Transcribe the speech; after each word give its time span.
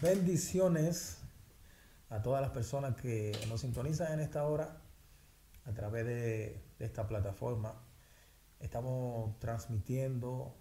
Bendiciones 0.00 1.18
a 2.08 2.22
todas 2.22 2.40
las 2.40 2.52
personas 2.52 2.94
que 2.94 3.36
nos 3.48 3.62
sintonizan 3.62 4.12
en 4.12 4.20
esta 4.20 4.46
hora 4.46 4.80
a 5.64 5.72
través 5.72 6.06
de, 6.06 6.62
esta 6.78 7.08
plataforma. 7.08 7.82
Estamos 8.60 9.36
transmitiendo 9.40 10.56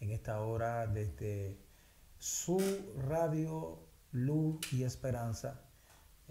en 0.00 0.12
esta 0.12 0.40
hora 0.40 0.86
desde 0.86 1.60
su 2.18 2.58
radio 3.06 3.86
Luz 4.12 4.72
y 4.72 4.84
Esperanza 4.84 5.60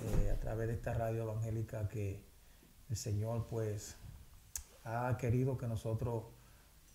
eh, 0.02 0.32
a 0.32 0.40
través 0.40 0.70
de 0.70 0.74
esta 0.74 0.96
radio 0.96 1.22
evangélica 1.26 1.88
que 1.88 2.26
el 2.90 2.98
Señor 2.98 3.46
pues 3.46 3.96
ha 4.84 5.16
querido 5.20 5.56
que 5.56 5.68
nosotros 5.68 6.24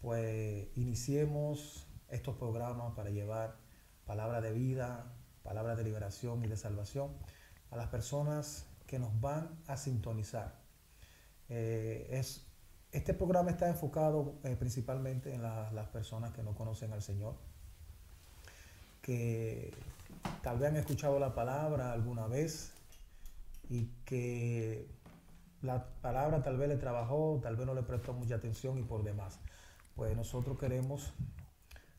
pues 0.01 0.67
iniciemos 0.75 1.87
estos 2.09 2.37
programas 2.37 2.93
para 2.97 3.11
llevar 3.11 3.57
palabra 4.05 4.41
de 4.41 4.53
vida, 4.53 5.15
palabra 5.49 5.75
de 5.75 5.83
liberación 5.83 6.45
y 6.45 6.47
de 6.47 6.59
salvación 6.59 7.11
a 7.71 7.77
las 7.77 7.89
personas 7.89 8.67
que 8.87 8.99
nos 8.99 9.19
van 9.19 9.49
a 9.67 9.79
sintonizar. 9.79 10.53
Eh, 11.49 12.07
es, 12.11 12.47
este 12.93 13.15
programa 13.15 13.51
está 13.51 13.67
enfocado 13.67 14.35
eh, 14.45 14.57
principalmente 14.57 15.33
en 15.33 15.43
las 15.43 15.89
personas 15.89 16.33
que 16.35 16.43
no 16.43 16.55
conocen 16.55 16.93
al 16.93 17.01
Señor, 17.01 17.35
que 19.01 19.73
tal 20.43 20.59
vez 20.59 20.69
han 20.69 20.77
escuchado 20.77 21.19
la 21.19 21.35
palabra 21.35 21.93
alguna 21.93 22.27
vez 22.27 22.75
y 23.71 23.87
que 24.05 24.87
la 25.63 25.87
palabra 26.03 26.43
tal 26.43 26.59
vez 26.59 26.69
le 26.69 26.77
trabajó, 26.77 27.41
tal 27.43 27.57
vez 27.57 27.67
no 27.67 27.73
le 27.73 27.85
prestó 27.85 28.13
mucha 28.13 28.35
atención 28.35 28.77
y 28.77 28.83
por 28.83 29.03
demás. 29.03 29.41
Pues 29.97 30.15
nosotros 30.15 30.59
queremos, 30.59 31.15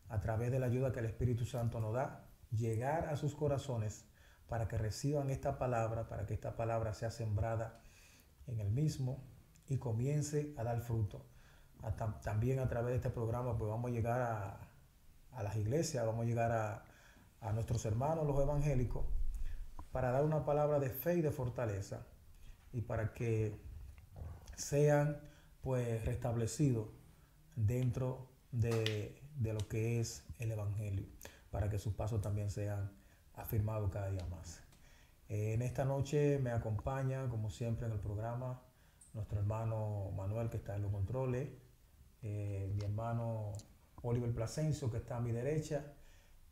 a 0.07 0.19
través 0.19 0.51
de 0.51 0.59
la 0.59 0.67
ayuda 0.67 0.91
que 0.91 0.99
el 0.99 1.07
Espíritu 1.07 1.45
Santo 1.45 1.79
nos 1.79 1.95
da, 1.95 2.28
llegar 2.51 3.07
a 3.09 3.15
sus 3.15 3.35
corazones 3.35 4.05
para 4.47 4.67
que 4.67 4.77
reciban 4.77 5.29
esta 5.29 5.57
palabra, 5.57 6.07
para 6.09 6.25
que 6.25 6.33
esta 6.33 6.55
palabra 6.55 6.93
sea 6.93 7.11
sembrada 7.11 7.81
en 8.47 8.59
el 8.59 8.71
mismo 8.71 9.23
y 9.67 9.77
comience 9.77 10.53
a 10.57 10.63
dar 10.63 10.81
fruto. 10.81 11.25
también 12.23 12.59
a 12.59 12.67
través 12.67 12.91
de 12.91 12.95
este 12.97 13.09
programa 13.09 13.57
pues 13.57 13.69
vamos 13.69 13.91
a 13.91 13.93
llegar 13.93 14.21
a, 14.21 15.43
las 15.43 15.55
iglesias, 15.55 16.05
vamos 16.05 16.23
a 16.23 16.27
llegar 16.27 16.51
a, 16.51 16.83
a 17.39 17.53
nuestros 17.53 17.85
hermanos 17.85 18.25
los 18.25 18.39
evangélicos 18.41 19.05
para 19.91 20.11
dar 20.11 20.25
una 20.25 20.43
palabra 20.45 20.79
de 20.79 20.89
fe 20.89 21.15
y 21.15 21.21
de 21.21 21.31
fortaleza 21.31 22.07
y 22.73 22.81
para 22.81 23.13
que 23.13 23.55
sean 24.55 25.21
pues 25.61 26.03
restablecidos 26.05 26.87
dentro 27.55 28.27
de, 28.51 29.21
de 29.35 29.53
lo 29.53 29.67
que 29.67 29.99
es 29.99 30.25
el 30.39 30.51
Evangelio 30.51 31.05
para 31.51 31.69
que 31.69 31.79
sus 31.79 31.93
pasos 31.93 32.21
también 32.21 32.51
sean 32.51 32.91
afirmados 33.33 33.91
cada 33.91 34.09
día 34.09 34.25
más. 34.27 34.61
Eh, 35.29 35.53
en 35.53 35.61
esta 35.61 35.85
noche 35.85 36.39
me 36.39 36.51
acompaña, 36.51 37.29
como 37.29 37.49
siempre 37.49 37.85
en 37.87 37.93
el 37.93 37.99
programa, 37.99 38.61
nuestro 39.13 39.39
hermano 39.39 40.11
Manuel 40.15 40.49
que 40.49 40.57
está 40.57 40.75
en 40.75 40.83
los 40.83 40.91
controles, 40.91 41.49
eh, 42.21 42.71
mi 42.75 42.83
hermano 42.83 43.53
Oliver 44.01 44.33
Plasencio 44.33 44.91
que 44.91 44.97
está 44.97 45.17
a 45.17 45.19
mi 45.19 45.31
derecha 45.31 45.93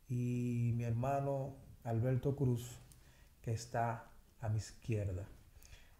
y 0.08 0.72
mi 0.76 0.84
hermano 0.84 1.56
Alberto 1.84 2.36
Cruz 2.36 2.78
que 3.42 3.52
está 3.52 4.10
a 4.40 4.48
mi 4.48 4.58
izquierda. 4.58 5.26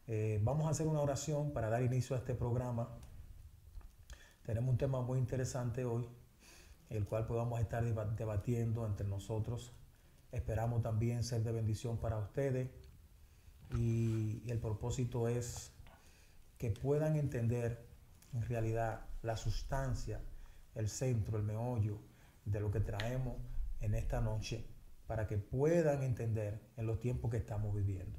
Eh, 0.07 0.41
vamos 0.43 0.67
a 0.67 0.71
hacer 0.71 0.87
una 0.87 1.01
oración 1.01 1.53
para 1.53 1.69
dar 1.69 1.83
inicio 1.83 2.17
a 2.17 2.21
este 2.21 2.35
programa. 2.35 2.89
Tenemos 4.43 4.71
un 4.71 4.79
tema 4.79 5.03
muy 5.03 5.19
interesante 5.19 5.85
hoy 5.85 6.09
el 6.91 7.05
cual 7.07 7.27
podamos 7.27 7.61
estar 7.61 7.85
debatiendo 7.85 8.87
entre 8.87 9.07
nosotros. 9.07 9.73
Esperamos 10.33 10.83
también 10.83 11.25
ser 11.25 11.43
de 11.43 11.53
bendición 11.53 11.99
para 11.99 12.19
ustedes 12.19 12.71
y 13.77 14.43
el 14.51 14.59
propósito 14.59 15.29
es 15.29 15.73
que 16.57 16.71
puedan 16.71 17.17
entender 17.17 17.87
en 18.33 18.43
realidad 18.43 19.07
la 19.23 19.37
sustancia, 19.37 20.21
el 20.75 20.89
centro, 20.89 21.39
el 21.39 21.45
meollo 21.45 21.99
de 22.45 22.61
lo 22.61 22.71
que 22.71 22.81
traemos 22.81 23.37
en 23.81 23.95
esta 23.95 24.21
noche 24.21 24.65
para 25.07 25.27
que 25.27 25.39
puedan 25.39 26.03
entender 26.03 26.61
en 26.77 26.87
los 26.87 27.01
tiempos 27.01 27.31
que 27.31 27.39
estamos 27.39 27.75
viviendo. 27.75 28.19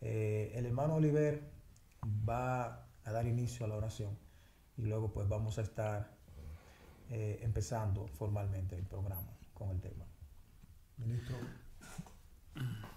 Eh, 0.00 0.52
el 0.54 0.66
hermano 0.66 0.96
Oliver 0.96 1.52
va 2.28 2.88
a 3.04 3.12
dar 3.12 3.26
inicio 3.26 3.66
a 3.66 3.68
la 3.68 3.76
oración 3.76 4.18
y 4.76 4.82
luego 4.82 5.12
pues 5.12 5.28
vamos 5.28 5.58
a 5.58 5.62
estar 5.62 6.16
eh, 7.14 7.40
empezando 7.42 8.06
formalmente 8.06 8.74
el 8.74 8.86
programa 8.86 9.36
con 9.52 9.68
el 9.68 9.82
tema. 9.82 10.06
Ministro. 10.96 11.36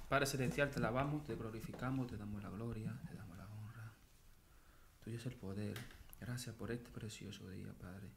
Padre 0.07 0.25
Celestial, 0.25 0.71
te 0.71 0.79
alabamos, 0.79 1.25
te 1.25 1.35
glorificamos, 1.35 2.07
te 2.07 2.15
damos 2.15 2.41
la 2.41 2.49
gloria, 2.49 2.97
te 3.09 3.13
damos 3.13 3.37
la 3.37 3.45
honra. 3.45 3.91
Tuyo 5.03 5.17
es 5.17 5.25
el 5.25 5.35
poder. 5.35 5.77
Gracias 6.21 6.55
por 6.55 6.71
este 6.71 6.89
precioso 6.91 7.49
día, 7.49 7.73
Padre. 7.77 8.09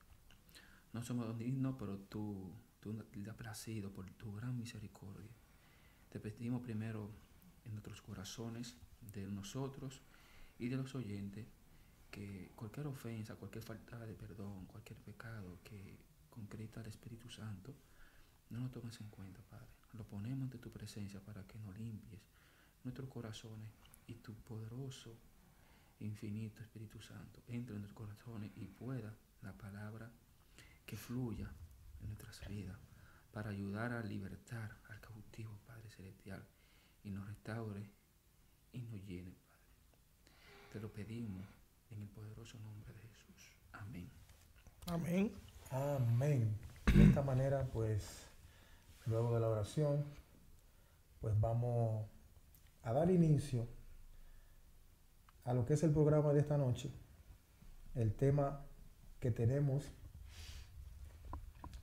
No 0.93 1.03
somos 1.03 1.37
dignos, 1.37 1.75
pero 1.77 1.99
tú, 1.99 2.55
tú 2.79 2.95
te 2.95 3.29
has 3.29 3.37
placido 3.37 3.91
por 3.91 4.09
tu 4.13 4.33
gran 4.33 4.57
misericordia. 4.57 5.33
Te 6.11 6.21
pedimos 6.21 6.63
primero 6.63 7.11
en 7.65 7.73
nuestros 7.73 8.03
corazones, 8.03 8.77
de 9.01 9.27
nosotros 9.27 10.01
y 10.61 10.69
de 10.69 10.77
los 10.77 10.95
oyentes, 10.95 11.49
que 12.11 12.51
cualquier 12.57 12.87
ofensa, 12.87 13.37
cualquier 13.37 13.65
falta 13.65 13.99
de 14.07 14.15
perdón, 14.15 14.67
cualquier 14.67 14.99
pecado 14.99 15.59
que 15.63 15.99
concreta 16.31 16.81
el 16.81 16.87
Espíritu 16.87 17.29
Santo, 17.29 17.75
no 18.51 18.61
lo 18.61 18.71
tomes 18.71 19.01
en 19.01 19.09
cuenta, 19.09 19.41
Padre. 19.43 19.69
Lo 19.93 20.05
ponemos 20.05 20.45
ante 20.45 20.59
tu 20.59 20.71
presencia 20.71 21.21
para 21.21 21.47
que 21.47 21.59
nos 21.59 21.77
limpies 21.79 22.21
nuestros 22.85 23.09
corazones 23.09 23.71
y 24.07 24.15
tu 24.15 24.35
poderoso, 24.35 25.17
infinito 26.01 26.63
Espíritu 26.63 27.01
Santo 27.01 27.43
entre 27.49 27.75
en 27.75 27.83
nuestros 27.83 28.09
corazones 28.09 28.53
y 28.57 28.67
pueda 28.67 29.13
la 29.43 29.53
palabra 29.53 30.11
que 30.87 30.97
fluya 30.97 31.51
en 32.01 32.07
nuestras 32.07 32.47
vidas 32.49 32.79
para 33.33 33.51
ayudar 33.51 33.93
a 33.93 34.03
libertar 34.03 34.79
al 34.89 35.01
cautivo, 35.01 35.59
Padre 35.67 35.91
Celestial, 35.91 36.47
y 37.05 37.11
nos 37.11 37.27
restaure 37.27 37.91
y 38.73 38.81
nos 38.83 39.05
llene, 39.05 39.33
Padre. 39.33 39.63
Te 40.73 40.81
lo 40.81 40.93
pedimos 40.93 41.47
en 41.91 42.03
el 42.03 42.09
poderoso 42.09 42.59
nombre 42.59 42.93
de 42.93 43.01
Jesús. 43.01 43.57
Amén. 43.73 44.11
Amén. 44.87 45.33
Amén. 45.71 46.59
De 46.95 47.05
esta 47.05 47.23
manera, 47.23 47.67
pues, 47.73 48.31
luego 49.07 49.35
de 49.35 49.41
la 49.41 49.49
oración, 49.49 50.05
pues 51.21 51.39
vamos 51.41 52.07
a 52.83 52.93
dar 52.93 53.11
inicio 53.11 53.67
a 55.45 55.55
lo 55.55 55.65
que 55.65 55.75
es 55.75 55.83
el 55.83 55.93
programa 55.93 56.33
de 56.33 56.41
esta 56.41 56.57
noche. 56.57 56.91
El 57.95 58.15
tema 58.15 58.65
que 59.21 59.31
tenemos, 59.31 59.85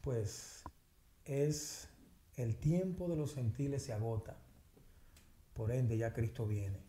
pues, 0.01 0.63
es 1.25 1.89
el 2.35 2.55
tiempo 2.57 3.07
de 3.07 3.15
los 3.15 3.33
gentiles 3.33 3.83
se 3.83 3.93
agota. 3.93 4.37
Por 5.53 5.71
ende, 5.71 5.97
ya 5.97 6.13
Cristo 6.13 6.45
viene. 6.45 6.79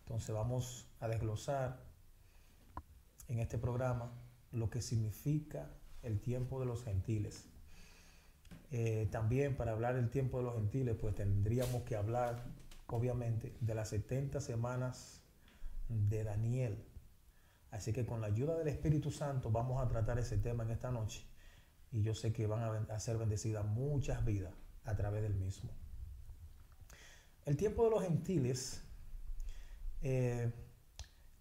Entonces 0.00 0.34
vamos 0.34 0.86
a 1.00 1.08
desglosar 1.08 1.93
en 3.28 3.38
este 3.40 3.58
programa 3.58 4.12
lo 4.52 4.70
que 4.70 4.80
significa 4.80 5.68
el 6.02 6.20
tiempo 6.20 6.60
de 6.60 6.66
los 6.66 6.84
gentiles. 6.84 7.44
Eh, 8.70 9.08
también 9.10 9.56
para 9.56 9.72
hablar 9.72 9.94
del 9.94 10.10
tiempo 10.10 10.38
de 10.38 10.44
los 10.44 10.54
gentiles, 10.54 10.96
pues 11.00 11.14
tendríamos 11.14 11.82
que 11.82 11.96
hablar, 11.96 12.44
obviamente, 12.86 13.54
de 13.60 13.74
las 13.74 13.88
70 13.90 14.40
semanas 14.40 15.20
de 15.88 16.24
Daniel. 16.24 16.84
Así 17.70 17.92
que 17.92 18.06
con 18.06 18.20
la 18.20 18.28
ayuda 18.28 18.56
del 18.56 18.68
Espíritu 18.68 19.10
Santo 19.10 19.50
vamos 19.50 19.82
a 19.82 19.88
tratar 19.88 20.18
ese 20.18 20.38
tema 20.38 20.64
en 20.64 20.70
esta 20.70 20.90
noche. 20.90 21.24
Y 21.90 22.02
yo 22.02 22.14
sé 22.14 22.32
que 22.32 22.46
van 22.46 22.86
a, 22.90 23.00
ser 23.00 23.18
bendecidas 23.18 23.64
muchas 23.64 24.24
vidas 24.24 24.52
a 24.84 24.96
través 24.96 25.22
del 25.22 25.34
mismo. 25.34 25.70
El 27.44 27.56
tiempo 27.56 27.84
de 27.84 27.90
los 27.90 28.02
gentiles, 28.02 28.82
eh, 30.02 30.52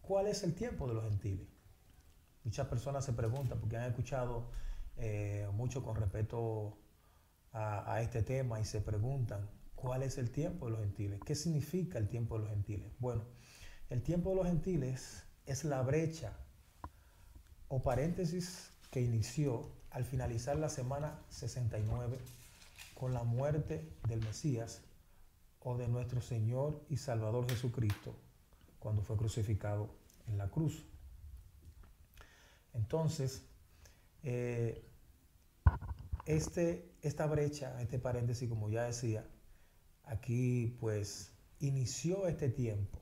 ¿cuál 0.01 0.27
es 0.27 0.43
el 0.43 0.53
tiempo 0.53 0.87
de 0.87 0.93
los 0.93 1.03
gentiles? 1.03 1.52
Muchas 2.43 2.67
personas 2.67 3.05
se 3.05 3.13
preguntan, 3.13 3.59
porque 3.59 3.77
han 3.77 3.89
escuchado 3.89 4.49
eh, 4.97 5.47
mucho 5.53 5.83
con 5.83 5.95
respecto 5.95 6.77
a, 7.53 8.01
este 8.01 8.23
tema 8.23 8.59
y 8.59 8.65
se 8.65 8.81
preguntan, 8.81 9.47
¿cuál 9.75 10.01
es 10.01 10.17
el 10.17 10.31
tiempo 10.31 10.65
de 10.65 10.71
los 10.71 10.81
gentiles? 10.81 11.19
¿Qué 11.23 11.35
significa 11.35 11.99
el 11.99 12.07
tiempo 12.09 12.35
de 12.35 12.45
los 12.45 12.49
gentiles? 12.49 12.91
Bueno, 12.99 13.23
el 13.89 14.01
tiempo 14.01 14.31
de 14.31 14.37
los 14.37 14.47
gentiles 14.47 15.23
es 15.45 15.63
la 15.63 15.81
brecha 15.83 16.33
o 17.67 17.81
paréntesis 17.81 18.71
que 18.89 19.01
inició 19.01 19.69
al 19.91 20.03
finalizar 20.03 20.57
la 20.57 20.69
semana 20.69 21.19
69 21.29 22.17
con 22.95 23.13
la 23.13 23.23
muerte 23.23 23.87
del 24.07 24.21
Mesías 24.21 24.81
o 25.59 25.77
de 25.77 25.87
nuestro 25.87 26.21
Señor 26.21 26.81
y 26.89 26.97
Salvador 26.97 27.47
Jesucristo 27.49 28.15
cuando 28.79 29.01
fue 29.01 29.15
crucificado 29.15 29.89
en 30.27 30.37
la 30.37 30.49
cruz. 30.49 30.83
Entonces, 32.73 33.45
eh, 34.23 34.83
este, 36.25 36.91
esta 37.01 37.25
brecha, 37.27 37.81
este 37.81 37.99
paréntesis, 37.99 38.49
como 38.49 38.69
ya 38.69 38.83
decía, 38.83 39.27
aquí 40.03 40.77
pues 40.79 41.31
inició 41.59 42.27
este 42.27 42.49
tiempo. 42.49 42.99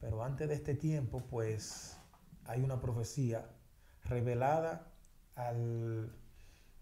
Pero 0.00 0.24
antes 0.24 0.48
de 0.48 0.54
este 0.54 0.74
tiempo 0.74 1.22
pues 1.28 1.96
hay 2.44 2.62
una 2.62 2.80
profecía 2.80 3.46
revelada 4.04 4.92
al, 5.34 6.12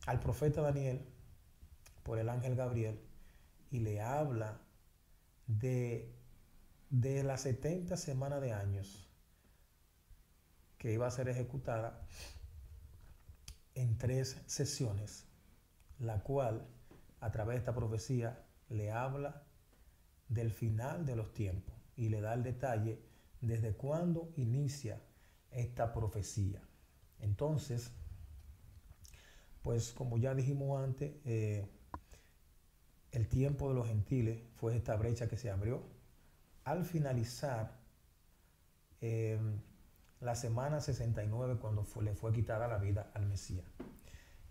al 0.06 0.20
profeta 0.20 0.62
Daniel 0.62 1.04
por 2.04 2.18
el 2.18 2.28
ángel 2.28 2.54
Gabriel 2.54 3.00
y 3.70 3.80
le 3.80 4.00
habla 4.00 4.60
de, 5.46 6.14
de 6.90 7.22
las 7.22 7.42
70 7.42 7.96
semanas 7.96 8.40
de 8.40 8.52
años 8.52 9.07
que 10.78 10.92
iba 10.92 11.06
a 11.06 11.10
ser 11.10 11.28
ejecutada 11.28 12.00
en 13.74 13.98
tres 13.98 14.40
sesiones, 14.46 15.26
la 15.98 16.22
cual 16.22 16.66
a 17.20 17.30
través 17.30 17.56
de 17.56 17.58
esta 17.58 17.74
profecía 17.74 18.44
le 18.68 18.90
habla 18.90 19.42
del 20.28 20.52
final 20.52 21.04
de 21.06 21.16
los 21.16 21.32
tiempos 21.32 21.74
y 21.96 22.08
le 22.08 22.20
da 22.20 22.34
el 22.34 22.42
detalle 22.42 23.00
desde 23.40 23.74
cuándo 23.74 24.32
inicia 24.36 25.00
esta 25.50 25.92
profecía. 25.92 26.60
Entonces, 27.20 27.90
pues 29.62 29.92
como 29.92 30.18
ya 30.18 30.34
dijimos 30.34 30.82
antes, 30.82 31.12
eh, 31.24 31.66
el 33.12 33.28
tiempo 33.28 33.68
de 33.68 33.74
los 33.74 33.88
gentiles 33.88 34.40
fue 34.56 34.76
esta 34.76 34.96
brecha 34.96 35.28
que 35.28 35.36
se 35.36 35.50
abrió. 35.50 35.82
Al 36.64 36.84
finalizar 36.84 37.78
eh, 39.00 39.38
la 40.20 40.34
semana 40.34 40.80
69, 40.80 41.58
cuando 41.60 41.86
le 42.02 42.14
fue 42.14 42.32
quitada 42.32 42.68
la 42.68 42.78
vida 42.78 43.10
al 43.14 43.26
Mesías. 43.26 43.66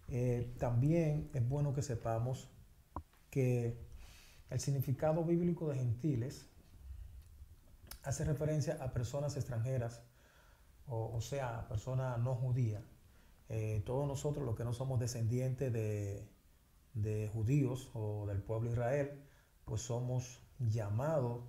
Eh, 0.08 0.56
también 0.58 1.30
es 1.34 1.48
bueno 1.48 1.74
que 1.74 1.82
sepamos 1.82 2.50
que 3.30 3.78
el 4.50 4.60
significado 4.60 5.26
bíblico 5.26 5.70
de 5.70 5.76
gentiles 5.76 6.48
hace 8.04 8.24
referencia 8.24 8.78
a 8.82 8.94
personas 8.94 9.36
extranjeras, 9.36 10.02
o, 10.88 11.20
sea, 11.20 11.60
a 11.60 11.68
personas 11.68 12.18
no 12.20 12.36
judías. 12.36 12.84
Eh, 13.50 13.84
todos 13.86 14.08
nosotros, 14.08 14.46
los 14.46 14.56
que 14.56 14.64
no 14.64 14.72
somos 14.74 15.00
descendientes 15.00 15.74
de, 15.74 16.30
de 16.94 17.28
judíos 17.28 17.92
o 17.94 18.26
del 18.26 18.42
pueblo 18.42 18.70
de 18.70 18.76
Israel, 18.76 19.24
pues 19.66 19.82
somos 19.82 20.40
llamados, 20.60 21.44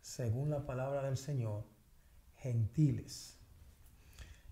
según 0.00 0.50
la 0.50 0.66
palabra 0.66 1.02
del 1.02 1.16
Señor, 1.16 1.64
gentiles. 2.40 3.38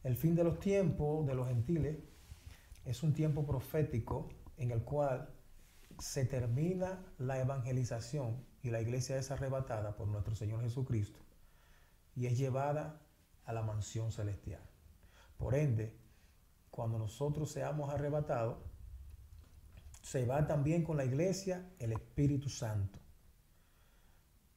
El 0.03 0.17
fin 0.17 0.35
de 0.35 0.45
los 0.45 0.59
tiempos 0.61 1.27
de 1.27 1.35
los 1.35 1.49
gentiles 1.49 1.97
es 2.85 3.03
un 3.03 3.13
tiempo 3.13 3.47
profético 3.47 4.29
en 4.57 4.71
el 4.71 4.83
cual 4.83 5.35
se 5.99 6.25
termina 6.25 7.05
la 7.19 7.41
evangelización 7.41 8.45
y 8.63 8.71
la 8.71 8.81
iglesia 8.81 9.19
es 9.19 9.31
arrebatada 9.31 9.97
por 9.97 10.09
nuestro 10.09 10.35
Señor 10.35 10.63
Jesucristo 10.63 11.19
y 12.15 12.27
es 12.27 12.39
llevada 12.39 13.01
a 13.45 13.53
la 13.53 13.63
mansión 13.63 14.13
celestial. 14.13 14.63
Por 15.37 15.55
ende, 15.55 15.97
cuando 16.71 16.99
nosotros 16.99 17.51
seamos 17.51 17.93
arrebatados, 17.93 18.59
se 20.03 20.25
va 20.27 20.47
también 20.47 20.85
con 20.85 20.97
la 20.97 21.05
iglesia 21.05 21.71
el 21.79 21.93
Espíritu 21.93 22.49
Santo. 22.49 22.99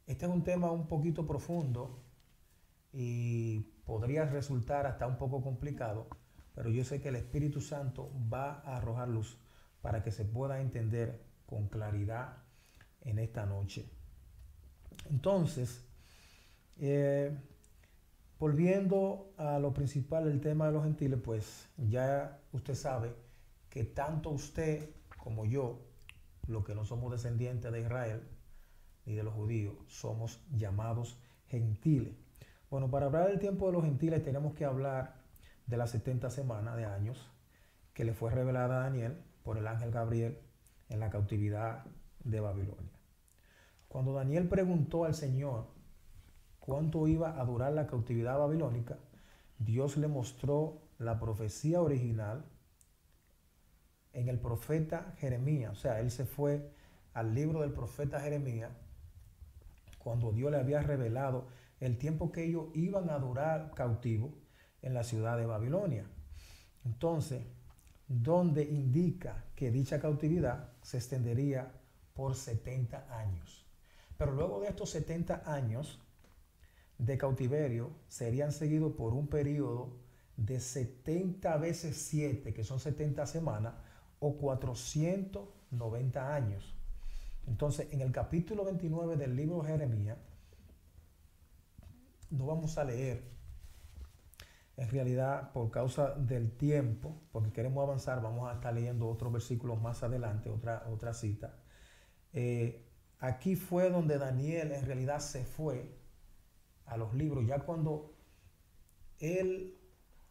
Este 0.06 0.26
es 0.26 0.32
un 0.32 0.44
tema 0.44 0.72
un 0.72 0.88
poquito 0.88 1.26
profundo 1.26 2.01
y 2.94 3.62
podría 3.86 4.26
resultar 4.26 4.86
hasta 4.86 5.08
un 5.08 5.18
poco 5.18 5.42
complicado, 5.42 6.08
pero 6.56 6.70
yo 6.70 6.84
sé 6.84 7.02
que 7.02 7.10
el 7.10 7.16
Espíritu 7.16 7.62
Santo 7.62 8.12
va 8.32 8.62
a 8.66 8.78
arrojar 8.78 9.08
luz 9.08 9.38
para 9.82 10.04
que 10.04 10.12
se 10.12 10.26
pueda 10.26 10.62
entender 10.62 11.22
con 11.46 11.68
claridad 11.68 12.38
en 13.02 13.20
esta 13.20 13.46
noche. 13.46 13.90
Entonces, 15.10 15.84
eh, 16.78 17.36
volviendo 18.40 19.34
a 19.38 19.60
lo 19.60 19.74
principal 19.74 20.26
del 20.26 20.42
tema 20.42 20.68
de 20.68 20.74
los 20.74 20.84
gentiles, 20.84 21.20
pues 21.24 21.70
ya 21.78 22.40
usted 22.52 22.76
sabe 22.76 23.14
que 23.70 23.84
tanto 23.84 24.30
usted 24.30 24.90
como 25.18 25.46
yo, 25.46 25.80
los 26.48 26.66
que 26.66 26.76
no 26.76 26.84
somos 26.84 27.12
descendientes 27.12 27.72
de 27.72 27.82
Israel 27.82 28.22
ni 29.06 29.14
de 29.16 29.24
los 29.24 29.34
judíos, 29.34 29.76
somos 29.88 30.42
llamados 30.52 31.18
gentiles. 31.48 32.14
Bueno, 32.72 32.90
para 32.90 33.08
hablar 33.08 33.28
del 33.28 33.38
tiempo 33.38 33.68
de 33.68 33.74
los 33.74 33.84
gentiles 33.84 34.24
tenemos 34.24 34.54
que 34.54 34.64
hablar 34.64 35.16
de 35.68 35.76
las 35.76 35.92
70 35.92 36.30
semanas 36.30 36.78
de 36.78 36.86
años 36.86 37.30
que 37.94 38.06
le 38.06 38.14
fue 38.14 38.32
revelada 38.32 38.78
a 38.78 38.84
Daniel 38.84 39.18
por 39.44 39.58
el 39.58 39.68
ángel 39.68 39.92
Gabriel 39.92 40.40
en 40.88 41.02
la 41.02 41.10
cautividad 41.10 41.84
de 42.24 42.40
Babilonia. 42.40 42.98
Cuando 43.90 44.14
Daniel 44.14 44.48
preguntó 44.48 45.04
al 45.04 45.16
Señor 45.16 45.68
cuánto 46.62 47.10
iba 47.10 47.42
a 47.42 47.44
durar 47.44 47.74
la 47.74 47.88
cautividad 47.88 48.40
babilónica, 48.40 49.00
Dios 49.60 49.98
le 49.98 50.08
mostró 50.08 50.82
la 50.98 51.20
profecía 51.20 51.82
original 51.82 52.46
en 54.14 54.30
el 54.30 54.40
profeta 54.40 55.14
Jeremías. 55.18 55.74
O 55.74 55.76
sea, 55.76 56.00
él 56.00 56.10
se 56.10 56.24
fue 56.24 56.72
al 57.14 57.36
libro 57.36 57.64
del 57.64 57.74
profeta 57.74 58.22
Jeremías 58.22 58.72
cuando 59.98 60.32
Dios 60.32 60.52
le 60.52 60.58
había 60.58 60.82
revelado 60.82 61.50
el 61.82 61.98
tiempo 61.98 62.32
que 62.32 62.46
ellos 62.46 62.68
iban 62.74 63.10
a 63.10 63.20
durar 63.20 63.74
cautivos 63.76 64.32
en 64.82 64.94
la 64.94 65.04
ciudad 65.04 65.38
de 65.38 65.46
Babilonia. 65.46 66.06
Entonces, 66.86 67.44
donde 68.08 68.64
indica 68.64 69.46
que 69.56 69.72
dicha 69.72 70.00
cautividad 70.00 70.70
se 70.82 70.98
extendería 70.98 71.72
por 72.14 72.36
70 72.36 73.18
años. 73.18 73.66
Pero 74.18 74.34
luego 74.34 74.62
de 74.62 74.68
estos 74.68 74.92
70 74.92 75.44
años 75.46 76.00
de 76.98 77.18
cautiverio 77.18 77.90
serían 78.08 78.52
seguidos 78.52 78.94
por 78.94 79.14
un 79.14 79.28
periodo 79.28 79.98
de 80.38 80.60
70 80.60 81.58
veces 81.58 81.98
7, 81.98 82.54
que 82.54 82.64
son 82.64 82.80
70 82.80 83.26
semanas, 83.26 83.74
o 84.20 84.38
490 84.38 86.36
años. 86.36 86.76
Entonces, 87.48 87.88
en 87.92 88.02
el 88.02 88.12
capítulo 88.12 88.66
29 88.66 89.16
del 89.16 89.36
libro 89.36 89.64
de 89.64 89.70
Jeremías, 89.70 90.18
no 92.32 92.48
vamos 92.48 92.78
a 92.78 92.84
leer 92.84 93.32
en 94.78 94.90
realidad, 94.90 95.52
por 95.52 95.70
causa 95.70 96.16
del 96.16 96.58
tiempo, 96.58 97.22
porque 97.32 97.52
queremos 97.52 97.84
avanzar, 97.84 98.22
vamos 98.22 98.50
a 98.50 98.54
estar 98.56 98.74
leyendo 98.74 99.08
otros 99.08 99.32
versículos 99.32 99.80
más 99.80 100.02
adelante, 100.02 100.50
otra, 100.50 100.88
otra 100.90 101.14
cita. 101.14 101.60
Eh, 102.34 102.88
aquí 103.20 103.56
fue 103.56 103.92
donde 103.92 104.18
Daniel 104.18 104.72
en 104.72 104.86
realidad 104.86 105.20
se 105.20 105.46
fue 105.46 106.00
a 106.86 106.98
los 106.98 107.14
libros, 107.14 107.46
ya 107.46 107.60
cuando 107.60 108.16
él 109.20 109.78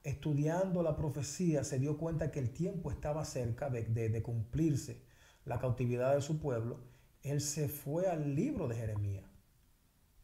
estudiando 0.02 0.82
la 0.82 0.96
profecía 0.96 1.62
se 1.62 1.78
dio 1.78 1.96
cuenta 1.96 2.32
que 2.32 2.40
el 2.40 2.50
tiempo 2.50 2.90
estaba 2.90 3.24
cerca 3.24 3.70
de, 3.70 3.84
de 3.84 4.22
cumplirse 4.22 5.04
la 5.44 5.60
cautividad 5.60 6.14
de 6.14 6.22
su 6.22 6.40
pueblo, 6.40 6.80
él 7.22 7.40
se 7.40 7.68
fue 7.68 8.08
al 8.08 8.34
libro 8.34 8.66
de 8.66 8.74
Jeremías 8.74 9.29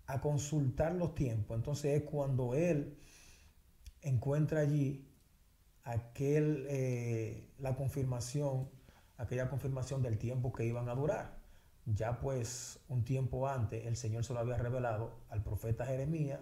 a 0.06 0.20
consultar 0.20 0.94
los 0.94 1.14
tiempos. 1.14 1.56
Entonces 1.56 2.02
es 2.02 2.08
cuando 2.08 2.54
él 2.54 2.96
encuentra 4.02 4.60
allí 4.60 5.08
aquel, 5.84 6.66
eh, 6.68 7.48
la 7.58 7.74
confirmación, 7.76 8.68
aquella 9.16 9.48
confirmación 9.48 10.02
del 10.02 10.18
tiempo 10.18 10.52
que 10.52 10.64
iban 10.64 10.88
a 10.88 10.94
durar. 10.94 11.38
Ya 11.86 12.20
pues 12.20 12.80
un 12.88 13.04
tiempo 13.04 13.48
antes 13.48 13.86
el 13.86 13.96
Señor 13.96 14.24
se 14.24 14.32
lo 14.34 14.40
había 14.40 14.56
revelado 14.56 15.20
al 15.28 15.42
profeta 15.42 15.86
Jeremías 15.86 16.40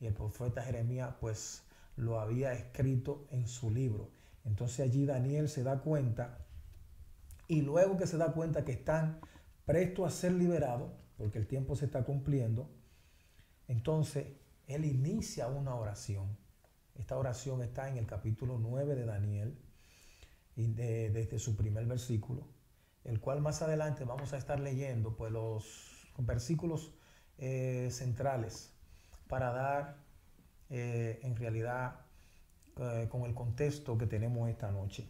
y 0.00 0.06
el 0.06 0.14
profeta 0.14 0.62
Jeremías 0.62 1.14
pues 1.20 1.62
lo 1.96 2.20
había 2.20 2.52
escrito 2.52 3.26
en 3.30 3.46
su 3.46 3.70
libro. 3.70 4.10
Entonces 4.44 4.80
allí 4.80 5.06
Daniel 5.06 5.48
se 5.48 5.62
da 5.62 5.80
cuenta 5.80 6.38
y 7.48 7.62
luego 7.62 7.96
que 7.96 8.06
se 8.06 8.16
da 8.16 8.32
cuenta 8.32 8.64
que 8.64 8.72
están 8.72 9.20
prestos 9.64 10.06
a 10.06 10.10
ser 10.10 10.32
liberados, 10.32 10.90
porque 11.16 11.38
el 11.38 11.46
tiempo 11.46 11.76
se 11.76 11.84
está 11.84 12.04
cumpliendo, 12.04 12.70
entonces 13.68 14.26
él 14.66 14.84
inicia 14.84 15.48
una 15.48 15.74
oración 15.74 16.36
esta 16.94 17.16
oración 17.16 17.62
está 17.62 17.88
en 17.88 17.96
el 17.96 18.06
capítulo 18.06 18.58
9 18.58 18.94
de 18.94 19.04
Daniel, 19.06 19.58
desde 20.54 21.38
su 21.38 21.56
primer 21.56 21.86
versículo, 21.86 22.46
el 23.04 23.18
cual 23.18 23.40
más 23.40 23.62
adelante 23.62 24.04
vamos 24.04 24.32
a 24.34 24.38
estar 24.38 24.60
leyendo 24.60 25.16
pues, 25.16 25.32
los 25.32 26.12
versículos 26.18 26.92
eh, 27.38 27.88
centrales 27.90 28.74
para 29.26 29.50
dar 29.50 29.96
eh, 30.68 31.20
en 31.22 31.34
realidad 31.34 32.02
eh, 32.76 33.08
con 33.10 33.22
el 33.22 33.34
contexto 33.34 33.96
que 33.96 34.06
tenemos 34.06 34.50
esta 34.50 34.70
noche. 34.70 35.08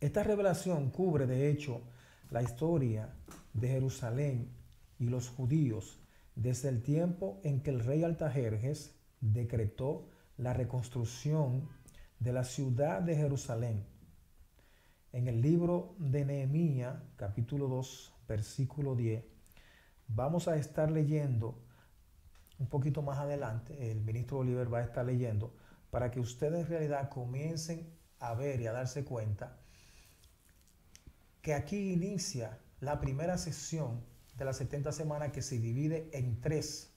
Esta 0.00 0.24
revelación 0.24 0.90
cubre 0.90 1.26
de 1.26 1.48
hecho 1.48 1.82
la 2.30 2.42
historia 2.42 3.14
de 3.54 3.68
Jerusalén 3.68 4.50
y 4.98 5.06
los 5.06 5.28
judíos 5.28 6.00
desde 6.36 6.68
el 6.68 6.82
tiempo 6.82 7.40
en 7.42 7.62
que 7.62 7.70
el 7.70 7.80
rey 7.80 8.04
Altajerjes 8.04 8.94
decretó 9.20 10.08
la 10.36 10.52
reconstrucción 10.52 11.68
de 12.20 12.32
la 12.32 12.44
ciudad 12.44 13.02
de 13.02 13.16
Jerusalén. 13.16 13.84
En 15.12 15.28
el 15.28 15.40
libro 15.40 15.96
de 15.98 16.24
Nehemías, 16.24 16.94
capítulo 17.16 17.68
2, 17.68 18.14
versículo 18.28 18.94
10, 18.94 19.24
vamos 20.08 20.46
a 20.46 20.56
estar 20.56 20.90
leyendo 20.90 21.62
un 22.58 22.68
poquito 22.68 23.02
más 23.02 23.18
adelante, 23.18 23.90
el 23.90 24.00
ministro 24.00 24.38
Oliver 24.38 24.72
va 24.72 24.78
a 24.78 24.82
estar 24.84 25.04
leyendo, 25.04 25.54
para 25.90 26.10
que 26.10 26.20
ustedes 26.20 26.64
en 26.64 26.68
realidad 26.68 27.10
comiencen 27.10 27.86
a 28.18 28.34
ver 28.34 28.60
y 28.60 28.66
a 28.66 28.72
darse 28.72 29.04
cuenta 29.04 29.58
que 31.42 31.54
aquí 31.54 31.92
inicia 31.92 32.58
la 32.80 32.98
primera 33.00 33.38
sesión 33.38 34.00
de 34.36 34.44
las 34.44 34.56
70 34.58 34.92
semanas 34.92 35.32
que 35.32 35.42
se 35.42 35.58
divide 35.58 36.10
en 36.12 36.40
tres. 36.40 36.92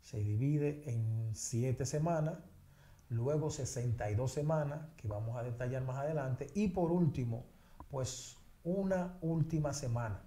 Se 0.00 0.18
divide 0.18 0.90
en 0.90 1.34
siete 1.34 1.86
semanas, 1.86 2.38
luego 3.08 3.50
62 3.50 4.32
semanas, 4.32 4.88
que 4.96 5.08
vamos 5.08 5.36
a 5.36 5.42
detallar 5.42 5.82
más 5.84 5.98
adelante, 5.98 6.46
y 6.54 6.68
por 6.68 6.90
último, 6.92 7.46
pues 7.88 8.36
una 8.64 9.18
última 9.20 9.72
semana. 9.72 10.22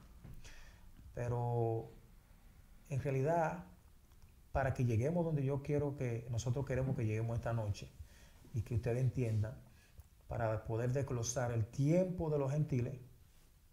Pero 1.14 1.92
en 2.90 3.02
realidad, 3.02 3.66
para 4.52 4.74
que 4.74 4.86
lleguemos 4.86 5.26
donde 5.26 5.44
yo 5.44 5.62
quiero 5.62 5.96
que 5.96 6.28
nosotros 6.30 6.66
queremos 6.66 6.96
que 6.96 7.06
lleguemos 7.06 7.36
esta 7.36 7.54
noche 7.54 7.92
y 8.54 8.62
que 8.62 8.76
ustedes 8.76 9.02
entiendan, 9.02 9.56
para 10.28 10.66
poder 10.66 10.92
desglosar 10.92 11.52
el 11.52 11.66
tiempo 11.66 12.30
de 12.30 12.38
los 12.38 12.52
gentiles, 12.52 13.00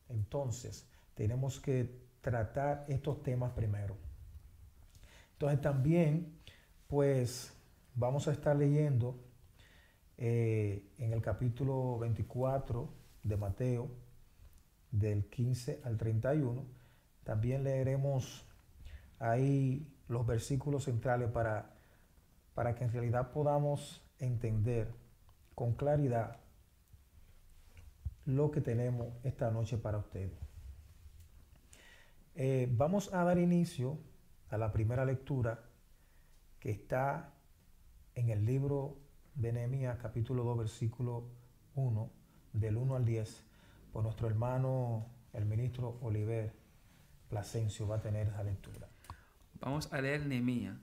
entonces 0.09 0.88
tenemos 1.14 1.61
que 1.61 2.03
tratar 2.25 2.87
estos 2.88 3.23
temas 3.23 3.52
primero. 3.52 3.97
Entonces 5.33 5.61
también, 5.61 6.40
pues 6.88 7.52
vamos 7.95 8.26
a 8.26 8.33
estar 8.33 8.57
leyendo 8.57 9.21
eh, 10.16 10.88
en 10.99 11.12
el 11.12 11.21
capítulo 11.21 11.99
24 11.99 12.88
de 13.25 13.37
Mateo, 13.37 13.90
del 14.90 15.26
15 15.26 15.83
al 15.85 15.99
31. 15.99 16.64
También 17.25 17.62
leeremos 17.62 18.47
ahí 19.19 19.95
los 20.09 20.26
versículos 20.26 20.85
centrales 20.85 21.31
para, 21.31 21.75
para 22.54 22.75
que 22.75 22.85
en 22.85 22.93
realidad 22.93 23.33
podamos 23.33 24.02
entender 24.19 24.95
con 25.54 25.75
claridad 25.75 26.40
lo 28.25 28.50
que 28.50 28.62
tenemos 28.62 29.09
esta 29.25 29.50
noche 29.50 29.76
para 29.76 29.99
ustedes. 29.99 30.53
Eh, 32.37 32.69
vamos 32.71 33.14
a 33.14 33.23
dar 33.23 33.38
inicio 33.38 33.99
a 34.50 34.59
la 34.59 34.73
primera 34.73 35.05
lectura 35.05 35.64
que 36.59 36.71
está 36.71 37.33
en 38.14 38.31
el 38.31 38.45
libro 38.45 38.99
de 39.35 39.53
Nehemías, 39.53 39.99
capítulo 39.99 40.43
2, 40.43 40.59
versículo 40.59 41.29
1, 41.76 42.11
del 42.53 42.76
1 42.76 42.97
al 42.97 43.05
10, 43.05 43.45
por 43.93 44.03
nuestro 44.03 44.26
hermano, 44.26 45.07
el 45.33 45.45
ministro 45.45 45.99
Oliver 46.03 46.53
Plasencio, 47.29 47.87
va 47.87 47.97
a 47.97 48.00
tener 48.00 48.29
esa 48.29 48.43
lectura. 48.43 48.88
Vamos 49.61 49.93
a 49.93 50.00
leer 50.00 50.26
Nehemías, 50.26 50.76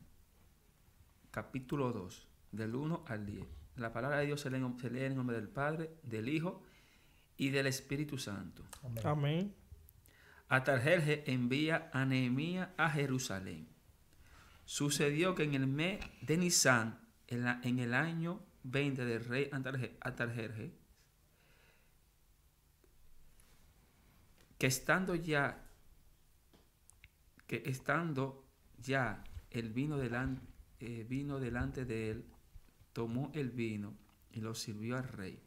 capítulo 1.32 1.92
2, 1.92 2.28
del 2.54 2.76
1 2.76 3.04
al 3.08 3.26
10. 3.26 3.46
La 3.76 3.92
palabra 3.92 4.20
de 4.20 4.26
Dios 4.26 4.40
se 4.40 4.50
lee, 4.50 4.62
se 4.80 4.90
lee 4.90 5.04
en 5.04 5.16
nombre 5.16 5.36
del 5.36 5.50
Padre, 5.50 5.98
del 6.04 6.30
Hijo 6.30 6.64
y 7.36 7.50
del 7.50 7.68
Espíritu 7.68 8.18
Santo. 8.18 8.64
Amén. 8.84 9.08
Amén. 9.08 9.61
Atarjerje 10.52 11.32
envía 11.32 11.90
a 11.94 12.04
Nehemías 12.04 12.72
a 12.76 12.90
Jerusalén. 12.90 13.70
Sucedió 14.66 15.34
que 15.34 15.44
en 15.44 15.54
el 15.54 15.66
mes 15.66 16.04
de 16.22 16.36
Nisan, 16.36 17.00
en, 17.28 17.80
el 17.80 17.94
año 17.94 18.44
20 18.64 19.06
del 19.06 19.24
rey 19.24 19.50
Atarje- 19.54 19.96
Atarjerje, 20.02 20.74
que 24.58 24.68
estando 24.68 25.16
ya, 25.16 25.70
que 27.48 27.64
estando 27.66 28.46
ya 28.78 29.24
el 29.52 29.70
vino 29.70 29.98
delante, 29.98 31.06
vino 31.08 31.40
delante 31.40 31.86
de 31.86 32.12
él, 32.12 32.26
tomó 32.92 33.32
el 33.34 33.52
vino 33.52 33.96
y 34.34 34.42
lo 34.42 34.54
sirvió 34.54 34.98
al 34.98 35.08
rey. 35.08 35.42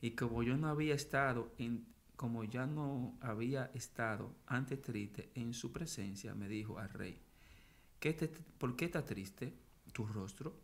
Y 0.00 0.16
como 0.16 0.42
yo 0.42 0.56
no 0.56 0.66
había 0.66 0.96
estado 0.96 1.54
en, 1.58 1.94
como 2.16 2.44
ya 2.44 2.66
no 2.66 3.16
había 3.20 3.70
estado 3.74 4.34
antes 4.46 4.80
triste 4.82 5.30
en 5.34 5.52
su 5.54 5.72
presencia, 5.72 6.34
me 6.34 6.48
dijo 6.48 6.78
al 6.78 6.88
rey, 6.90 7.20
¿Qué 8.00 8.12
te- 8.12 8.28
¿por 8.28 8.76
qué 8.76 8.86
está 8.86 9.04
triste 9.04 9.54
tu 9.92 10.06
rostro? 10.06 10.54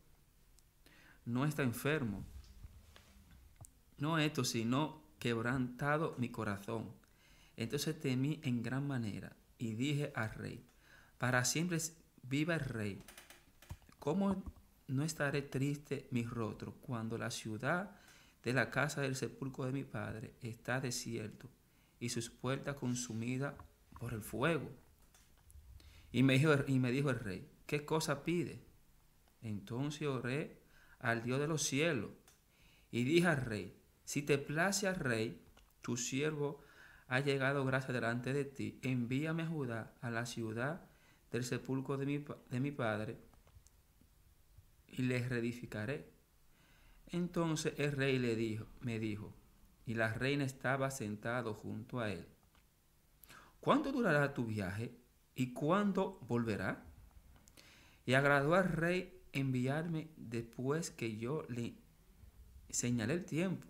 No 1.24 1.44
está 1.44 1.62
enfermo, 1.62 2.24
no 3.98 4.18
esto, 4.18 4.44
sino 4.44 5.02
quebrantado 5.18 6.14
mi 6.18 6.28
corazón. 6.30 6.90
Entonces 7.56 7.98
temí 8.00 8.40
en 8.42 8.62
gran 8.62 8.86
manera 8.86 9.36
y 9.58 9.74
dije 9.74 10.12
al 10.14 10.30
rey, 10.34 10.64
para 11.18 11.44
siempre 11.44 11.78
viva 12.22 12.54
el 12.54 12.60
rey. 12.60 13.02
¿Cómo 13.98 14.42
no 14.88 15.04
estaré 15.04 15.42
triste 15.42 16.08
mi 16.10 16.24
rostro 16.24 16.74
cuando 16.80 17.16
la 17.16 17.30
ciudad 17.30 17.94
de 18.42 18.52
la 18.52 18.70
casa 18.70 19.02
del 19.02 19.16
sepulcro 19.16 19.64
de 19.64 19.72
mi 19.72 19.84
padre 19.84 20.34
está 20.40 20.80
desierto 20.80 21.48
y 22.00 22.08
sus 22.08 22.30
puertas 22.30 22.76
consumidas 22.76 23.54
por 23.98 24.12
el 24.12 24.22
fuego? 24.22 24.70
Y 26.10 26.22
me 26.22 26.34
dijo, 26.34 26.52
y 26.66 26.78
me 26.78 26.90
dijo 26.90 27.10
el 27.10 27.20
rey, 27.20 27.48
¿qué 27.66 27.84
cosa 27.84 28.22
pide? 28.22 28.64
Entonces 29.40 30.06
oré 30.06 30.60
al 30.98 31.22
Dios 31.22 31.40
de 31.40 31.48
los 31.48 31.62
cielos 31.62 32.10
y 32.90 33.04
dije 33.04 33.26
al 33.28 33.40
rey, 33.40 33.76
si 34.04 34.22
te 34.22 34.38
place 34.38 34.86
al 34.86 34.96
rey, 34.96 35.42
tu 35.80 35.96
siervo 35.96 36.60
ha 37.08 37.20
llegado 37.20 37.64
gracia 37.64 37.92
delante 37.92 38.32
de 38.32 38.44
ti, 38.44 38.78
envíame 38.82 39.42
a 39.42 39.46
Judá, 39.46 39.94
a 40.00 40.10
la 40.10 40.26
ciudad 40.26 40.88
del 41.30 41.44
sepulcro 41.44 41.96
de 41.96 42.06
mi, 42.06 42.18
de 42.50 42.60
mi 42.60 42.70
padre, 42.70 43.18
y 44.88 45.02
les 45.02 45.28
reedificaré. 45.28 46.10
Entonces 47.12 47.74
el 47.76 47.92
rey 47.92 48.18
le 48.18 48.34
dijo, 48.34 48.66
me 48.80 48.98
dijo, 48.98 49.34
y 49.84 49.94
la 49.94 50.12
reina 50.12 50.44
estaba 50.44 50.90
sentado 50.90 51.54
junto 51.54 52.00
a 52.00 52.10
él. 52.10 52.26
¿Cuánto 53.60 53.92
durará 53.92 54.34
tu 54.34 54.46
viaje 54.46 54.96
y 55.34 55.52
cuándo 55.52 56.18
volverá? 56.26 56.84
Y 58.06 58.14
agradó 58.14 58.54
al 58.54 58.68
rey 58.68 59.20
enviarme 59.32 60.08
después 60.16 60.90
que 60.90 61.16
yo 61.18 61.44
le 61.48 61.74
señalé 62.70 63.14
el 63.14 63.24
tiempo. 63.24 63.68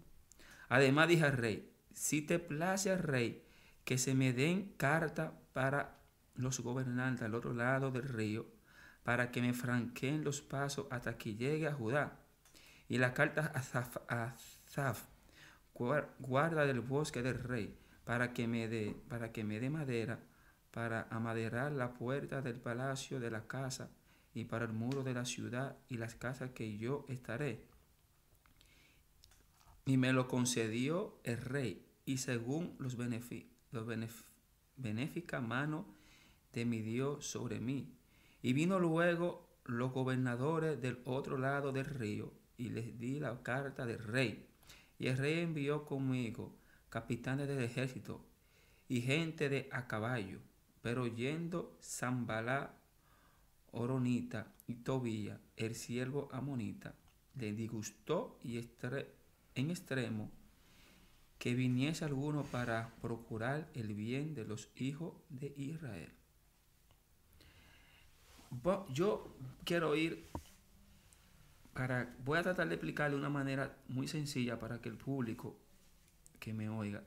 Además 0.68 1.08
dije 1.08 1.24
al 1.24 1.36
rey, 1.36 1.72
si 1.92 2.22
te 2.22 2.38
place 2.38 2.90
al 2.90 3.00
rey 3.00 3.44
que 3.84 3.98
se 3.98 4.14
me 4.14 4.32
den 4.32 4.72
carta 4.76 5.38
para 5.52 5.98
los 6.34 6.60
gobernantes 6.60 7.24
al 7.24 7.34
otro 7.34 7.52
lado 7.52 7.90
del 7.90 8.08
río, 8.08 8.46
para 9.02 9.30
que 9.30 9.42
me 9.42 9.52
franqueen 9.52 10.22
los 10.22 10.40
pasos 10.40 10.86
hasta 10.90 11.18
que 11.18 11.34
llegue 11.34 11.66
a 11.66 11.74
Judá. 11.74 12.21
Y 12.92 12.98
la 12.98 13.14
carta 13.14 13.50
a 13.54 13.62
Zaf, 14.68 15.04
guarda 16.18 16.66
del 16.66 16.80
bosque 16.80 17.22
del 17.22 17.42
rey, 17.42 17.74
para 18.04 18.34
que 18.34 18.46
me 18.46 18.68
dé, 18.68 18.94
para 19.08 19.32
que 19.32 19.44
me 19.44 19.60
dé 19.60 19.70
madera, 19.70 20.20
para 20.72 21.08
amaderar 21.08 21.72
la 21.72 21.94
puerta 21.94 22.42
del 22.42 22.56
palacio 22.60 23.18
de 23.18 23.30
la 23.30 23.46
casa 23.46 23.88
y 24.34 24.44
para 24.44 24.66
el 24.66 24.74
muro 24.74 25.02
de 25.04 25.14
la 25.14 25.24
ciudad 25.24 25.78
y 25.88 25.96
las 25.96 26.16
casas 26.16 26.50
que 26.50 26.76
yo 26.76 27.06
estaré. 27.08 27.64
Y 29.86 29.96
me 29.96 30.12
lo 30.12 30.28
concedió 30.28 31.18
el 31.24 31.38
rey, 31.38 31.86
y 32.04 32.18
según 32.18 32.76
los, 32.78 32.98
los 33.70 33.86
benéfica 34.76 35.40
mano 35.40 35.86
de 36.52 36.66
mi 36.66 36.82
Dios 36.82 37.24
sobre 37.24 37.58
mí. 37.58 37.96
Y 38.42 38.52
vino 38.52 38.78
luego 38.78 39.48
los 39.64 39.92
gobernadores 39.92 40.78
del 40.82 41.00
otro 41.06 41.38
lado 41.38 41.72
del 41.72 41.86
río, 41.86 42.34
y 42.62 42.68
les 42.68 42.98
di 42.98 43.18
la 43.18 43.42
carta 43.42 43.84
del 43.86 43.98
rey. 43.98 44.46
Y 44.98 45.08
el 45.08 45.18
rey 45.18 45.40
envió 45.40 45.84
conmigo 45.84 46.52
capitanes 46.90 47.48
del 47.48 47.62
ejército 47.62 48.24
y 48.88 49.00
gente 49.00 49.48
de 49.48 49.68
a 49.72 49.86
caballo, 49.88 50.38
pero 50.82 51.06
yendo 51.06 51.76
Zambalá, 51.82 52.74
Oronita 53.72 54.46
y 54.68 54.74
Tobía, 54.74 55.40
el 55.56 55.74
siervo 55.74 56.28
amonita, 56.32 56.94
le 57.34 57.52
disgustó 57.52 58.38
y 58.44 58.58
estre- 58.58 59.06
en 59.54 59.70
extremo 59.70 60.30
que 61.38 61.54
viniese 61.54 62.04
alguno 62.04 62.44
para 62.44 62.94
procurar 63.00 63.68
el 63.74 63.94
bien 63.94 64.34
de 64.34 64.44
los 64.44 64.68
hijos 64.76 65.14
de 65.30 65.52
Israel. 65.56 66.12
Yo 68.90 69.34
quiero 69.64 69.96
ir 69.96 70.28
para, 71.72 72.14
voy 72.24 72.38
a 72.38 72.42
tratar 72.42 72.68
de 72.68 72.74
explicarle 72.74 73.16
de 73.16 73.20
una 73.20 73.30
manera 73.30 73.78
muy 73.88 74.08
sencilla 74.08 74.58
para 74.58 74.80
que 74.80 74.88
el 74.88 74.96
público 74.96 75.58
que 76.38 76.52
me 76.52 76.68
oiga 76.68 77.02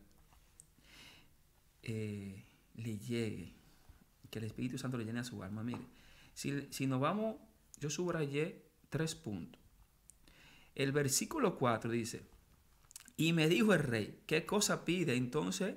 eh, 1.83 2.43
le 2.75 2.97
llegue, 2.97 3.53
que 4.29 4.39
el 4.39 4.45
Espíritu 4.45 4.77
Santo 4.77 4.97
le 4.97 5.05
llene 5.05 5.19
a 5.19 5.23
su 5.23 5.43
alma. 5.43 5.63
Mire, 5.63 5.85
si, 6.33 6.67
si 6.71 6.87
nos 6.87 6.99
vamos, 6.99 7.35
yo 7.79 7.89
subrayé 7.89 8.65
tres 8.89 9.15
puntos. 9.15 9.61
El 10.73 10.91
versículo 10.91 11.57
4 11.57 11.91
dice, 11.91 12.27
Y 13.17 13.33
me 13.33 13.47
dijo 13.47 13.73
el 13.73 13.79
rey, 13.79 14.23
¿qué 14.25 14.45
cosa 14.45 14.83
pide? 14.83 15.15
Entonces 15.15 15.75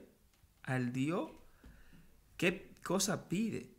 al 0.69 0.93
Dios, 0.93 1.31
¿qué 2.37 2.75
cosa 2.85 3.29
pide? 3.29 3.75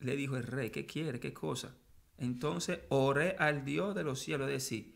Le 0.00 0.16
dijo 0.16 0.36
el 0.36 0.44
rey, 0.44 0.70
¿qué 0.70 0.86
quiere? 0.86 1.18
¿Qué 1.18 1.32
cosa? 1.32 1.76
Entonces 2.20 2.80
oré 2.90 3.34
al 3.38 3.64
Dios 3.64 3.94
de 3.94 4.04
los 4.04 4.20
cielos, 4.20 4.46
es 4.48 4.52
decir, 4.52 4.94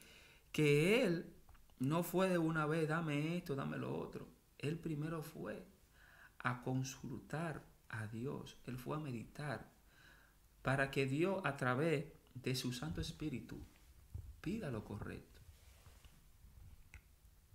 que 0.52 1.02
él 1.02 1.32
no 1.78 2.02
fue 2.02 2.28
de 2.28 2.36
una 2.36 2.66
vez, 2.66 2.86
dame 2.86 3.36
esto, 3.36 3.56
dame 3.56 3.78
lo 3.78 3.98
otro. 3.98 4.28
Él 4.58 4.78
primero 4.78 5.22
fue 5.22 5.66
a 6.38 6.62
consultar 6.62 7.64
a 7.88 8.06
Dios, 8.08 8.58
él 8.66 8.76
fue 8.76 8.98
a 8.98 9.00
meditar, 9.00 9.72
para 10.60 10.90
que 10.90 11.06
Dios 11.06 11.40
a 11.44 11.56
través 11.56 12.04
de 12.34 12.54
su 12.54 12.72
Santo 12.74 13.00
Espíritu 13.00 13.58
pida 14.42 14.70
lo 14.70 14.84
correcto. 14.84 15.40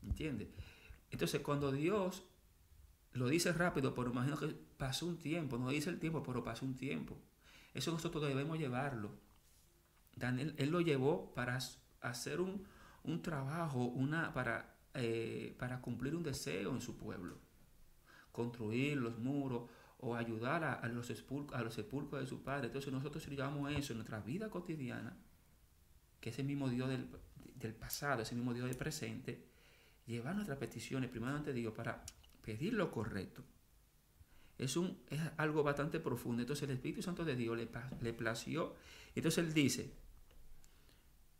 ¿Entiende? 0.01 0.51
Entonces 1.11 1.41
cuando 1.41 1.71
Dios 1.71 2.23
lo 3.13 3.27
dice 3.27 3.53
rápido, 3.53 3.93
pero 3.93 4.09
imagino 4.09 4.37
que 4.37 4.47
pasó 4.77 5.05
un 5.05 5.19
tiempo, 5.19 5.59
no 5.59 5.69
dice 5.69 5.91
el 5.91 5.99
tiempo, 5.99 6.23
pero 6.23 6.43
pasó 6.43 6.65
un 6.65 6.75
tiempo. 6.75 7.15
Eso 7.75 7.91
nosotros 7.91 8.27
debemos 8.27 8.57
llevarlo. 8.57 9.28
Daniel, 10.19 10.53
él 10.57 10.69
lo 10.69 10.81
llevó 10.81 11.33
para 11.33 11.57
hacer 12.01 12.41
un, 12.41 12.65
trabajo, 13.21 13.85
una, 13.85 14.33
para, 14.33 14.75
eh, 14.93 15.55
para 15.57 15.81
cumplir 15.81 16.15
un 16.15 16.23
deseo 16.23 16.71
en 16.71 16.81
su 16.81 16.97
pueblo. 16.97 17.37
Construir 18.31 18.97
los 18.97 19.17
muros 19.17 19.69
o 20.01 20.15
ayudar 20.15 20.63
a, 20.63 20.87
los, 20.87 21.07
sepulcros, 21.07 21.59
a 21.59 21.63
los 21.63 21.73
sepulcros 21.73 22.21
de 22.21 22.27
su 22.27 22.43
padre. 22.43 22.67
Entonces 22.67 22.91
nosotros 22.93 23.27
llevamos 23.27 23.71
eso 23.71 23.93
en 23.93 23.99
nuestra 23.99 24.19
vida 24.21 24.49
cotidiana, 24.49 25.17
que 26.21 26.29
es 26.29 26.39
el 26.39 26.45
mismo 26.45 26.69
Dios 26.69 26.89
del, 26.89 27.09
del 27.55 27.73
pasado, 27.73 28.21
ese 28.21 28.35
mismo 28.35 28.53
Dios 28.53 28.67
del 28.67 28.77
presente, 28.77 29.45
llevar 30.05 30.35
nuestras 30.35 30.57
peticiones 30.57 31.09
primero 31.09 31.35
ante 31.35 31.53
Dios 31.53 31.73
para 31.73 32.03
pedir 32.41 32.73
lo 32.73 32.91
correcto. 32.91 33.43
Es, 34.57 34.75
un, 34.75 34.99
es 35.09 35.21
algo 35.37 35.63
bastante 35.63 35.99
profundo. 35.99 36.41
Entonces 36.41 36.67
el 36.67 36.75
Espíritu 36.75 37.01
Santo 37.01 37.23
de 37.23 37.35
Dios 37.35 37.57
le, 37.57 37.69
le 38.01 38.13
plació. 38.13 38.75
Entonces 39.15 39.45
él 39.45 39.53
dice, 39.53 39.93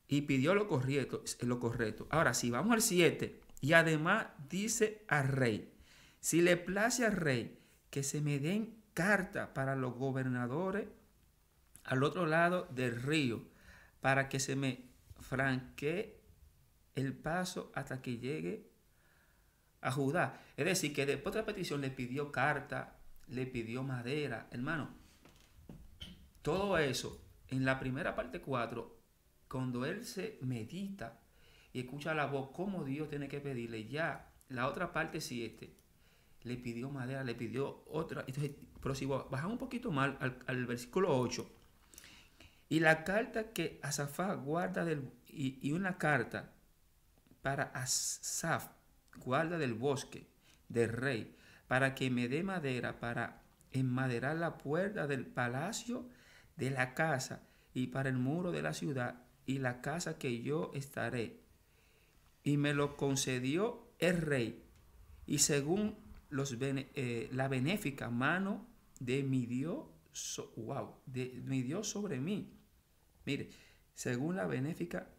y 0.10 0.24
pidió 0.24 0.56
lo 0.56 0.68
correcto, 0.68 1.24
lo 1.42 1.60
correcto. 1.60 2.08
Ahora, 2.10 2.34
si 2.34 2.50
vamos 2.50 2.74
al 2.74 2.82
7, 2.82 3.40
y 3.62 3.74
además 3.74 4.26
dice 4.50 5.06
al 5.08 5.28
rey, 5.28 5.72
si 6.20 6.42
le 6.42 6.58
place 6.58 7.06
al 7.06 7.14
rey 7.14 7.60
que 7.92 8.02
se 8.04 8.20
me 8.20 8.40
den 8.40 8.82
carta 8.96 9.54
para 9.54 9.76
los 9.76 9.94
gobernadores 9.94 10.88
al 11.84 12.04
otro 12.04 12.26
lado 12.26 12.68
del 12.72 13.02
río, 13.02 13.44
para 14.02 14.30
que 14.30 14.40
se 14.40 14.56
me 14.56 14.90
franquee 15.20 16.20
el 16.96 17.14
paso 17.14 17.72
hasta 17.76 18.02
que 18.02 18.18
llegue 18.18 18.68
a 19.82 19.92
Judá. 19.92 20.42
Es 20.58 20.66
decir, 20.66 20.94
que 20.94 21.06
después 21.06 21.36
de 21.36 21.42
la 21.42 21.46
petición 21.46 21.82
le 21.82 21.92
pidió 21.92 22.32
carta, 22.32 22.98
le 23.28 23.46
pidió 23.46 23.84
madera, 23.84 24.48
hermano. 24.52 24.90
Todo 26.42 26.78
eso, 26.80 27.24
en 27.50 27.64
la 27.64 27.80
primera 27.80 28.16
parte 28.16 28.42
4, 28.42 28.99
cuando 29.50 29.86
él 29.86 30.06
se 30.06 30.38
medita 30.42 31.20
y 31.74 31.82
escucha 31.82 32.14
la 32.14 32.28
voz, 32.28 32.52
como 32.52 32.86
Dios 32.86 33.10
tiene 33.10 33.28
que 33.28 33.42
pedirle, 33.42 33.88
ya 33.88 34.32
la 34.48 34.68
otra 34.68 34.94
parte 34.94 35.20
7, 35.20 35.76
le 36.44 36.58
pidió 36.58 36.90
madera, 36.90 37.24
le 37.24 37.36
pidió 37.36 37.84
otra. 37.88 38.24
Entonces, 38.28 38.52
pero 38.82 38.96
si 38.96 39.06
bajamos 39.06 39.54
un 39.54 39.58
poquito 39.58 39.92
más 39.92 40.16
al, 40.20 40.66
versículo 40.66 41.18
8, 41.20 41.50
y 42.70 42.80
la 42.80 43.04
carta 43.04 43.52
que 43.52 43.80
Asafá 43.82 44.34
guarda 44.36 44.86
del, 44.86 45.10
y, 45.28 45.60
y 45.68 45.72
una 45.72 45.98
carta 45.98 46.52
para 47.42 47.64
Asaf 47.74 48.70
guarda 49.18 49.58
del 49.58 49.74
bosque 49.74 50.28
del 50.70 50.90
rey, 50.90 51.36
para 51.68 51.96
que 51.96 52.10
me 52.12 52.28
dé 52.28 52.44
madera 52.44 53.00
para 53.00 53.42
enmaderar 53.72 54.38
la 54.38 54.58
puerta 54.58 55.08
del 55.08 55.26
palacio 55.26 56.08
de 56.56 56.70
la 56.70 56.94
casa 56.94 57.44
y 57.74 57.88
para 57.88 58.10
el 58.10 58.18
muro 58.18 58.52
de 58.52 58.62
la 58.62 58.74
ciudad 58.74 59.29
y 59.50 59.58
la 59.58 59.82
casa 59.82 60.20
que 60.20 60.44
yo 60.44 60.70
estaré. 60.76 61.40
Y 62.44 62.58
me 62.58 62.76
lo 62.76 62.98
concedió 62.98 63.92
el 63.98 64.22
rey, 64.22 64.64
y 65.26 65.40
según 65.40 65.98
los 66.30 66.56
eh, 66.62 67.30
la 67.32 67.48
benéfica 67.48 68.12
mano 68.12 68.68
de 69.00 69.24
mi 69.24 69.48
Dios, 69.48 69.88
wow, 70.56 70.98
de 71.08 71.42
mi 71.46 71.64
Dios 71.64 71.88
sobre 71.88 72.20
mí. 72.20 72.54
Mire, 73.26 73.50
según 73.96 74.36
la 74.36 74.46
benéfica, 74.46 75.10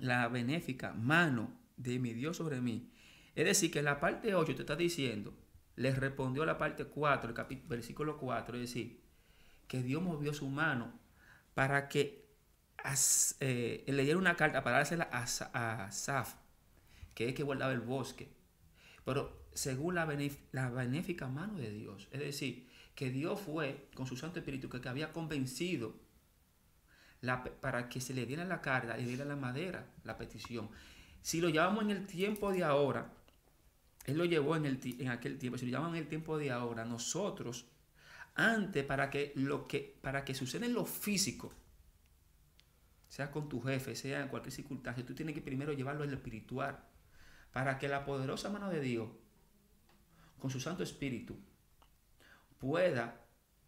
la 0.00 0.26
benéfica 0.26 0.92
mano 0.92 1.56
de 1.76 2.00
mi 2.00 2.14
Dios 2.14 2.38
sobre 2.38 2.60
mí. 2.60 2.90
Es 3.36 3.44
decir, 3.44 3.70
que 3.70 3.82
la 3.82 4.00
parte 4.00 4.34
8 4.34 4.56
te 4.56 4.62
está 4.62 4.74
diciendo, 4.74 5.32
le 5.76 5.94
respondió 5.94 6.44
la 6.44 6.58
parte 6.58 6.86
4, 6.86 7.34
el 7.50 7.62
versículo 7.68 8.18
4, 8.18 8.56
es 8.56 8.62
decir, 8.62 9.00
que 9.68 9.80
Dios 9.80 10.02
movió 10.02 10.34
su 10.34 10.48
mano 10.48 10.98
para 11.54 11.88
que 11.88 12.27
eh, 13.40 13.84
le 13.86 14.02
diera 14.04 14.18
una 14.18 14.36
carta 14.36 14.62
para 14.62 14.78
dársela 14.78 15.08
a, 15.12 15.90
Saf, 15.90 16.34
que 17.14 17.28
es 17.28 17.34
que 17.34 17.42
guardaba 17.42 17.72
el 17.72 17.80
bosque. 17.80 18.28
Pero 19.04 19.46
según 19.52 19.94
la, 19.94 20.04
benéfica 20.04 21.28
mano 21.28 21.58
de 21.58 21.70
Dios, 21.70 22.08
es 22.12 22.20
decir, 22.20 22.68
que 22.94 23.10
Dios 23.10 23.40
fue 23.40 23.88
con 23.94 24.06
su 24.06 24.16
Santo 24.16 24.38
Espíritu 24.38 24.68
que, 24.68 24.88
había 24.88 25.12
convencido 25.12 25.94
para 27.60 27.88
que 27.88 28.00
se 28.00 28.14
le 28.14 28.26
diera 28.26 28.44
la 28.44 28.60
carta 28.60 28.98
y 28.98 29.02
le 29.02 29.08
diera 29.08 29.24
la 29.24 29.36
madera, 29.36 29.86
la 30.04 30.16
petición. 30.16 30.70
Si 31.22 31.40
lo 31.40 31.48
llevamos 31.48 31.84
en 31.84 31.90
el 31.90 32.06
tiempo 32.06 32.52
de 32.52 32.64
ahora, 32.64 33.12
Él 34.04 34.18
lo 34.18 34.24
llevó 34.24 34.56
en, 34.56 34.66
el, 34.66 34.80
en 35.00 35.08
aquel 35.08 35.38
tiempo, 35.38 35.58
si 35.58 35.66
lo 35.66 35.70
llevamos 35.70 35.96
en 35.96 36.02
el 36.02 36.08
tiempo 36.08 36.38
de 36.38 36.52
ahora, 36.52 36.84
nosotros, 36.84 37.66
antes 38.34 38.84
para 38.84 39.10
que, 39.10 39.32
lo 39.34 39.66
que, 39.66 39.98
para 40.00 40.24
que 40.24 40.34
suceda 40.34 40.64
en 40.64 40.74
lo 40.74 40.84
físico, 40.84 41.52
sea 43.08 43.30
con 43.30 43.48
tu 43.48 43.60
jefe, 43.60 43.94
sea 43.94 44.22
en 44.22 44.28
cualquier 44.28 44.52
circunstancia, 44.52 45.04
tú 45.04 45.14
tienes 45.14 45.34
que 45.34 45.42
primero 45.42 45.72
llevarlo 45.72 46.04
en 46.04 46.10
lo 46.10 46.16
espiritual, 46.16 46.84
para 47.52 47.78
que 47.78 47.88
la 47.88 48.04
poderosa 48.04 48.50
mano 48.50 48.68
de 48.68 48.80
Dios, 48.80 49.08
con 50.38 50.50
su 50.50 50.60
Santo 50.60 50.82
Espíritu, 50.82 51.36
pueda 52.58 53.24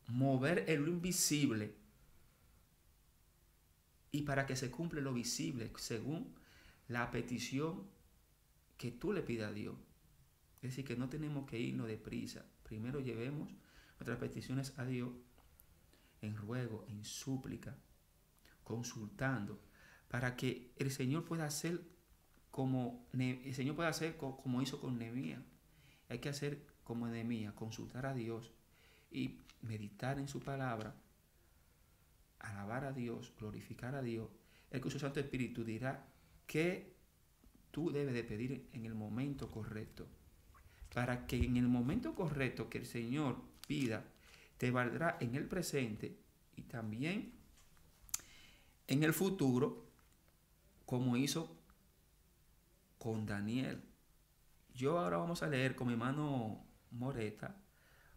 mover 0.08 0.64
el 0.68 0.86
invisible 0.88 1.74
y 4.12 4.22
para 4.22 4.46
que 4.46 4.56
se 4.56 4.70
cumpla 4.70 5.00
lo 5.00 5.12
visible 5.12 5.70
según 5.76 6.34
la 6.88 7.10
petición 7.10 7.86
que 8.76 8.90
tú 8.90 9.12
le 9.12 9.22
pidas 9.22 9.50
a 9.50 9.54
Dios. 9.54 9.76
Es 10.56 10.70
decir, 10.70 10.84
que 10.84 10.96
no 10.96 11.08
tenemos 11.08 11.48
que 11.48 11.58
irnos 11.58 11.86
deprisa. 11.86 12.44
Primero 12.64 13.00
llevemos 13.00 13.48
nuestras 13.98 14.18
peticiones 14.18 14.78
a 14.78 14.84
Dios 14.84 15.10
en 16.20 16.36
ruego, 16.36 16.84
en 16.88 17.04
súplica, 17.04 17.76
consultando, 18.70 19.60
para 20.06 20.36
que 20.36 20.72
el 20.76 20.92
Señor 20.92 21.24
pueda 21.24 21.44
hacer 21.44 21.82
como 22.52 23.08
el 23.12 23.52
Señor 23.52 23.74
pueda 23.74 23.88
hacer 23.88 24.16
como 24.16 24.62
hizo 24.62 24.80
con 24.80 24.96
Nehemías. 24.96 25.42
Hay 26.08 26.20
que 26.20 26.28
hacer 26.28 26.64
como 26.84 27.08
Nehemías, 27.08 27.52
consultar 27.54 28.06
a 28.06 28.14
Dios 28.14 28.52
y 29.10 29.40
meditar 29.62 30.20
en 30.20 30.28
su 30.28 30.38
palabra, 30.38 30.94
alabar 32.38 32.84
a 32.84 32.92
Dios, 32.92 33.32
glorificar 33.38 33.96
a 33.96 34.02
Dios. 34.02 34.30
El 34.70 34.80
que 34.80 34.90
su 34.90 35.00
Santo 35.00 35.18
Espíritu 35.18 35.64
dirá 35.64 36.06
que 36.46 36.94
tú 37.72 37.90
debes 37.90 38.14
de 38.14 38.22
pedir 38.22 38.68
en 38.72 38.86
el 38.86 38.94
momento 38.94 39.50
correcto. 39.50 40.06
Para 40.94 41.26
que 41.26 41.36
en 41.42 41.56
el 41.56 41.66
momento 41.66 42.14
correcto 42.14 42.70
que 42.70 42.78
el 42.78 42.86
Señor 42.86 43.36
pida, 43.66 44.04
te 44.58 44.70
valdrá 44.70 45.16
en 45.20 45.34
el 45.34 45.46
presente 45.46 46.20
y 46.54 46.62
también 46.62 47.39
en 48.90 49.04
el 49.04 49.14
futuro, 49.14 49.84
como 50.84 51.16
hizo 51.16 51.56
con 52.98 53.24
Daniel. 53.24 53.80
Yo 54.74 54.98
ahora 54.98 55.16
vamos 55.16 55.44
a 55.44 55.46
leer 55.46 55.76
con 55.76 55.86
mi 55.86 55.96
mano 55.96 56.64
Moreta 56.90 57.54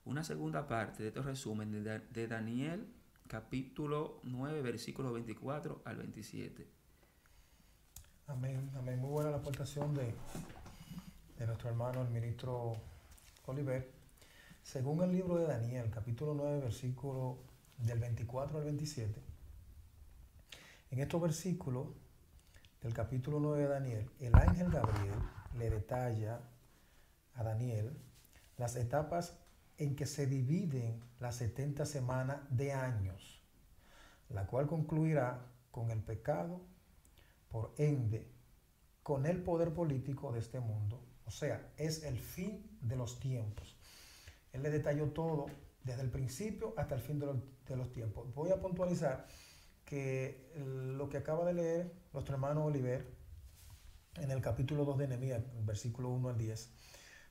una 0.04 0.24
segunda 0.24 0.68
parte 0.68 1.04
de 1.04 1.10
este 1.10 1.22
resumen 1.22 1.84
de, 1.84 2.28
Daniel 2.28 2.88
capítulo 3.28 4.20
9 4.24 4.62
versículo 4.64 5.14
24 5.14 5.84
al 5.86 5.98
27. 5.98 6.68
Amén, 8.28 8.72
amén. 8.76 9.00
Muy 9.00 9.12
buena 9.12 9.30
la 9.30 9.38
aportación 9.38 9.94
de, 9.94 10.16
de 11.38 11.46
nuestro 11.46 11.70
hermano, 11.70 12.02
el 12.02 12.10
ministro 12.10 12.74
Oliver. 13.46 13.92
Según 14.64 15.04
el 15.04 15.12
libro 15.12 15.36
de 15.38 15.46
Daniel, 15.46 15.92
capítulo 15.92 16.34
9, 16.34 16.62
versículo 16.62 17.38
del 17.78 18.00
24 18.00 18.58
al 18.58 18.64
27, 18.64 19.33
en 20.94 21.00
estos 21.00 21.20
versículos 21.20 21.88
del 22.84 22.94
capítulo 22.94 23.40
9 23.40 23.64
de 23.64 23.68
Daniel, 23.68 24.10
el 24.20 24.36
ángel 24.36 24.70
Gabriel 24.70 25.16
le 25.58 25.72
detalla 25.72 26.40
a 27.34 27.42
Daniel 27.42 27.98
las 28.58 28.76
etapas 28.76 29.40
en 29.80 29.96
que 29.96 30.06
se 30.06 30.28
dividen 30.28 31.02
las 31.20 31.38
70 31.38 31.88
semanas 31.88 32.42
de 32.52 32.74
años, 32.74 33.42
la 34.30 34.46
cual 34.46 34.68
concluirá 34.68 35.48
con 35.72 35.90
el 35.90 36.00
pecado 36.00 36.62
por 37.50 37.74
ende, 37.80 38.32
con 39.02 39.26
el 39.26 39.42
poder 39.42 39.74
político 39.74 40.32
de 40.32 40.42
este 40.42 40.60
mundo. 40.60 41.04
O 41.26 41.32
sea, 41.32 41.74
es 41.78 42.04
el 42.04 42.20
fin 42.20 42.78
de 42.82 42.98
los 42.98 43.20
tiempos. 43.20 43.76
Él 44.52 44.62
le 44.62 44.70
detalló 44.70 45.08
todo 45.08 45.48
desde 45.84 46.04
el 46.04 46.12
principio 46.12 46.76
hasta 46.78 46.94
el 46.94 47.02
fin 47.02 47.18
de 47.18 47.76
los, 47.76 47.92
tiempos. 47.92 48.32
Voy 48.36 48.52
a 48.52 48.62
puntualizar 48.62 49.26
lo 50.96 51.10
que 51.10 51.18
acaba 51.18 51.46
de 51.46 51.54
leer 51.54 51.94
nuestro 52.14 52.36
hermano 52.36 52.66
Oliver 52.66 53.06
en 54.16 54.32
el 54.32 54.42
capítulo 54.42 54.86
2 54.86 54.98
de 55.00 55.08
Nehemías, 55.08 55.42
versículo 55.66 56.10
1 56.10 56.30
al 56.30 56.38
10, 56.38 56.70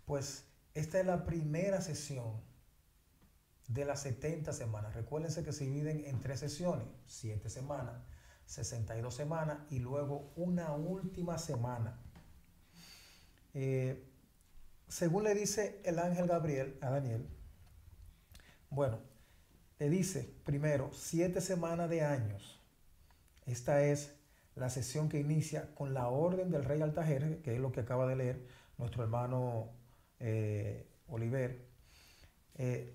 pues 0.04 0.44
esta 0.74 1.00
es 1.00 1.06
la 1.06 1.24
primera 1.24 1.80
sesión 1.80 2.40
de 3.68 3.84
las 3.84 4.02
70 4.02 4.52
semanas. 4.52 4.94
Recuérdense 4.94 5.44
que 5.44 5.52
se 5.52 5.64
dividen 5.64 6.04
en 6.04 6.20
tres 6.20 6.40
sesiones, 6.40 6.86
7 7.06 7.48
semanas, 7.48 8.02
62 8.46 9.14
semanas 9.14 9.58
y 9.70 9.78
luego 9.78 10.32
una 10.36 10.72
última 10.72 11.38
semana. 11.38 11.98
Eh, 13.54 14.08
según 14.88 15.24
le 15.24 15.34
dice 15.34 15.80
el 15.84 15.98
ángel 15.98 16.26
Gabriel 16.26 16.78
a 16.80 16.90
Daniel, 16.90 17.28
bueno, 18.70 19.00
le 19.82 19.90
dice 19.90 20.32
primero 20.44 20.90
siete 20.92 21.40
semanas 21.40 21.90
de 21.90 22.02
años. 22.02 22.60
Esta 23.46 23.82
es 23.82 24.14
la 24.54 24.70
sesión 24.70 25.08
que 25.08 25.18
inicia 25.18 25.74
con 25.74 25.92
la 25.92 26.06
orden 26.06 26.52
del 26.52 26.64
rey 26.64 26.80
Altajer, 26.80 27.42
que 27.42 27.56
es 27.56 27.60
lo 27.60 27.72
que 27.72 27.80
acaba 27.80 28.06
de 28.06 28.14
leer 28.14 28.46
nuestro 28.78 29.02
hermano 29.02 29.70
eh, 30.20 30.86
Oliver. 31.08 31.66
Eh, 32.54 32.94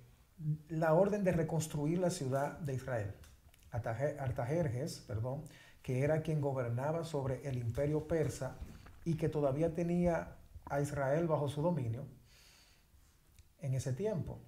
la 0.70 0.94
orden 0.94 1.26
de 1.26 1.34
reconstruir 1.34 2.00
la 2.00 2.10
ciudad 2.10 2.58
de 2.60 2.76
Israel. 2.76 3.14
Artajerjes, 3.72 5.00
perdón, 5.00 5.44
que 5.82 6.06
era 6.06 6.22
quien 6.22 6.40
gobernaba 6.40 7.04
sobre 7.04 7.46
el 7.50 7.58
imperio 7.58 8.08
persa 8.08 8.56
y 9.04 9.18
que 9.18 9.28
todavía 9.28 9.76
tenía 9.76 10.38
a 10.64 10.80
Israel 10.80 11.28
bajo 11.28 11.50
su 11.50 11.62
dominio 11.62 12.06
en 13.60 13.74
ese 13.74 13.92
tiempo. 13.92 14.40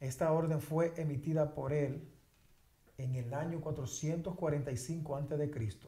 Esta 0.00 0.32
orden 0.32 0.60
fue 0.60 0.92
emitida 0.96 1.54
por 1.54 1.72
él 1.72 2.12
en 2.98 3.14
el 3.14 3.32
año 3.34 3.60
445 3.60 5.16
a.C. 5.16 5.78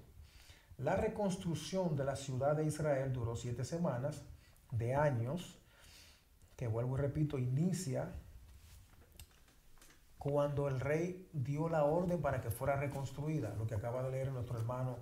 La 0.78 0.96
reconstrucción 0.96 1.96
de 1.96 2.04
la 2.04 2.16
ciudad 2.16 2.56
de 2.56 2.64
Israel 2.64 3.12
duró 3.12 3.36
siete 3.36 3.64
semanas 3.64 4.22
de 4.70 4.94
años, 4.94 5.58
que 6.56 6.68
vuelvo 6.68 6.96
y 6.96 7.00
repito, 7.00 7.38
inicia 7.38 8.14
cuando 10.18 10.68
el 10.68 10.80
rey 10.80 11.28
dio 11.32 11.68
la 11.68 11.84
orden 11.84 12.20
para 12.20 12.40
que 12.40 12.50
fuera 12.50 12.76
reconstruida, 12.76 13.54
lo 13.56 13.66
que 13.66 13.74
acaba 13.74 14.02
de 14.02 14.10
leer 14.10 14.32
nuestro 14.32 14.58
hermano 14.58 14.98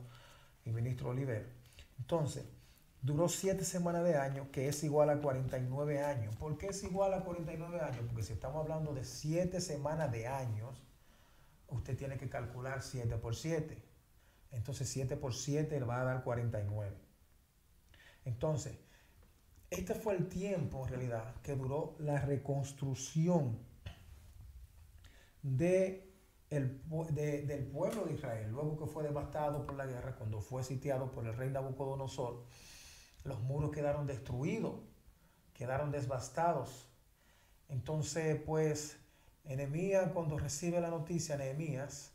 y 0.64 0.71
ministro 0.71 1.11
Oliver. 1.11 1.47
Entonces, 1.99 2.45
duró 3.07 3.29
siete 3.29 3.64
semanas 3.64 4.03
de 4.03 4.16
año, 4.16 4.51
que 4.51 4.69
es 4.69 4.83
igual 4.83 5.11
a 5.11 5.21
49 5.21 6.03
años. 6.03 6.35
¿Por 6.35 6.59
qué 6.59 6.66
es 6.66 6.83
igual 6.83 7.14
a 7.14 7.23
49 7.23 7.81
años? 7.81 8.05
Porque 8.05 8.25
si 8.25 8.33
estamos 8.33 8.61
hablando 8.61 8.92
de 8.95 9.05
siete 9.05 9.61
semanas 9.61 10.11
de 10.11 10.27
años, 10.27 10.83
usted 11.69 11.97
tiene 11.97 12.19
que 12.19 12.29
calcular 12.29 12.83
7 12.83 13.16
por 13.19 13.37
7. 13.37 13.81
Entonces 14.51 14.88
7 14.88 15.16
por 15.16 15.35
7 15.35 15.79
le 15.79 15.87
va 15.87 16.01
a 16.01 16.05
dar 16.05 16.25
49. 16.25 16.97
Entonces, 18.25 18.77
este 19.71 19.95
fue 19.95 20.16
el 20.16 20.29
tiempo 20.29 20.85
en 20.85 20.88
realidad 20.88 21.40
que 21.42 21.55
duró 21.55 21.95
la 22.01 22.21
reconstrucción 22.21 23.57
de 25.42 26.12
el, 26.51 26.81
del 27.14 27.66
pueblo 27.66 28.05
de 28.05 28.14
Israel, 28.14 28.51
luego 28.51 28.77
que 28.77 28.87
fue 28.87 29.05
devastado 29.05 29.64
por 29.64 29.77
la 29.77 29.87
guerra, 29.87 30.16
cuando 30.16 30.40
fue 30.40 30.64
sitiado 30.64 31.12
por 31.12 31.25
el 31.25 31.37
rey 31.37 31.51
Nabucodonosor, 31.51 32.45
los 33.27 33.41
muros 33.41 33.71
quedaron 33.71 34.07
destruidos, 34.07 34.81
quedaron 35.55 35.91
devastados. 35.91 36.89
Entonces, 37.69 38.41
pues, 38.45 38.97
Nehemías, 39.45 40.12
cuando 40.12 40.39
recibe 40.39 40.81
la 40.81 40.91
noticia, 40.91 41.37
Nehemías 41.37 42.12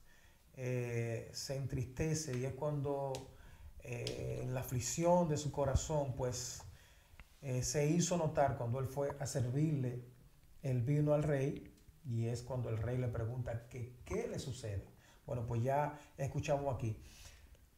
eh, 0.55 1.29
se 1.33 1.55
entristece 1.55 2.37
y 2.37 2.45
es 2.45 2.53
cuando 2.53 3.13
eh, 3.83 4.45
la 4.49 4.61
aflicción 4.61 5.27
de 5.27 5.37
su 5.37 5.51
corazón, 5.51 6.13
pues, 6.15 6.61
eh, 7.41 7.63
se 7.63 7.87
hizo 7.87 8.17
notar 8.17 8.57
cuando 8.57 8.79
él 8.79 8.87
fue 8.87 9.15
a 9.19 9.25
servirle 9.25 10.03
el 10.61 10.81
vino 10.81 11.13
al 11.13 11.23
rey 11.23 11.73
y 12.05 12.27
es 12.27 12.43
cuando 12.43 12.69
el 12.69 12.77
rey 12.77 12.97
le 12.97 13.07
pregunta 13.07 13.67
que, 13.67 13.95
qué 14.05 14.27
le 14.27 14.39
sucede. 14.39 14.85
Bueno, 15.25 15.45
pues 15.47 15.63
ya 15.63 15.99
escuchamos 16.17 16.73
aquí. 16.75 16.97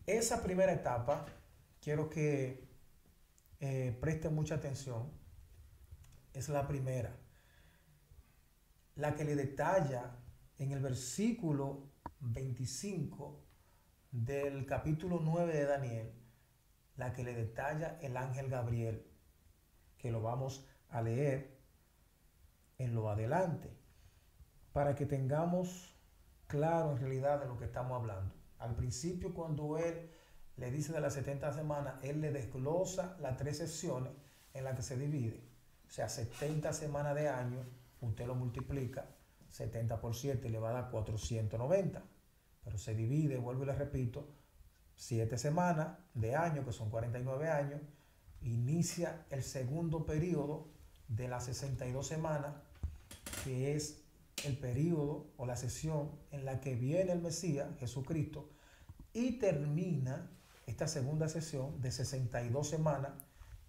Esa 0.06 0.43
primera 0.43 0.74
etapa, 0.74 1.26
quiero 1.82 2.10
que 2.10 2.62
eh, 3.63 4.30
mucha 4.30 4.56
atención, 4.56 5.10
es 6.34 6.49
la 6.49 6.67
primera. 6.67 7.15
La 8.95 9.15
que 9.15 9.23
le 9.23 9.36
detalla 9.36 10.17
en 10.58 10.71
el 10.71 10.82
versículo 10.82 11.89
25 12.19 13.41
del 14.12 14.65
capítulo 14.65 15.21
9 15.21 15.54
de 15.54 15.65
Daniel, 15.65 16.13
la 16.97 17.13
que 17.13 17.23
le 17.23 17.34
detalla 17.34 17.97
el 18.02 18.17
ángel 18.17 18.49
Gabriel, 18.49 19.08
que 19.97 20.12
lo 20.12 20.21
vamos 20.21 20.67
a 20.89 21.02
leer 21.02 21.58
en 22.78 22.93
lo 22.93 23.10
adelante 23.10 23.76
para 24.73 24.93
que 24.93 25.06
tengamos 25.06 25.95
claro 26.47 26.91
en 26.91 26.97
realidad 26.97 27.39
de 27.39 27.47
lo 27.47 27.58
que 27.58 27.65
estamos 27.65 27.97
hablando. 27.97 28.36
Al 28.60 28.76
principio 28.76 29.34
cuando 29.34 29.78
él 29.78 30.12
le 30.58 30.72
dice 30.72 30.94
de 30.94 31.02
las 31.02 31.13
70 31.13 31.54
semanas, 31.54 31.96
él 32.04 32.22
le 32.22 32.32
desglosa 32.32 33.18
las 33.20 33.38
tres 33.38 33.58
sesiones 33.58 34.12
en 34.54 34.63
las 34.63 34.76
que 34.76 34.84
se 34.84 34.98
divide. 34.98 35.42
O 35.88 35.92
sea, 35.92 36.10
70 36.10 36.74
semanas 36.74 37.16
de 37.16 37.28
año, 37.28 37.63
usted 38.02 38.28
lo 38.28 38.36
multiplica, 38.36 39.06
70 39.50 40.00
por 40.00 40.16
7 40.16 40.50
le 40.50 40.60
va 40.60 40.70
a 40.70 40.74
dar 40.74 40.92
490. 40.92 42.04
Pero 42.63 42.78
se 42.78 42.96
divide, 42.96 43.38
vuelvo 43.38 43.63
y 43.63 43.68
le 43.68 43.76
repito, 43.76 44.28
7 44.96 45.38
semanas 45.38 45.98
de 46.13 46.36
año, 46.36 46.66
que 46.66 46.72
son 46.72 46.89
49 46.89 47.50
años, 47.50 47.82
inicia 48.42 49.26
el 49.30 49.44
segundo 49.44 50.06
periodo 50.06 50.68
de 51.08 51.28
las 51.28 51.46
62 51.46 52.08
semanas, 52.08 52.54
que 53.44 53.76
es 53.76 54.04
el 54.46 54.58
periodo 54.58 55.28
o 55.38 55.46
la 55.46 55.56
sesión 55.56 56.12
en 56.32 56.46
la 56.46 56.60
que 56.60 56.76
viene 56.76 57.12
el 57.12 57.22
Mesías, 57.22 57.68
Jesucristo, 57.80 58.50
y 59.13 59.34
termina 59.34 60.30
esta 60.65 60.88
segunda 60.88 61.28
sesión 61.28 61.82
de 61.82 61.91
62 61.91 62.67
semanas 62.67 63.12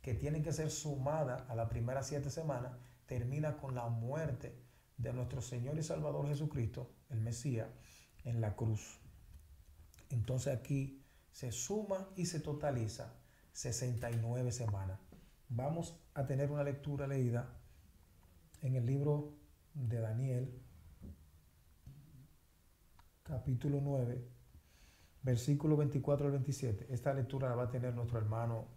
que 0.00 0.14
tienen 0.14 0.42
que 0.42 0.52
ser 0.52 0.70
sumadas 0.70 1.42
a 1.48 1.54
las 1.54 1.68
primeras 1.68 2.06
siete 2.06 2.30
semanas, 2.30 2.72
termina 3.06 3.56
con 3.56 3.74
la 3.74 3.88
muerte 3.88 4.54
de 4.96 5.12
nuestro 5.12 5.40
Señor 5.40 5.78
y 5.78 5.82
Salvador 5.82 6.28
Jesucristo, 6.28 6.90
el 7.10 7.20
Mesías, 7.20 7.68
en 8.24 8.40
la 8.40 8.54
cruz. 8.54 9.00
Entonces 10.10 10.56
aquí 10.56 11.02
se 11.30 11.52
suma 11.52 12.08
y 12.16 12.26
se 12.26 12.40
totaliza 12.40 13.14
69 13.52 14.52
semanas. 14.52 15.00
Vamos 15.48 15.98
a 16.14 16.26
tener 16.26 16.50
una 16.50 16.64
lectura 16.64 17.06
leída 17.06 17.56
en 18.62 18.76
el 18.76 18.86
libro 18.86 19.34
de 19.74 20.00
Daniel, 20.00 20.62
capítulo 23.22 23.80
9, 23.80 24.33
versículo 25.24 25.76
24 25.76 26.26
al 26.26 26.32
27. 26.32 26.86
Esta 26.90 27.12
lectura 27.12 27.48
la 27.48 27.56
va 27.56 27.62
a 27.64 27.70
tener 27.70 27.94
nuestro 27.94 28.18
hermano, 28.18 28.68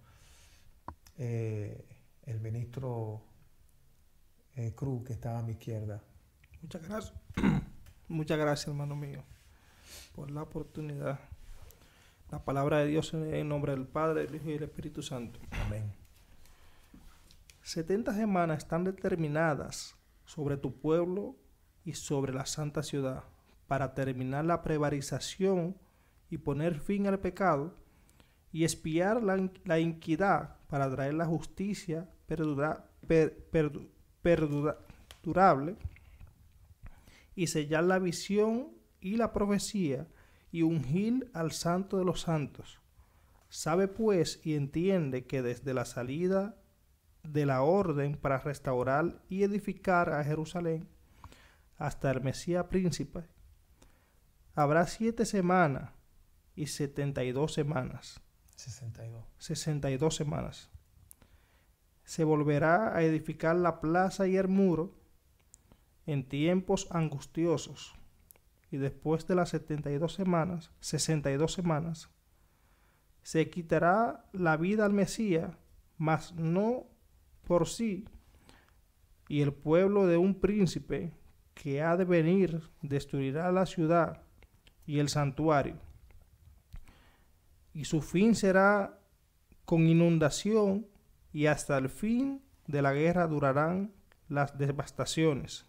eh, 1.17 1.85
el 2.23 2.39
ministro 2.39 3.21
eh, 4.55 4.73
Cruz, 4.73 5.03
que 5.03 5.13
está 5.13 5.37
a 5.37 5.43
mi 5.43 5.51
izquierda. 5.51 6.01
Muchas 6.61 6.87
gracias. 6.87 7.13
Muchas 8.07 8.39
gracias, 8.39 8.69
hermano 8.69 8.95
mío, 8.95 9.23
por 10.15 10.31
la 10.31 10.41
oportunidad. 10.41 11.19
La 12.31 12.43
palabra 12.43 12.79
de 12.79 12.87
Dios 12.87 13.13
en 13.13 13.47
nombre 13.47 13.73
del 13.73 13.87
Padre, 13.87 14.25
del 14.25 14.35
Hijo 14.35 14.49
y 14.49 14.53
del 14.53 14.63
Espíritu 14.63 15.01
Santo. 15.01 15.39
Amén. 15.51 15.93
70 17.63 18.13
semanas 18.13 18.59
están 18.59 18.85
determinadas 18.85 19.95
sobre 20.25 20.55
tu 20.55 20.79
pueblo 20.79 21.35
y 21.83 21.93
sobre 21.93 22.33
la 22.33 22.45
santa 22.45 22.83
ciudad, 22.83 23.25
para 23.67 23.93
terminar 23.93 24.45
la 24.45 24.61
prevarización 24.61 25.77
y 26.29 26.37
poner 26.37 26.79
fin 26.79 27.07
al 27.07 27.19
pecado, 27.19 27.73
y 28.51 28.63
espiar 28.63 29.23
la, 29.23 29.49
la 29.65 29.79
para 30.67 30.89
traer 30.89 31.13
la 31.13 31.25
justicia 31.25 32.09
perdurable, 34.21 35.75
y 37.35 37.47
sellar 37.47 37.83
la 37.83 37.99
visión 37.99 38.69
y 38.99 39.17
la 39.17 39.31
profecía, 39.31 40.07
y 40.51 40.63
ungir 40.63 41.29
al 41.33 41.51
santo 41.51 41.97
de 41.97 42.05
los 42.05 42.21
santos. 42.21 42.79
Sabe 43.49 43.87
pues 43.87 44.41
y 44.43 44.55
entiende 44.55 45.25
que 45.25 45.41
desde 45.41 45.73
la 45.73 45.85
salida 45.85 46.55
de 47.23 47.45
la 47.45 47.61
orden 47.61 48.17
para 48.17 48.39
restaurar 48.39 49.21
y 49.29 49.43
edificar 49.43 50.09
a 50.11 50.23
Jerusalén 50.23 50.87
hasta 51.77 52.11
el 52.11 52.21
Mesías 52.21 52.65
príncipe, 52.65 53.23
habrá 54.55 54.87
siete 54.87 55.25
semanas 55.25 55.91
y 56.57 56.67
setenta 56.67 57.23
y 57.23 57.31
dos 57.31 57.53
semanas. 57.53 58.19
62. 58.55 59.23
62 59.37 60.15
semanas. 60.15 60.69
Se 62.03 62.23
volverá 62.23 62.97
a 62.97 63.03
edificar 63.03 63.55
la 63.55 63.79
plaza 63.79 64.27
y 64.27 64.35
el 64.35 64.47
muro 64.47 64.97
en 66.07 66.27
tiempos 66.27 66.87
angustiosos. 66.89 67.95
Y 68.71 68.77
después 68.77 69.27
de 69.27 69.35
las 69.35 69.49
72 69.49 70.13
semanas, 70.13 70.71
62 70.79 71.53
semanas, 71.53 72.09
se 73.21 73.49
quitará 73.49 74.25
la 74.33 74.57
vida 74.57 74.85
al 74.85 74.93
Mesías, 74.93 75.55
mas 75.97 76.33
no 76.33 76.87
por 77.45 77.67
sí, 77.67 78.05
y 79.29 79.41
el 79.41 79.53
pueblo 79.53 80.07
de 80.07 80.17
un 80.17 80.39
príncipe 80.39 81.13
que 81.53 81.81
ha 81.81 81.95
de 81.97 82.05
venir 82.05 82.61
destruirá 82.81 83.51
la 83.51 83.65
ciudad 83.65 84.23
y 84.85 84.99
el 84.99 85.09
santuario. 85.09 85.86
Y 87.77 87.85
su 87.85 88.01
fin 88.01 88.33
será 88.33 88.97
con 89.63 89.85
inundación 89.87 90.87
y 91.31 91.45
hasta 91.45 91.77
el 91.77 91.89
fin 91.89 92.41
de 92.65 92.81
la 92.81 92.91
guerra 92.91 93.27
durarán 93.27 93.93
las 94.29 94.57
devastaciones. 94.57 95.67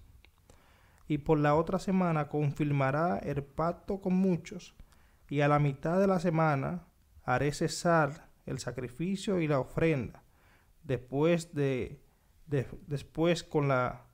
Y 1.06 1.18
por 1.18 1.38
la 1.38 1.54
otra 1.54 1.78
semana 1.78 2.30
confirmará 2.30 3.18
el 3.18 3.44
pacto 3.44 4.00
con 4.00 4.14
muchos, 4.14 4.74
y 5.28 5.42
a 5.42 5.48
la 5.48 5.58
mitad 5.58 6.00
de 6.00 6.06
la 6.06 6.18
semana 6.18 6.86
haré 7.24 7.52
cesar 7.52 8.30
el 8.46 8.58
sacrificio 8.58 9.38
y 9.42 9.46
la 9.46 9.60
ofrenda. 9.60 10.24
Después 10.84 11.52
de, 11.52 12.00
de 12.46 12.66
después 12.86 13.44
con 13.44 13.68
la 13.68 14.06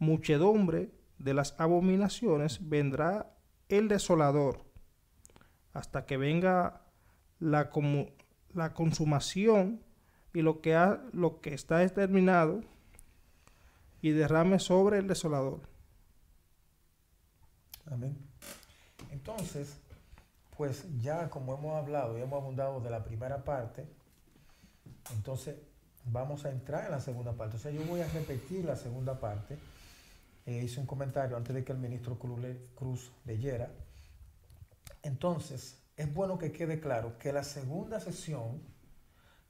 muchedumbre 0.00 0.90
de 1.18 1.34
las 1.34 1.54
abominaciones 1.60 2.68
vendrá 2.68 3.32
el 3.68 3.86
desolador, 3.86 4.64
hasta 5.72 6.04
que 6.04 6.16
venga 6.16 6.82
la, 7.42 7.70
la 8.54 8.74
consumación 8.74 9.82
y 10.32 10.42
lo 10.42 10.60
que, 10.60 10.74
ha, 10.74 11.02
lo 11.12 11.40
que 11.40 11.54
está 11.54 11.78
determinado 11.78 12.60
y 14.00 14.10
derrame 14.10 14.58
sobre 14.58 14.98
el 14.98 15.08
desolador. 15.08 15.60
Amén. 17.90 18.16
Entonces, 19.10 19.76
pues 20.56 20.86
ya 21.00 21.28
como 21.28 21.56
hemos 21.56 21.76
hablado 21.76 22.18
y 22.18 22.22
hemos 22.22 22.40
abundado 22.40 22.80
de 22.80 22.90
la 22.90 23.04
primera 23.04 23.44
parte, 23.44 23.86
entonces 25.14 25.56
vamos 26.06 26.44
a 26.44 26.50
entrar 26.50 26.86
en 26.86 26.92
la 26.92 27.00
segunda 27.00 27.32
parte. 27.32 27.56
O 27.56 27.60
sea, 27.60 27.70
yo 27.70 27.82
voy 27.86 28.00
a 28.00 28.08
repetir 28.08 28.64
la 28.64 28.76
segunda 28.76 29.18
parte 29.18 29.58
eh, 30.44 30.62
hice 30.64 30.80
un 30.80 30.86
comentario 30.86 31.36
antes 31.36 31.54
de 31.54 31.64
que 31.64 31.72
el 31.72 31.78
ministro 31.78 32.18
Cruz 32.18 33.12
leyera. 33.24 33.70
Entonces, 35.02 35.81
es 35.96 36.12
bueno 36.12 36.38
que 36.38 36.52
quede 36.52 36.80
claro 36.80 37.18
que 37.18 37.32
la 37.32 37.44
segunda 37.44 38.00
sesión, 38.00 38.62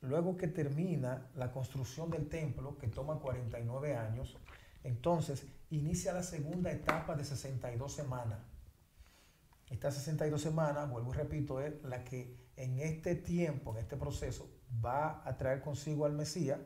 luego 0.00 0.36
que 0.36 0.48
termina 0.48 1.30
la 1.34 1.52
construcción 1.52 2.10
del 2.10 2.28
templo, 2.28 2.78
que 2.78 2.88
toma 2.88 3.20
49 3.20 3.96
años, 3.96 4.36
entonces 4.82 5.46
inicia 5.70 6.12
la 6.12 6.22
segunda 6.22 6.72
etapa 6.72 7.14
de 7.14 7.24
62 7.24 7.92
semanas. 7.92 8.40
Esta 9.70 9.90
62 9.90 10.40
semanas, 10.40 10.90
vuelvo 10.90 11.14
y 11.14 11.16
repito, 11.16 11.60
es 11.60 11.82
la 11.84 12.04
que 12.04 12.36
en 12.56 12.78
este 12.80 13.14
tiempo, 13.14 13.72
en 13.72 13.78
este 13.78 13.96
proceso, 13.96 14.50
va 14.84 15.26
a 15.26 15.36
traer 15.36 15.62
consigo 15.62 16.04
al 16.04 16.12
Mesías 16.12 16.60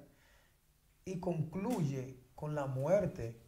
y 1.05 1.21
concluye 1.21 2.25
con 2.35 2.55
la 2.55 2.67
muerte 2.67 3.41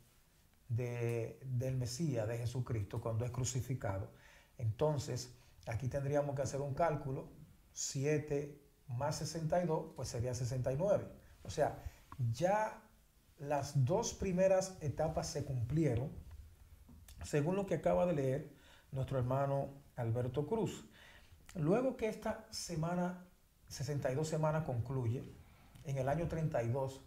de, 0.68 1.40
del 1.44 1.76
Mesías, 1.76 2.28
de 2.28 2.38
Jesucristo, 2.38 3.00
cuando 3.00 3.24
es 3.24 3.32
crucificado. 3.32 4.12
Entonces, 4.58 5.34
aquí 5.68 5.88
tendríamos 5.88 6.34
que 6.34 6.42
hacer 6.42 6.60
un 6.60 6.74
cálculo, 6.74 7.28
7 7.72 8.60
más 8.88 9.16
62, 9.18 9.92
pues 9.94 10.08
sería 10.08 10.34
69. 10.34 11.06
O 11.42 11.50
sea, 11.50 11.82
ya 12.32 12.82
las 13.38 13.84
dos 13.84 14.14
primeras 14.14 14.76
etapas 14.80 15.28
se 15.28 15.44
cumplieron, 15.44 16.10
según 17.24 17.56
lo 17.56 17.66
que 17.66 17.74
acaba 17.74 18.06
de 18.06 18.14
leer 18.14 18.52
nuestro 18.90 19.18
hermano 19.18 19.68
Alberto 19.96 20.46
Cruz. 20.46 20.84
Luego 21.54 21.96
que 21.96 22.08
esta 22.08 22.46
semana, 22.50 23.26
62 23.68 24.26
semanas 24.26 24.64
concluye, 24.64 25.22
en 25.84 25.98
el 25.98 26.08
año 26.08 26.28
32, 26.28 27.00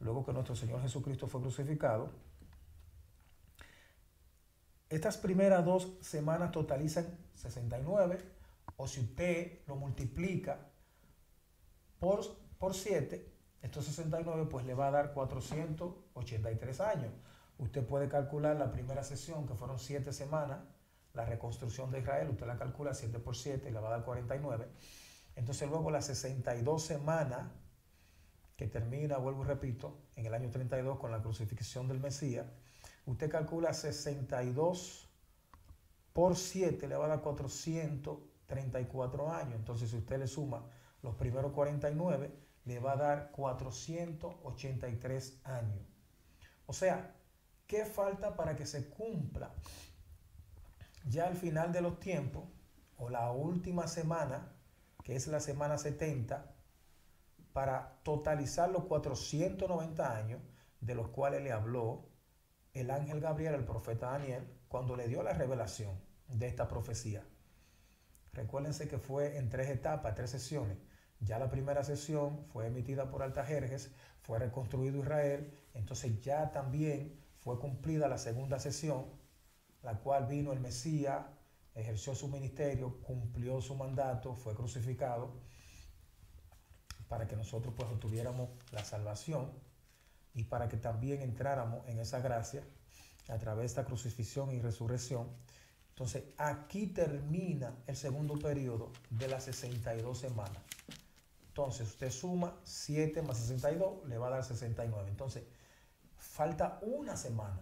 luego 0.00 0.24
que 0.24 0.32
nuestro 0.32 0.54
Señor 0.54 0.82
Jesucristo 0.82 1.28
fue 1.28 1.40
crucificado, 1.40 2.12
estas 4.88 5.18
primeras 5.18 5.64
dos 5.64 5.98
semanas 6.00 6.50
totalizan 6.50 7.06
69, 7.34 8.18
o 8.76 8.86
si 8.86 9.00
usted 9.00 9.60
lo 9.66 9.76
multiplica 9.76 10.58
por, 11.98 12.20
por 12.58 12.74
7, 12.74 13.32
estos 13.62 13.84
69 13.86 14.46
pues 14.50 14.64
le 14.64 14.74
va 14.74 14.88
a 14.88 14.90
dar 14.90 15.12
483 15.12 16.80
años. 16.80 17.12
Usted 17.58 17.84
puede 17.84 18.08
calcular 18.08 18.56
la 18.56 18.70
primera 18.70 19.02
sesión, 19.02 19.46
que 19.46 19.54
fueron 19.54 19.78
7 19.78 20.12
semanas, 20.12 20.60
la 21.12 21.24
reconstrucción 21.24 21.90
de 21.90 21.98
Israel, 21.98 22.30
usted 22.30 22.46
la 22.46 22.56
calcula 22.56 22.94
7 22.94 23.18
por 23.18 23.36
7 23.36 23.68
y 23.68 23.72
le 23.72 23.80
va 23.80 23.88
a 23.88 23.92
dar 23.92 24.04
49. 24.04 24.68
Entonces 25.34 25.68
luego 25.68 25.90
las 25.90 26.06
62 26.06 26.82
semanas, 26.82 27.50
que 28.56 28.68
termina, 28.68 29.18
vuelvo 29.18 29.44
y 29.44 29.46
repito, 29.48 29.98
en 30.16 30.26
el 30.26 30.34
año 30.34 30.50
32 30.50 30.98
con 30.98 31.10
la 31.10 31.20
crucifixión 31.20 31.88
del 31.88 32.00
Mesías, 32.00 32.46
usted 33.10 33.30
calcula 33.30 33.72
62 33.72 35.08
por 36.12 36.36
7, 36.36 36.86
le 36.86 36.94
va 36.94 37.06
a 37.06 37.08
dar 37.08 37.22
434 37.22 39.32
años. 39.32 39.54
Entonces, 39.54 39.88
si 39.90 39.96
usted 39.96 40.18
le 40.18 40.26
suma 40.26 40.62
los 41.02 41.14
primeros 41.14 41.52
49, 41.52 42.30
le 42.66 42.80
va 42.80 42.92
a 42.92 42.96
dar 42.96 43.30
483 43.32 45.40
años. 45.44 45.80
O 46.66 46.74
sea, 46.74 47.14
¿qué 47.66 47.86
falta 47.86 48.36
para 48.36 48.54
que 48.56 48.66
se 48.66 48.90
cumpla 48.90 49.54
ya 51.08 51.26
al 51.26 51.36
final 51.36 51.72
de 51.72 51.80
los 51.80 51.98
tiempos 51.98 52.44
o 52.98 53.08
la 53.08 53.32
última 53.32 53.88
semana, 53.88 54.52
que 55.02 55.16
es 55.16 55.28
la 55.28 55.40
semana 55.40 55.78
70, 55.78 56.54
para 57.54 57.98
totalizar 58.02 58.68
los 58.68 58.84
490 58.84 60.14
años 60.14 60.42
de 60.80 60.94
los 60.94 61.08
cuales 61.08 61.42
le 61.42 61.52
habló 61.52 62.07
el 62.78 62.90
ángel 62.90 63.20
Gabriel, 63.20 63.54
el 63.54 63.64
profeta 63.64 64.10
Daniel, 64.10 64.46
cuando 64.68 64.96
le 64.96 65.08
dio 65.08 65.22
la 65.22 65.32
revelación 65.32 65.98
de 66.28 66.46
esta 66.46 66.68
profecía. 66.68 67.24
Recuérdense 68.32 68.88
que 68.88 68.98
fue 68.98 69.36
en 69.36 69.48
tres 69.48 69.68
etapas, 69.68 70.14
tres 70.14 70.30
sesiones. 70.30 70.78
Ya 71.20 71.38
la 71.38 71.50
primera 71.50 71.82
sesión 71.82 72.44
fue 72.52 72.66
emitida 72.66 73.10
por 73.10 73.22
Altajerjes, 73.22 73.90
fue 74.22 74.38
reconstruido 74.38 74.98
Israel, 74.98 75.52
entonces 75.74 76.20
ya 76.20 76.52
también 76.52 77.18
fue 77.40 77.58
cumplida 77.58 78.08
la 78.08 78.18
segunda 78.18 78.58
sesión, 78.58 79.06
la 79.82 79.98
cual 79.98 80.26
vino 80.26 80.52
el 80.52 80.60
Mesías, 80.60 81.24
ejerció 81.74 82.14
su 82.14 82.28
ministerio, 82.28 83.00
cumplió 83.02 83.60
su 83.60 83.74
mandato, 83.74 84.34
fue 84.34 84.54
crucificado, 84.54 85.32
para 87.08 87.26
que 87.26 87.36
nosotros 87.36 87.74
pues 87.76 87.88
obtuviéramos 87.90 88.50
la 88.70 88.84
salvación 88.84 89.50
y 90.34 90.44
para 90.44 90.68
que 90.68 90.76
también 90.76 91.22
entráramos 91.22 91.86
en 91.88 91.98
esa 91.98 92.20
gracia 92.20 92.62
a 93.28 93.38
través 93.38 93.62
de 93.62 93.66
esta 93.66 93.84
crucifixión 93.84 94.50
y 94.52 94.60
resurrección. 94.60 95.28
Entonces, 95.90 96.24
aquí 96.36 96.86
termina 96.86 97.74
el 97.86 97.96
segundo 97.96 98.38
periodo 98.38 98.92
de 99.10 99.28
las 99.28 99.44
62 99.44 100.18
semanas. 100.18 100.62
Entonces, 101.48 101.88
usted 101.88 102.10
suma 102.10 102.56
7 102.62 103.20
más 103.22 103.38
62, 103.38 104.06
le 104.06 104.16
va 104.16 104.28
a 104.28 104.30
dar 104.30 104.44
69. 104.44 105.08
Entonces, 105.08 105.42
falta 106.16 106.78
una 106.82 107.16
semana. 107.16 107.60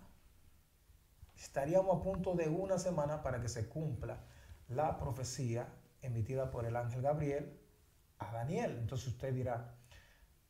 Estaríamos 1.35 1.99
a 1.99 2.03
punto 2.03 2.35
de 2.35 2.49
una 2.49 2.79
semana 2.79 3.23
para 3.23 3.41
que 3.41 3.49
se 3.49 3.69
cumpla 3.69 4.19
la 4.69 4.99
profecía 4.99 5.69
emitida 6.03 6.51
por 6.51 6.67
el 6.67 6.77
ángel 6.77 7.03
Gabriel 7.03 7.59
a 8.19 8.33
Daniel. 8.33 8.77
Entonces 8.79 9.09
usted 9.09 9.33
dirá, 9.33 9.76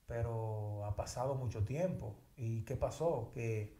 pero 0.07 0.85
ha 0.85 0.97
pasado 0.97 1.35
mucho 1.35 1.65
tiempo. 1.65 2.17
¿Y 2.37 2.63
qué 2.63 2.77
pasó? 2.77 3.31
Que, 3.35 3.77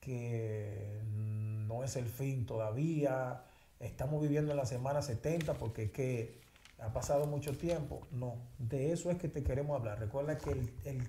que 0.00 1.00
no 1.04 1.84
es 1.84 1.96
el 1.96 2.06
fin 2.06 2.46
todavía, 2.46 3.44
estamos 3.80 4.22
viviendo 4.22 4.52
en 4.52 4.58
la 4.58 4.66
semana 4.66 5.02
70 5.02 5.54
porque 5.54 5.90
que 5.90 6.40
ha 6.78 6.92
pasado 6.92 7.26
mucho 7.26 7.56
tiempo. 7.56 8.06
No, 8.12 8.36
de 8.58 8.92
eso 8.92 9.10
es 9.10 9.18
que 9.18 9.28
te 9.28 9.42
queremos 9.42 9.78
hablar. 9.78 9.98
Recuerda 9.98 10.38
que 10.38 10.50
el, 10.50 10.72
el, 10.84 11.08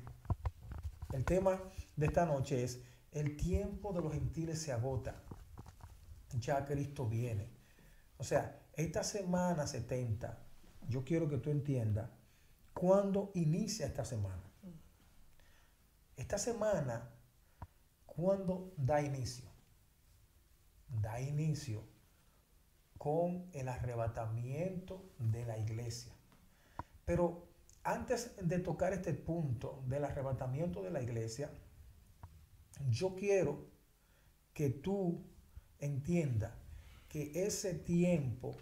el 1.13 1.25
tema 1.25 1.61
de 1.95 2.05
esta 2.07 2.25
noche 2.25 2.63
es 2.63 2.81
el 3.11 3.37
tiempo 3.37 3.93
de 3.93 4.01
los 4.01 4.13
gentiles 4.13 4.61
se 4.61 4.71
agota. 4.71 5.15
Ya 6.39 6.65
Cristo 6.65 7.07
viene. 7.07 7.47
O 8.17 8.23
sea, 8.23 8.59
esta 8.73 9.03
semana 9.03 9.67
70, 9.67 10.37
yo 10.89 11.03
quiero 11.03 11.29
que 11.29 11.37
tú 11.37 11.49
entiendas 11.51 12.09
¿Cuándo 12.79 13.31
inicia 13.33 13.87
esta 13.87 14.05
semana? 14.05 14.43
Esta 16.15 16.37
semana, 16.37 17.09
¿cuándo 18.05 18.71
da 18.77 19.01
inicio? 19.01 19.49
Da 21.01 21.19
inicio 21.19 21.83
con 22.99 23.49
el 23.53 23.67
arrebatamiento 23.67 25.09
de 25.17 25.43
la 25.45 25.57
iglesia. 25.57 26.13
Pero 27.03 27.47
antes 27.83 28.35
de 28.41 28.59
tocar 28.59 28.93
este 28.93 29.13
punto 29.13 29.83
del 29.87 30.05
arrebatamiento 30.05 30.83
de 30.83 30.91
la 30.91 31.01
iglesia, 31.01 31.49
yo 32.89 33.15
quiero 33.15 33.65
que 34.53 34.69
tú 34.69 35.25
entiendas 35.79 36.53
que 37.09 37.45
ese 37.47 37.73
tiempo 37.73 38.55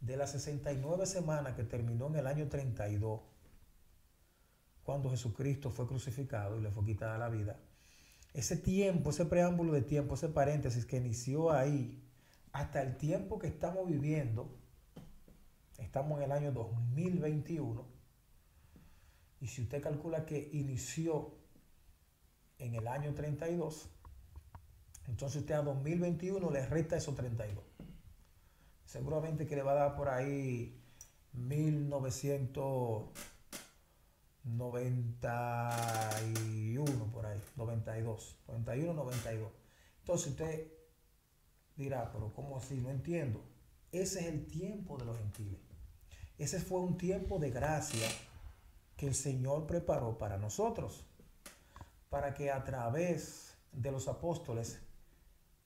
de 0.00 0.16
las 0.16 0.32
69 0.32 1.04
semanas 1.06 1.54
que 1.56 1.64
terminó 1.64 2.06
en 2.06 2.16
el 2.16 2.26
año 2.26 2.48
32, 2.48 3.33
cuando 4.84 5.10
Jesucristo 5.10 5.70
fue 5.70 5.86
crucificado 5.86 6.58
y 6.58 6.62
le 6.62 6.70
fue 6.70 6.84
quitada 6.84 7.18
la 7.18 7.28
vida, 7.28 7.58
ese 8.34 8.56
tiempo, 8.56 9.10
ese 9.10 9.24
preámbulo 9.24 9.72
de 9.72 9.82
tiempo, 9.82 10.14
ese 10.14 10.28
paréntesis 10.28 10.84
que 10.84 10.96
inició 10.96 11.52
ahí, 11.52 12.02
hasta 12.52 12.82
el 12.82 12.96
tiempo 12.96 13.38
que 13.38 13.46
estamos 13.46 13.88
viviendo, 13.88 14.56
estamos 15.78 16.18
en 16.18 16.24
el 16.24 16.32
año 16.32 16.52
2021, 16.52 17.86
y 19.40 19.46
si 19.46 19.62
usted 19.62 19.82
calcula 19.82 20.24
que 20.24 20.50
inició 20.52 21.34
en 22.58 22.74
el 22.74 22.88
año 22.88 23.14
32, 23.14 23.90
entonces 25.06 25.42
usted 25.42 25.54
a 25.54 25.62
2021 25.62 26.50
le 26.50 26.66
resta 26.66 26.96
esos 26.96 27.14
32. 27.14 27.62
Seguramente 28.84 29.46
que 29.46 29.56
le 29.56 29.62
va 29.62 29.72
a 29.72 29.74
dar 29.74 29.96
por 29.96 30.08
ahí 30.08 30.80
1991, 34.44 37.12
por 37.12 37.26
ahí, 37.26 37.40
92, 37.56 38.38
91, 38.46 38.92
92. 38.92 39.50
Entonces 40.00 40.28
usted 40.28 40.72
dirá, 41.76 42.12
pero 42.12 42.32
¿cómo 42.34 42.58
así? 42.58 42.80
No 42.80 42.90
entiendo. 42.90 43.42
Ese 43.90 44.20
es 44.20 44.26
el 44.26 44.46
tiempo 44.46 44.96
de 44.98 45.06
los 45.06 45.18
gentiles. 45.18 45.60
Ese 46.38 46.60
fue 46.60 46.80
un 46.80 46.96
tiempo 46.96 47.38
de 47.38 47.50
gracia 47.50 48.08
que 48.96 49.06
el 49.06 49.14
Señor 49.14 49.66
preparó 49.66 50.18
para 50.18 50.36
nosotros, 50.36 51.06
para 52.10 52.34
que 52.34 52.50
a 52.50 52.64
través 52.64 53.56
de 53.72 53.92
los 53.92 54.08
apóstoles 54.08 54.80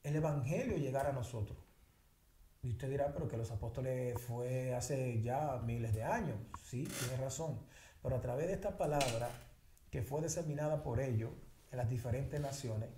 el 0.03 0.17
Evangelio 0.17 0.77
llegara 0.77 1.11
a 1.11 1.13
nosotros. 1.13 1.59
Y 2.63 2.71
usted 2.71 2.91
dirá, 2.91 3.13
pero 3.13 3.29
que 3.29 3.37
los 3.37 3.51
apóstoles 3.51 4.21
fue 4.21 4.75
hace 4.75 5.23
ya 5.23 5.61
miles 5.65 5.95
de 5.95 6.05
años. 6.05 6.39
Sí, 6.65 6.85
tiene 6.85 7.17
razón. 7.17 7.61
Pero 8.03 8.17
a 8.17 8.21
través 8.21 8.47
de 8.49 8.55
esta 8.55 8.77
palabra 8.77 9.31
que 9.91 10.03
fue 10.03 10.23
diseminada 10.23 10.83
por 10.83 11.01
ellos 11.01 11.31
en 11.71 11.79
las 11.79 11.89
diferentes 11.89 12.41
naciones, 12.41 12.91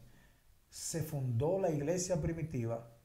se 0.68 1.02
fundó 1.02 1.58
la 1.58 1.70
iglesia 1.70 2.20
primitiva 2.20 2.96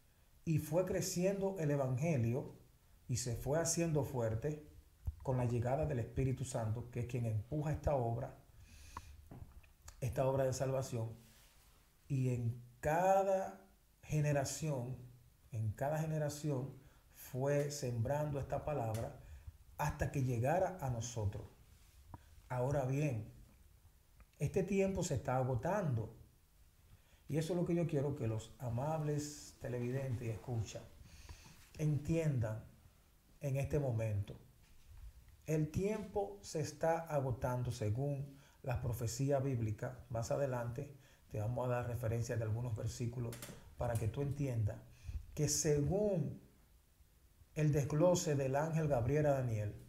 y 0.43 0.59
fue 0.59 0.85
creciendo 0.85 1.55
el 1.59 1.71
Evangelio 1.71 2.53
y 3.07 3.17
se 3.17 3.35
fue 3.35 3.59
haciendo 3.59 4.03
fuerte 4.03 4.67
con 5.23 5.37
la 5.37 5.45
llegada 5.45 5.85
del 5.87 5.99
Espíritu 5.99 6.45
Santo, 6.45 6.91
que 6.91 7.01
es 7.01 7.05
quien 7.07 7.25
empuja 7.25 7.71
esta 7.71 7.95
obra, 7.95 8.37
esta 9.99 10.27
obra 10.27 10.43
de 10.43 10.53
salvación. 10.53 11.09
Y 12.07 12.29
en 12.29 12.61
cada 12.79 13.67
generación, 14.03 14.97
en 15.51 15.71
cada 15.71 15.97
generación 15.97 16.75
fue 17.15 17.71
sembrando 17.71 18.39
esta 18.39 18.63
palabra 18.63 19.19
hasta 19.79 20.11
que 20.11 20.23
llegara 20.23 20.77
a 20.79 20.91
nosotros. 20.91 21.54
Ahora 22.55 22.85
bien, 22.85 23.25
este 24.39 24.63
tiempo 24.63 25.03
se 25.03 25.15
está 25.15 25.35
agotando. 25.35 26.15
Y 27.27 27.37
eso 27.37 27.51
es 27.51 27.59
lo 27.59 27.65
que 27.65 27.75
yo 27.75 27.85
quiero 27.85 28.15
que 28.15 28.27
los 28.27 28.53
amables 28.59 29.57
televidentes 29.59 30.25
y 30.25 30.29
escuchan 30.29 30.83
entiendan 31.77 32.63
en 33.41 33.57
este 33.57 33.77
momento. 33.77 34.35
El 35.45 35.69
tiempo 35.69 36.37
se 36.41 36.61
está 36.61 36.99
agotando 36.99 37.73
según 37.73 38.25
la 38.63 38.81
profecía 38.81 39.39
bíblica. 39.39 39.99
Más 40.09 40.31
adelante 40.31 40.89
te 41.31 41.41
vamos 41.41 41.67
a 41.67 41.71
dar 41.71 41.87
referencia 41.87 42.37
de 42.37 42.43
algunos 42.43 42.73
versículos 42.73 43.35
para 43.77 43.95
que 43.95 44.07
tú 44.07 44.21
entiendas 44.21 44.77
que 45.33 45.49
según 45.49 46.39
el 47.53 47.73
desglose 47.73 48.35
del 48.35 48.55
ángel 48.55 48.87
Gabriel 48.87 49.25
a 49.25 49.31
Daniel, 49.31 49.84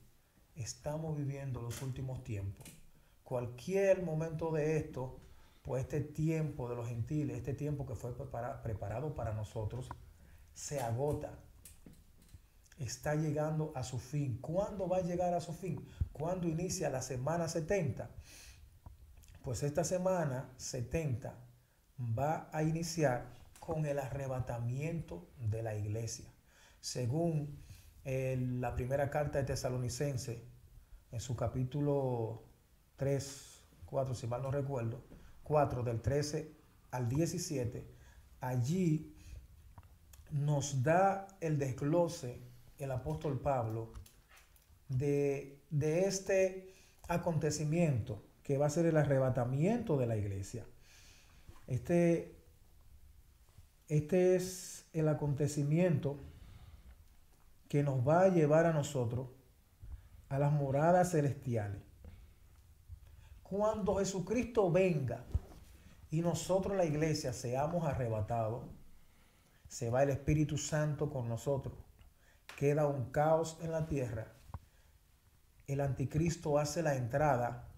estamos 0.57 1.17
viviendo 1.17 1.63
los 1.63 1.83
últimos 1.83 2.25
tiempos. 2.25 2.67
Cualquier 3.25 4.03
momento 4.03 4.53
de 4.53 4.77
esto, 4.77 5.19
pues 5.63 5.83
este 5.83 6.01
tiempo 6.01 6.69
de 6.69 6.77
los 6.77 6.89
gentiles, 6.89 7.37
este 7.37 7.55
tiempo 7.55 7.87
que 7.87 7.95
fue 7.95 8.15
preparado 8.63 9.15
para 9.15 9.33
nosotros, 9.33 9.89
se 10.55 10.81
agota 10.81 11.39
está 12.79 13.15
llegando 13.15 13.73
a 13.75 13.83
su 13.83 13.99
fin. 13.99 14.39
¿Cuándo 14.41 14.89
va 14.89 14.99
a 14.99 15.03
llegar 15.03 15.35
a 15.35 15.41
su 15.41 15.53
fin? 15.53 15.87
¿Cuándo 16.13 16.49
inicia 16.49 16.91
la 16.91 17.03
semana 17.03 17.49
70? 17.49 18.11
Pues 19.43 19.63
esta 19.63 19.85
semana 19.85 20.51
70 20.57 21.35
va 22.19 22.51
a 22.53 22.63
iniciar 22.63 23.27
con 23.61 23.87
el 23.87 23.99
arrebatamiento 23.99 25.29
de 25.39 25.63
la 25.63 25.75
iglesia. 25.75 26.27
Según 26.81 27.65
la 28.07 28.75
primera 28.77 29.11
carta 29.11 29.39
de 29.39 29.45
Tesalonicense, 29.45 30.45
en 31.11 31.21
su 31.21 31.35
capítulo 31.35 32.45
3, 32.97 33.65
4, 33.85 34.15
si 34.15 34.27
mal 34.29 34.43
no 34.43 34.51
recuerdo, 34.53 35.03
4 35.43 35.83
del 35.83 36.01
13 36.01 36.53
al 36.93 37.09
17, 37.09 37.85
allí 38.41 39.13
nos 40.31 40.83
da 40.85 41.27
el 41.41 41.59
desglose 41.59 42.41
el 42.79 42.93
apóstol 42.93 43.41
Pablo 43.41 43.93
de, 44.89 45.63
este 45.81 46.75
acontecimiento 47.09 48.23
que 48.45 48.57
va 48.57 48.67
a 48.67 48.71
ser 48.71 48.87
el 48.87 48.97
arrebatamiento 48.97 49.97
de 49.97 50.07
la 50.07 50.17
iglesia. 50.17 50.65
Este, 51.67 52.37
este 53.89 54.37
es 54.37 54.87
el 54.93 55.09
acontecimiento 55.09 56.21
que 57.69 57.83
nos 57.83 58.07
va 58.07 58.23
a 58.23 58.29
llevar 58.29 58.67
a 58.67 58.73
nosotros 58.73 59.29
a 60.29 60.39
las 60.39 60.53
moradas 60.53 61.13
celestiales. 61.13 61.83
Cuando 63.43 63.97
Jesucristo 63.97 64.71
venga 64.71 65.25
y 66.11 66.21
nosotros 66.21 66.77
la 66.77 66.85
iglesia 66.85 67.33
seamos 67.33 67.85
arrebatados, 67.85 68.65
se 69.69 69.91
va 69.91 70.03
el 70.03 70.11
Espíritu 70.11 70.59
Santo 70.59 71.11
con 71.11 71.29
nosotros 71.29 71.75
queda 72.57 72.87
un 72.87 73.11
caos 73.11 73.59
en 73.61 73.71
la 73.71 73.87
tierra, 73.87 74.33
el 75.67 75.81
anticristo 75.81 76.59
hace 76.59 76.83
la 76.83 76.97
entrada 76.97 77.69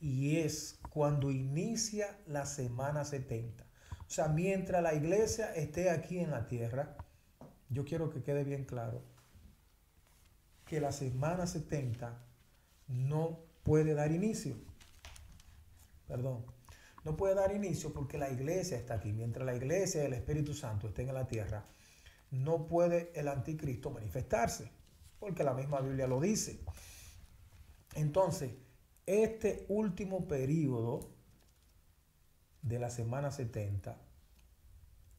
y 0.00 0.38
es 0.38 0.80
cuando 0.90 1.30
inicia 1.30 2.18
la 2.26 2.46
semana 2.46 3.04
70. 3.04 3.64
O 3.64 4.10
sea, 4.10 4.28
mientras 4.28 4.82
la 4.82 4.94
iglesia 4.94 5.54
esté 5.54 5.90
aquí 5.90 6.18
en 6.18 6.30
la 6.30 6.46
tierra, 6.46 6.96
yo 7.72 7.84
quiero 7.84 8.10
que 8.10 8.22
quede 8.22 8.44
bien 8.44 8.64
claro 8.64 9.02
que 10.66 10.80
la 10.80 10.92
semana 10.92 11.46
70 11.46 12.18
no 12.88 13.40
puede 13.62 13.94
dar 13.94 14.12
inicio. 14.12 14.56
Perdón. 16.06 16.44
No 17.04 17.16
puede 17.16 17.34
dar 17.34 17.52
inicio 17.52 17.92
porque 17.92 18.16
la 18.16 18.30
iglesia 18.30 18.76
está 18.76 18.94
aquí. 18.94 19.12
Mientras 19.12 19.44
la 19.44 19.56
iglesia 19.56 20.02
y 20.02 20.06
el 20.06 20.12
Espíritu 20.12 20.54
Santo 20.54 20.88
estén 20.88 21.08
en 21.08 21.14
la 21.14 21.26
tierra, 21.26 21.64
no 22.30 22.66
puede 22.66 23.10
el 23.14 23.28
anticristo 23.28 23.90
manifestarse, 23.90 24.70
porque 25.18 25.42
la 25.42 25.54
misma 25.54 25.80
Biblia 25.80 26.06
lo 26.06 26.20
dice. 26.20 26.60
Entonces, 27.94 28.52
este 29.06 29.66
último 29.68 30.28
periodo 30.28 31.10
de 32.62 32.78
la 32.78 32.88
semana 32.88 33.30
70 33.30 33.98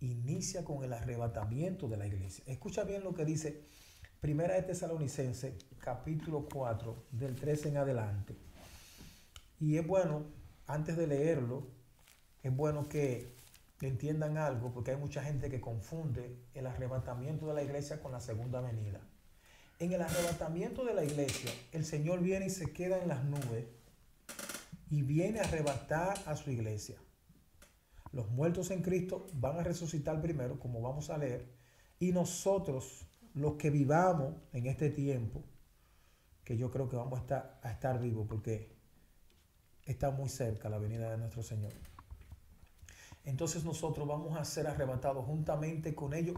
inicia 0.06 0.64
con 0.64 0.84
el 0.84 0.94
arrebatamiento 0.94 1.88
de 1.88 1.98
la 1.98 2.08
iglesia. 2.08 2.44
Escucha 2.48 2.84
bien 2.84 3.04
lo 3.04 3.14
que 3.14 3.26
dice 3.26 3.64
Primera 4.20 4.56
de 4.56 4.64
Tesalonicense, 4.64 5.58
capítulo 5.80 6.48
4, 6.52 7.06
del 7.12 7.36
13 7.36 7.70
en 7.70 7.78
adelante. 7.78 8.36
Y 9.60 9.78
es 9.78 9.86
bueno, 9.86 10.26
antes 10.68 10.98
de 10.98 11.08
leerlo, 11.08 11.68
es 12.42 12.56
bueno 12.56 12.88
que 12.88 13.34
entiendan 13.88 14.38
algo, 14.38 14.74
porque 14.74 14.92
hay 14.92 14.98
mucha 14.98 15.24
gente 15.24 15.50
que 15.50 15.62
confunde 15.62 16.38
el 16.54 16.68
arrebatamiento 16.68 17.48
de 17.48 17.54
la 17.54 17.64
iglesia 17.64 18.02
con 18.02 18.12
la 18.12 18.20
segunda 18.20 18.62
venida. 18.62 19.02
En 19.80 19.92
el 19.92 20.02
arrebatamiento 20.02 20.86
de 20.86 20.94
la 20.94 21.04
iglesia, 21.04 21.52
el 21.72 21.86
Señor 21.86 22.22
viene 22.22 22.46
y 22.46 22.50
se 22.50 22.72
queda 22.72 23.02
en 23.02 23.08
las 23.08 23.24
nubes 23.26 23.66
y 24.90 25.02
viene 25.02 25.40
a 25.40 25.44
arrebatar 25.44 26.18
a 26.26 26.36
su 26.36 26.52
iglesia. 26.52 26.98
Los 28.14 28.30
muertos 28.30 28.72
en 28.72 28.82
Cristo 28.82 29.28
van 29.34 29.60
a 29.60 29.64
resucitar 29.64 30.22
primero, 30.22 30.60
como 30.60 30.82
vamos 30.82 31.10
a 31.10 31.18
leer, 31.18 31.52
y 32.00 32.14
nosotros, 32.14 33.06
los 33.34 33.56
que 33.56 33.70
vivamos 33.70 34.36
en 34.54 34.68
este 34.68 34.90
tiempo, 34.90 35.44
que 36.46 36.56
yo 36.56 36.72
creo 36.72 36.88
que 36.88 36.96
vamos 36.96 37.20
a 37.20 37.22
estar, 37.22 37.60
a 37.62 37.72
estar 37.72 38.00
vivos, 38.00 38.26
porque 38.30 38.74
está 39.86 40.12
muy 40.12 40.30
cerca 40.30 40.70
la 40.70 40.78
venida 40.78 41.12
de 41.12 41.18
nuestro 41.18 41.44
Señor 41.44 41.74
entonces 43.26 43.64
nosotros 43.64 44.08
vamos 44.08 44.38
a 44.38 44.44
ser 44.44 44.68
arrebatados 44.68 45.26
juntamente 45.26 45.96
con 45.96 46.14
ellos 46.14 46.36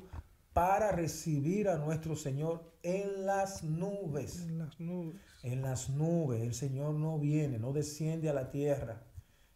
para 0.54 0.92
recibir 0.92 1.68
a 1.68 1.78
nuestro 1.78 2.16
Señor 2.16 2.72
en 2.84 3.26
las 3.26 3.64
nubes. 3.64 4.42
En 4.42 4.60
las 4.60 4.80
nubes. 4.80 5.22
En 5.44 5.62
las 5.64 5.90
nubes. 5.90 6.42
El 6.42 6.54
Señor 6.54 6.94
no 6.94 7.20
viene, 7.20 7.60
no 7.60 7.74
desciende 7.74 8.30
a 8.30 8.34
la 8.34 8.52
tierra. 8.52 9.04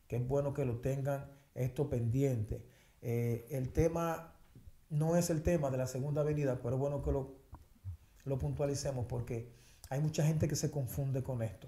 Que 0.08 0.18
es 0.18 0.28
bueno 0.28 0.54
que 0.54 0.66
lo 0.66 0.80
tengan 0.80 1.30
esto 1.56 1.90
pendiente. 1.90 2.66
Eh, 3.02 3.48
el 3.52 3.72
tema 3.72 4.36
no 4.90 5.16
es 5.16 5.30
el 5.30 5.44
tema 5.44 5.70
de 5.70 5.78
la 5.78 5.88
segunda 5.88 6.24
venida, 6.24 6.62
pero 6.62 6.78
bueno 6.78 7.02
que 7.02 7.12
lo, 7.12 7.36
lo 8.26 8.40
puntualicemos 8.40 9.06
porque 9.08 9.54
hay 9.90 10.02
mucha 10.02 10.24
gente 10.26 10.48
que 10.48 10.56
se 10.56 10.72
confunde 10.72 11.24
con 11.24 11.42
esto. 11.42 11.68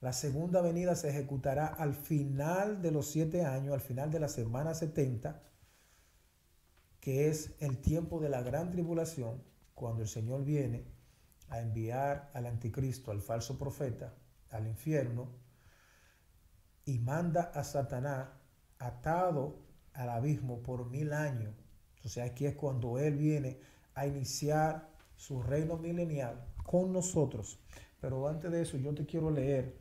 La 0.00 0.12
segunda 0.12 0.62
venida 0.62 0.94
se 0.96 1.10
ejecutará 1.10 1.66
al 1.66 1.94
final 1.94 2.80
de 2.80 2.90
los 2.90 3.10
siete 3.10 3.44
años, 3.44 3.74
al 3.74 3.80
final 3.80 4.10
de 4.10 4.20
la 4.20 4.28
semana 4.28 4.74
70 4.74 5.42
que 7.00 7.28
es 7.28 7.54
el 7.60 7.78
tiempo 7.78 8.20
de 8.20 8.28
la 8.28 8.42
gran 8.42 8.70
tribulación, 8.70 9.42
cuando 9.74 10.02
el 10.02 10.08
Señor 10.08 10.44
viene 10.44 10.84
a 11.48 11.60
enviar 11.60 12.30
al 12.34 12.46
anticristo, 12.46 13.10
al 13.10 13.22
falso 13.22 13.58
profeta, 13.58 14.14
al 14.50 14.66
infierno, 14.66 15.30
y 16.84 16.98
manda 16.98 17.50
a 17.54 17.64
Satanás 17.64 18.28
atado 18.80 19.54
al 19.94 20.10
abismo 20.10 20.62
por 20.62 20.90
mil 20.90 21.12
años. 21.12 21.54
Entonces 21.96 22.28
aquí 22.28 22.46
es 22.46 22.56
cuando 22.56 22.98
Él 22.98 23.16
viene 23.16 23.60
a 23.94 24.06
iniciar 24.06 24.88
su 25.16 25.40
reino 25.42 25.76
milenial 25.76 26.44
con 26.64 26.92
nosotros. 26.92 27.60
Pero 28.00 28.26
antes 28.26 28.50
de 28.50 28.62
eso 28.62 28.76
yo 28.76 28.92
te 28.92 29.06
quiero 29.06 29.30
leer 29.30 29.78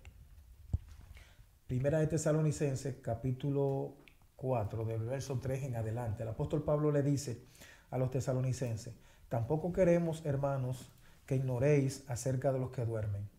Primera 1.69 1.99
de 1.99 2.07
Tesalonicenses 2.07 2.95
capítulo 2.99 3.93
4, 4.37 4.85
del 4.85 5.05
verso 5.05 5.39
3 5.39 5.65
en 5.65 5.75
adelante, 5.75 6.23
el 6.23 6.29
apóstol 6.29 6.63
Pablo 6.63 6.91
le 6.91 7.03
dice 7.03 7.45
a 7.91 7.99
los 7.99 8.09
tesalonicenses, 8.09 8.95
tampoco 9.27 9.71
queremos, 9.71 10.25
hermanos, 10.25 10.91
que 11.27 11.35
ignoréis 11.35 12.03
acerca 12.07 12.51
de 12.51 12.57
los 12.57 12.71
que 12.71 12.85
duermen, 12.85 13.29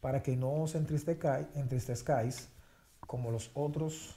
para 0.00 0.22
que 0.22 0.38
no 0.38 0.54
os 0.54 0.74
entristezcáis, 0.74 2.48
como 3.00 3.30
los 3.30 3.50
otros 3.52 4.16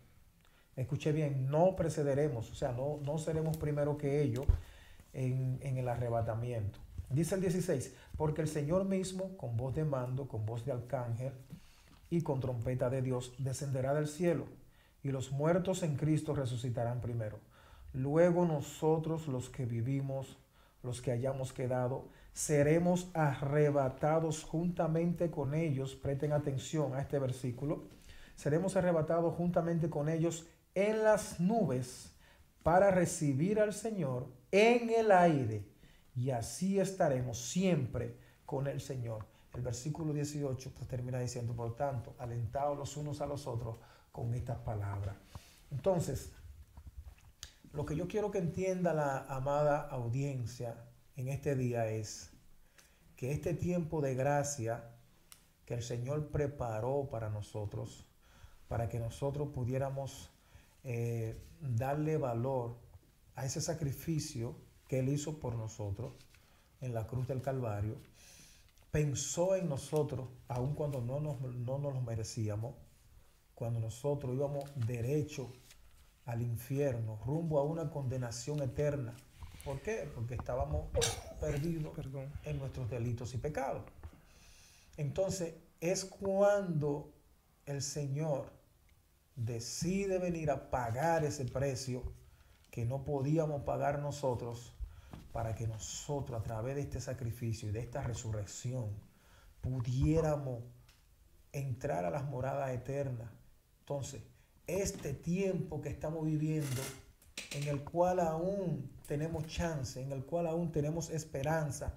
Escuche 0.75 1.11
bien, 1.11 1.47
no 1.49 1.75
precederemos, 1.75 2.49
o 2.49 2.55
sea, 2.55 2.71
no, 2.71 2.99
no 3.03 3.17
seremos 3.17 3.57
primero 3.57 3.97
que 3.97 4.21
ellos 4.21 4.45
en, 5.13 5.59
en 5.61 5.77
el 5.77 5.87
arrebatamiento. 5.87 6.79
Dice 7.09 7.35
el 7.35 7.41
16, 7.41 7.93
porque 8.17 8.41
el 8.41 8.47
Señor 8.47 8.85
mismo, 8.85 9.35
con 9.35 9.57
voz 9.57 9.75
de 9.75 9.83
mando, 9.83 10.27
con 10.27 10.45
voz 10.45 10.65
de 10.65 10.71
arcángel 10.71 11.33
y 12.09 12.21
con 12.21 12.39
trompeta 12.39 12.89
de 12.89 13.01
Dios, 13.01 13.33
descenderá 13.37 13.93
del 13.93 14.07
cielo 14.07 14.45
y 15.03 15.11
los 15.11 15.31
muertos 15.31 15.83
en 15.83 15.95
Cristo 15.95 16.33
resucitarán 16.33 17.01
primero. 17.01 17.39
Luego 17.93 18.45
nosotros 18.45 19.27
los 19.27 19.49
que 19.49 19.65
vivimos, 19.65 20.37
los 20.83 21.01
que 21.01 21.11
hayamos 21.11 21.53
quedado, 21.53 22.05
seremos 22.33 23.09
arrebatados 23.13 24.43
juntamente 24.43 25.29
con 25.31 25.53
ellos. 25.53 25.95
Presten 25.95 26.31
atención 26.31 26.95
a 26.95 27.01
este 27.01 27.19
versículo. 27.19 27.83
Seremos 28.35 28.75
arrebatados 28.75 29.35
juntamente 29.35 29.89
con 29.89 30.07
ellos 30.07 30.47
en 30.75 31.03
las 31.03 31.39
nubes 31.39 32.11
para 32.63 32.91
recibir 32.91 33.59
al 33.59 33.73
Señor 33.73 34.27
en 34.51 34.89
el 34.89 35.11
aire. 35.11 35.65
Y 36.15 36.31
así 36.31 36.79
estaremos 36.79 37.37
siempre 37.39 38.17
con 38.45 38.67
el 38.67 38.81
Señor. 38.81 39.25
El 39.53 39.61
versículo 39.61 40.13
18 40.13 40.71
pues, 40.75 40.87
termina 40.87 41.19
diciendo, 41.19 41.53
por 41.53 41.75
tanto, 41.75 42.15
alentados 42.19 42.77
los 42.77 42.95
unos 42.97 43.21
a 43.21 43.25
los 43.25 43.47
otros 43.47 43.77
con 44.11 44.33
estas 44.33 44.59
palabras. 44.59 45.15
Entonces, 45.71 46.31
lo 47.73 47.85
que 47.85 47.95
yo 47.95 48.07
quiero 48.07 48.31
que 48.31 48.39
entienda 48.39 48.93
la 48.93 49.25
amada 49.27 49.81
audiencia 49.89 50.75
en 51.15 51.29
este 51.29 51.55
día 51.55 51.87
es 51.87 52.31
que 53.15 53.31
este 53.31 53.53
tiempo 53.53 54.01
de 54.01 54.15
gracia 54.15 54.91
que 55.65 55.75
el 55.75 55.83
Señor 55.83 56.29
preparó 56.29 57.07
para 57.09 57.29
nosotros, 57.29 58.05
para 58.67 58.89
que 58.89 58.99
nosotros 58.99 59.49
pudiéramos 59.53 60.29
eh, 60.83 61.41
darle 61.59 62.17
valor 62.17 62.77
a 63.35 63.45
ese 63.45 63.61
sacrificio 63.61 64.55
que 64.87 64.99
Él 64.99 65.09
hizo 65.09 65.39
por 65.39 65.55
nosotros 65.55 66.13
en 66.81 66.93
la 66.93 67.07
cruz 67.07 67.27
del 67.27 67.41
Calvario, 67.41 67.97
pensó 68.91 69.55
en 69.55 69.69
nosotros, 69.69 70.27
aun 70.47 70.73
cuando 70.73 71.01
no 71.01 71.19
nos, 71.19 71.39
no 71.41 71.77
nos 71.77 71.93
lo 71.93 72.01
merecíamos, 72.01 72.75
cuando 73.55 73.79
nosotros 73.79 74.33
íbamos 74.35 74.65
derecho 74.75 75.53
al 76.25 76.41
infierno, 76.41 77.19
rumbo 77.25 77.59
a 77.59 77.63
una 77.63 77.89
condenación 77.89 78.61
eterna. 78.61 79.15
¿Por 79.63 79.79
qué? 79.81 80.09
Porque 80.15 80.33
estábamos 80.33 80.87
perdidos 81.39 81.93
en 82.43 82.57
nuestros 82.57 82.89
delitos 82.89 83.33
y 83.35 83.37
pecados. 83.37 83.83
Entonces 84.97 85.55
es 85.79 86.05
cuando 86.05 87.13
el 87.65 87.81
Señor 87.81 88.51
decide 89.45 90.19
venir 90.19 90.51
a 90.51 90.69
pagar 90.69 91.23
ese 91.23 91.45
precio 91.45 92.03
que 92.69 92.85
no 92.85 93.03
podíamos 93.03 93.63
pagar 93.63 93.99
nosotros 93.99 94.73
para 95.33 95.55
que 95.55 95.67
nosotros 95.67 96.39
a 96.39 96.43
través 96.43 96.75
de 96.75 96.81
este 96.81 97.01
sacrificio 97.01 97.69
y 97.69 97.71
de 97.71 97.79
esta 97.79 98.03
resurrección 98.03 98.89
pudiéramos 99.61 100.63
entrar 101.53 102.05
a 102.05 102.11
las 102.11 102.25
moradas 102.25 102.71
eternas. 102.71 103.29
Entonces, 103.79 104.21
este 104.67 105.13
tiempo 105.13 105.81
que 105.81 105.89
estamos 105.89 106.25
viviendo, 106.25 106.81
en 107.51 107.67
el 107.67 107.83
cual 107.83 108.19
aún 108.19 108.89
tenemos 109.07 109.47
chance, 109.47 110.01
en 110.01 110.11
el 110.11 110.23
cual 110.23 110.47
aún 110.47 110.71
tenemos 110.71 111.09
esperanza 111.09 111.93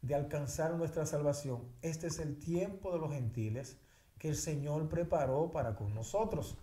de 0.00 0.14
alcanzar 0.14 0.74
nuestra 0.74 1.06
salvación, 1.06 1.64
este 1.82 2.06
es 2.06 2.18
el 2.18 2.38
tiempo 2.38 2.92
de 2.92 2.98
los 2.98 3.12
gentiles 3.12 3.76
que 4.18 4.28
el 4.28 4.36
Señor 4.36 4.88
preparó 4.88 5.50
para 5.50 5.74
con 5.74 5.94
nosotros. 5.94 6.56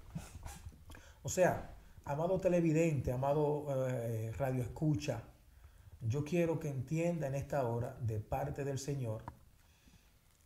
O 1.24 1.30
sea, 1.30 1.76
amado 2.04 2.40
televidente, 2.40 3.12
amado 3.12 3.66
eh, 3.88 4.32
radio 4.38 4.62
escucha, 4.62 5.24
yo 6.02 6.24
quiero 6.24 6.60
que 6.60 6.70
entienda 6.70 7.28
en 7.28 7.36
esta 7.36 7.68
hora 7.68 7.98
de 8.02 8.20
parte 8.20 8.64
del 8.64 8.78
Señor 8.78 9.24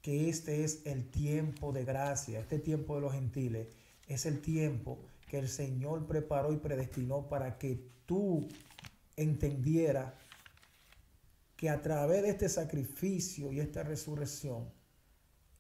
que 0.01 0.29
este 0.29 0.63
es 0.63 0.85
el 0.85 1.09
tiempo 1.09 1.73
de 1.73 1.83
gracia, 1.83 2.39
este 2.39 2.59
tiempo 2.59 2.95
de 2.95 3.01
los 3.01 3.13
gentiles 3.13 3.67
es 4.07 4.25
el 4.25 4.41
tiempo 4.41 4.99
que 5.27 5.39
el 5.39 5.49
Señor 5.49 6.07
preparó 6.07 6.51
y 6.53 6.57
predestinó 6.57 7.27
para 7.27 7.57
que 7.57 7.79
tú 8.05 8.47
entendieras 9.15 10.13
que 11.55 11.69
a 11.69 11.81
través 11.81 12.23
de 12.23 12.29
este 12.29 12.49
sacrificio 12.49 13.51
y 13.51 13.59
esta 13.59 13.83
resurrección, 13.83 14.71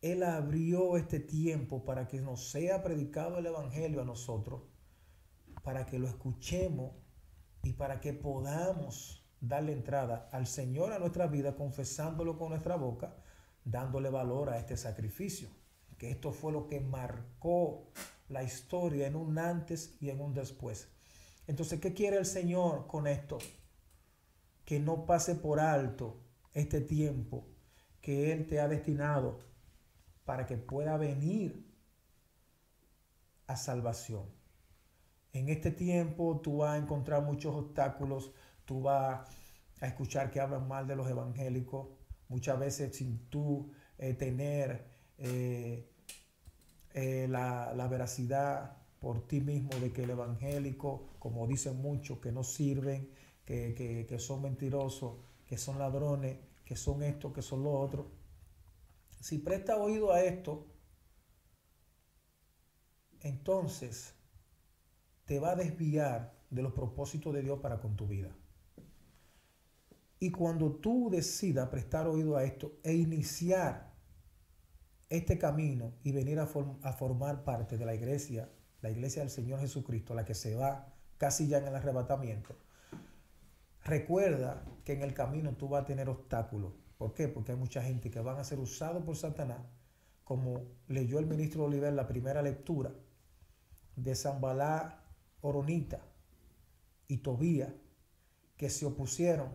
Él 0.01 0.23
abrió 0.23 0.95
este 0.95 1.19
tiempo 1.19 1.83
para 1.83 2.07
que 2.07 2.21
nos 2.21 2.49
sea 2.51 2.81
predicado 2.83 3.37
el 3.37 3.45
Evangelio 3.45 4.01
a 4.01 4.05
nosotros, 4.05 4.61
para 5.61 5.85
que 5.85 5.99
lo 5.99 6.07
escuchemos 6.07 6.93
y 7.63 7.73
para 7.73 7.99
que 7.99 8.13
podamos 8.13 9.27
darle 9.41 9.73
entrada 9.73 10.29
al 10.31 10.47
Señor 10.47 10.93
a 10.93 10.99
nuestra 10.99 11.27
vida, 11.27 11.55
confesándolo 11.55 12.37
con 12.37 12.49
nuestra 12.49 12.77
boca, 12.77 13.15
dándole 13.65 14.09
valor 14.09 14.49
a 14.49 14.57
este 14.57 14.77
sacrificio. 14.77 15.49
Que 15.97 16.11
esto 16.11 16.31
fue 16.31 16.53
lo 16.53 16.67
que 16.67 16.79
marcó 16.79 17.91
la 18.29 18.43
historia 18.43 19.05
en 19.07 19.17
un 19.17 19.37
antes 19.37 19.97
y 19.99 20.09
en 20.09 20.21
un 20.21 20.33
después. 20.33 20.87
Entonces, 21.45 21.81
¿qué 21.81 21.93
quiere 21.93 22.17
el 22.17 22.25
Señor 22.25 22.87
con 22.87 23.05
esto? 23.05 23.37
Que 24.63 24.79
no 24.79 25.05
pase 25.05 25.35
por 25.35 25.59
alto 25.59 26.21
este 26.53 26.79
tiempo 26.79 27.45
que 28.01 28.31
Él 28.31 28.47
te 28.47 28.61
ha 28.61 28.69
destinado 28.69 29.48
para 30.29 30.45
que 30.45 30.57
pueda 30.57 30.95
venir 30.95 31.65
a 33.47 33.55
salvación. 33.55 34.25
En 35.33 35.49
este 35.49 35.71
tiempo 35.71 36.39
tú 36.39 36.57
vas 36.57 36.75
a 36.75 36.77
encontrar 36.77 37.23
muchos 37.23 37.55
obstáculos, 37.55 38.31
tú 38.63 38.83
vas 38.83 39.27
a 39.81 39.87
escuchar 39.87 40.29
que 40.29 40.39
hablan 40.39 40.67
mal 40.67 40.85
de 40.85 40.95
los 40.95 41.09
evangélicos, 41.09 41.87
muchas 42.27 42.59
veces 42.59 42.95
sin 42.95 43.27
tú 43.31 43.71
eh, 43.97 44.13
tener 44.13 44.85
eh, 45.17 45.89
eh, 46.93 47.25
la, 47.27 47.87
veracidad 47.89 48.77
por 48.99 49.25
ti 49.25 49.41
mismo 49.41 49.71
de 49.79 49.91
que 49.91 50.03
el 50.03 50.11
evangélico, 50.11 51.07
como 51.17 51.47
dicen 51.47 51.81
muchos, 51.81 52.19
que 52.19 52.31
no 52.31 52.43
sirven, 52.43 53.09
que, 53.45 54.15
son 54.19 54.43
mentirosos, 54.43 55.13
que 55.47 55.57
son 55.57 55.79
ladrones, 55.79 56.37
que 56.63 56.75
son 56.75 57.01
esto, 57.01 57.33
que 57.33 57.41
son 57.41 57.63
lo 57.63 57.71
otro. 57.71 58.19
Si 59.19 59.37
presta 59.37 59.77
oído 59.77 60.11
a 60.11 60.21
esto, 60.21 60.67
entonces 63.21 64.13
te 65.25 65.39
va 65.39 65.51
a 65.51 65.55
desviar 65.55 66.39
de 66.49 66.61
los 66.61 66.73
propósitos 66.73 67.33
de 67.33 67.41
Dios 67.41 67.59
para 67.59 67.79
con 67.79 67.95
tu 67.95 68.07
vida. 68.07 68.35
Y 70.19 70.31
cuando 70.31 70.71
tú 70.71 71.09
decidas 71.09 71.69
prestar 71.69 72.07
oído 72.07 72.35
a 72.35 72.43
esto 72.43 72.79
e 72.83 72.93
iniciar 72.93 73.93
este 75.09 75.37
camino 75.37 75.93
y 76.03 76.11
venir 76.11 76.39
a, 76.39 76.45
formar 76.45 77.43
parte 77.43 77.77
de 77.77 77.85
la 77.85 77.95
iglesia, 77.95 78.49
la 78.81 78.91
iglesia 78.91 79.21
del 79.21 79.31
Señor 79.31 79.59
Jesucristo, 79.59 80.13
la 80.13 80.25
que 80.25 80.33
se 80.33 80.55
va 80.55 80.93
casi 81.17 81.47
ya 81.47 81.57
en 81.57 81.67
el 81.67 81.75
arrebatamiento, 81.75 82.55
recuerda 83.83 84.65
que 84.83 84.93
en 84.93 85.01
el 85.01 85.13
camino 85.13 85.55
tú 85.55 85.69
vas 85.69 85.83
a 85.83 85.85
tener 85.85 86.09
obstáculos. 86.09 86.73
¿Por 86.99 87.13
qué? 87.13 87.29
Porque 87.29 87.53
hay 87.53 87.57
mucha 87.57 87.81
gente 87.81 88.11
que 88.11 88.19
van 88.19 88.37
a 88.39 88.43
ser 88.43 88.59
usados 88.59 89.01
por 89.05 89.15
Satanás, 89.15 89.61
como 90.25 90.65
leyó 90.89 91.17
el 91.17 91.27
ministro 91.27 91.63
Oliver 91.63 91.93
la 91.93 92.05
primera 92.05 92.41
lectura 92.41 92.91
de 93.95 94.15
Zambalá 94.15 95.01
Oronita 95.39 96.01
y 97.07 97.19
Tobía, 97.19 97.73
que 98.57 98.69
se 98.69 98.85
opusieron 98.85 99.47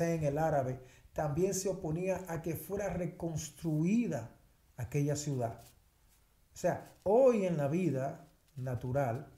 en 0.00 0.24
el 0.24 0.36
árabe, 0.36 0.78
también 1.14 1.54
se 1.54 1.70
oponía 1.70 2.22
a 2.28 2.42
que 2.42 2.54
fuera 2.54 2.90
reconstruida 2.90 4.36
aquella 4.76 5.16
ciudad. 5.16 5.64
O 6.52 6.56
sea, 6.56 6.92
hoy 7.02 7.46
en 7.46 7.56
la 7.56 7.68
vida 7.68 8.28
natural, 8.56 9.32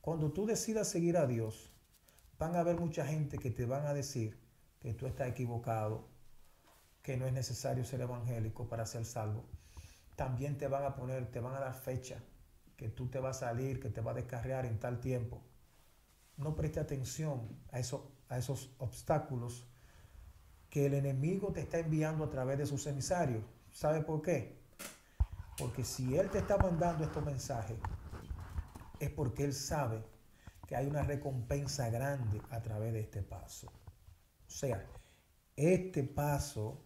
cuando 0.00 0.32
tú 0.32 0.44
decidas 0.44 0.88
seguir 0.88 1.16
a 1.16 1.28
Dios, 1.28 1.72
van 2.36 2.56
a 2.56 2.60
haber 2.60 2.80
mucha 2.80 3.06
gente 3.06 3.38
que 3.38 3.52
te 3.52 3.64
van 3.64 3.86
a 3.86 3.94
decir 3.94 4.47
que 4.80 4.94
tú 4.94 5.06
estás 5.06 5.28
equivocado, 5.28 6.08
que 7.02 7.16
no 7.16 7.26
es 7.26 7.32
necesario 7.32 7.84
ser 7.84 8.00
evangélico 8.00 8.68
para 8.68 8.86
ser 8.86 9.04
salvo. 9.04 9.44
También 10.16 10.58
te 10.58 10.68
van 10.68 10.84
a 10.84 10.94
poner, 10.94 11.30
te 11.30 11.40
van 11.40 11.54
a 11.54 11.60
dar 11.60 11.74
fecha, 11.74 12.22
que 12.76 12.88
tú 12.88 13.08
te 13.08 13.18
vas 13.18 13.38
a 13.38 13.48
salir, 13.48 13.80
que 13.80 13.90
te 13.90 14.00
va 14.00 14.12
a 14.12 14.14
descarriar 14.14 14.66
en 14.66 14.78
tal 14.78 15.00
tiempo. 15.00 15.42
No 16.36 16.54
preste 16.54 16.80
atención 16.80 17.48
a 17.72 17.78
eso, 17.78 18.12
a 18.28 18.38
esos 18.38 18.74
obstáculos 18.78 19.66
que 20.70 20.86
el 20.86 20.94
enemigo 20.94 21.52
te 21.52 21.60
está 21.60 21.78
enviando 21.78 22.24
a 22.24 22.30
través 22.30 22.58
de 22.58 22.66
sus 22.66 22.86
emisarios. 22.86 23.42
¿Sabe 23.72 24.02
por 24.02 24.22
qué? 24.22 24.58
Porque 25.56 25.82
si 25.82 26.16
él 26.16 26.30
te 26.30 26.38
está 26.38 26.56
mandando 26.56 27.04
estos 27.04 27.24
mensajes, 27.24 27.76
es 29.00 29.10
porque 29.10 29.44
él 29.44 29.54
sabe 29.54 30.04
que 30.66 30.76
hay 30.76 30.86
una 30.86 31.02
recompensa 31.02 31.88
grande 31.88 32.40
a 32.50 32.60
través 32.60 32.92
de 32.92 33.00
este 33.00 33.22
paso. 33.22 33.72
O 34.48 34.50
sea, 34.50 34.84
este 35.56 36.02
paso, 36.02 36.82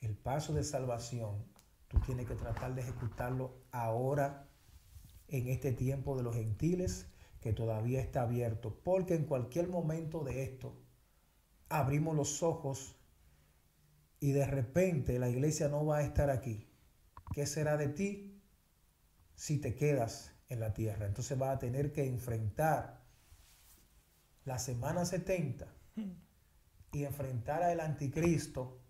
el 0.00 0.16
paso 0.16 0.54
de 0.54 0.64
salvación, 0.64 1.44
tú 1.88 1.98
tienes 2.00 2.26
que 2.26 2.34
tratar 2.34 2.74
de 2.74 2.82
ejecutarlo 2.82 3.62
ahora, 3.72 4.48
en 5.28 5.48
este 5.48 5.72
tiempo 5.72 6.16
de 6.16 6.22
los 6.22 6.34
gentiles 6.34 7.06
que 7.40 7.52
todavía 7.52 8.00
está 8.00 8.22
abierto, 8.22 8.80
porque 8.82 9.14
en 9.14 9.26
cualquier 9.26 9.68
momento 9.68 10.24
de 10.24 10.42
esto 10.42 10.80
abrimos 11.68 12.16
los 12.16 12.42
ojos 12.42 12.96
y 14.20 14.32
de 14.32 14.46
repente 14.46 15.18
la 15.18 15.28
iglesia 15.28 15.68
no 15.68 15.84
va 15.84 15.98
a 15.98 16.02
estar 16.02 16.30
aquí. 16.30 16.66
¿Qué 17.32 17.46
será 17.46 17.76
de 17.76 17.88
ti 17.88 18.42
si 19.34 19.60
te 19.60 19.74
quedas 19.74 20.32
en 20.48 20.60
la 20.60 20.72
tierra? 20.72 21.06
Entonces 21.06 21.38
vas 21.38 21.56
a 21.56 21.58
tener 21.58 21.92
que 21.92 22.06
enfrentar 22.06 23.04
la 24.44 24.58
semana 24.58 25.04
70 25.04 25.68
y 26.92 27.04
enfrentar 27.04 27.62
al 27.62 27.80
anticristo 27.80 28.80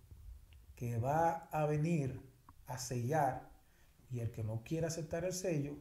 que 0.76 0.98
va 0.98 1.48
a 1.50 1.66
venir 1.66 2.20
a 2.66 2.78
sellar 2.78 3.50
y 4.10 4.20
el 4.20 4.30
que 4.30 4.44
no 4.44 4.62
quiera 4.62 4.88
aceptar 4.88 5.24
el 5.24 5.32
sello 5.32 5.76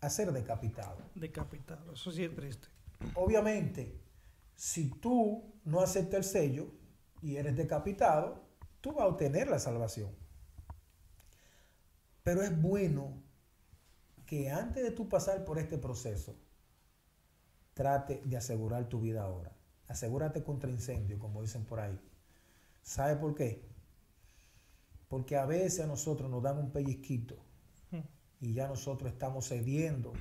a 0.00 0.10
ser 0.10 0.32
decapitado. 0.32 0.98
Decapitado, 1.14 1.92
eso 1.92 2.12
sí 2.12 2.24
es 2.24 2.34
triste. 2.34 2.68
Obviamente, 3.14 4.00
si 4.54 4.88
tú 4.88 5.60
no 5.64 5.80
aceptas 5.80 6.18
el 6.18 6.24
sello 6.24 6.66
y 7.22 7.36
eres 7.36 7.56
decapitado, 7.56 8.44
tú 8.80 8.92
vas 8.92 9.04
a 9.04 9.08
obtener 9.08 9.48
la 9.48 9.58
salvación. 9.58 10.14
Pero 12.22 12.42
es 12.42 12.60
bueno 12.60 13.22
que 14.26 14.50
antes 14.50 14.82
de 14.82 14.90
tú 14.90 15.08
pasar 15.08 15.44
por 15.44 15.58
este 15.58 15.78
proceso, 15.78 16.36
trate 17.74 18.22
de 18.24 18.36
asegurar 18.36 18.88
tu 18.88 19.00
vida 19.00 19.22
ahora. 19.22 19.53
Asegúrate 19.88 20.42
contra 20.42 20.70
incendio, 20.70 21.18
como 21.18 21.42
dicen 21.42 21.64
por 21.64 21.80
ahí. 21.80 21.98
¿Sabe 22.82 23.16
por 23.16 23.34
qué? 23.34 23.66
Porque 25.08 25.36
a 25.36 25.46
veces 25.46 25.80
a 25.80 25.86
nosotros 25.86 26.30
nos 26.30 26.42
dan 26.42 26.58
un 26.58 26.70
pellizquito 26.70 27.36
y 28.40 28.52
ya 28.52 28.68
nosotros 28.68 29.12
estamos 29.12 29.48
cediendo 29.48 30.12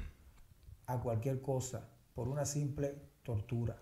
a 0.86 1.02
cualquier 1.02 1.42
cosa 1.42 1.90
por 2.14 2.28
una 2.28 2.46
simple 2.46 2.96
tortura. 3.24 3.82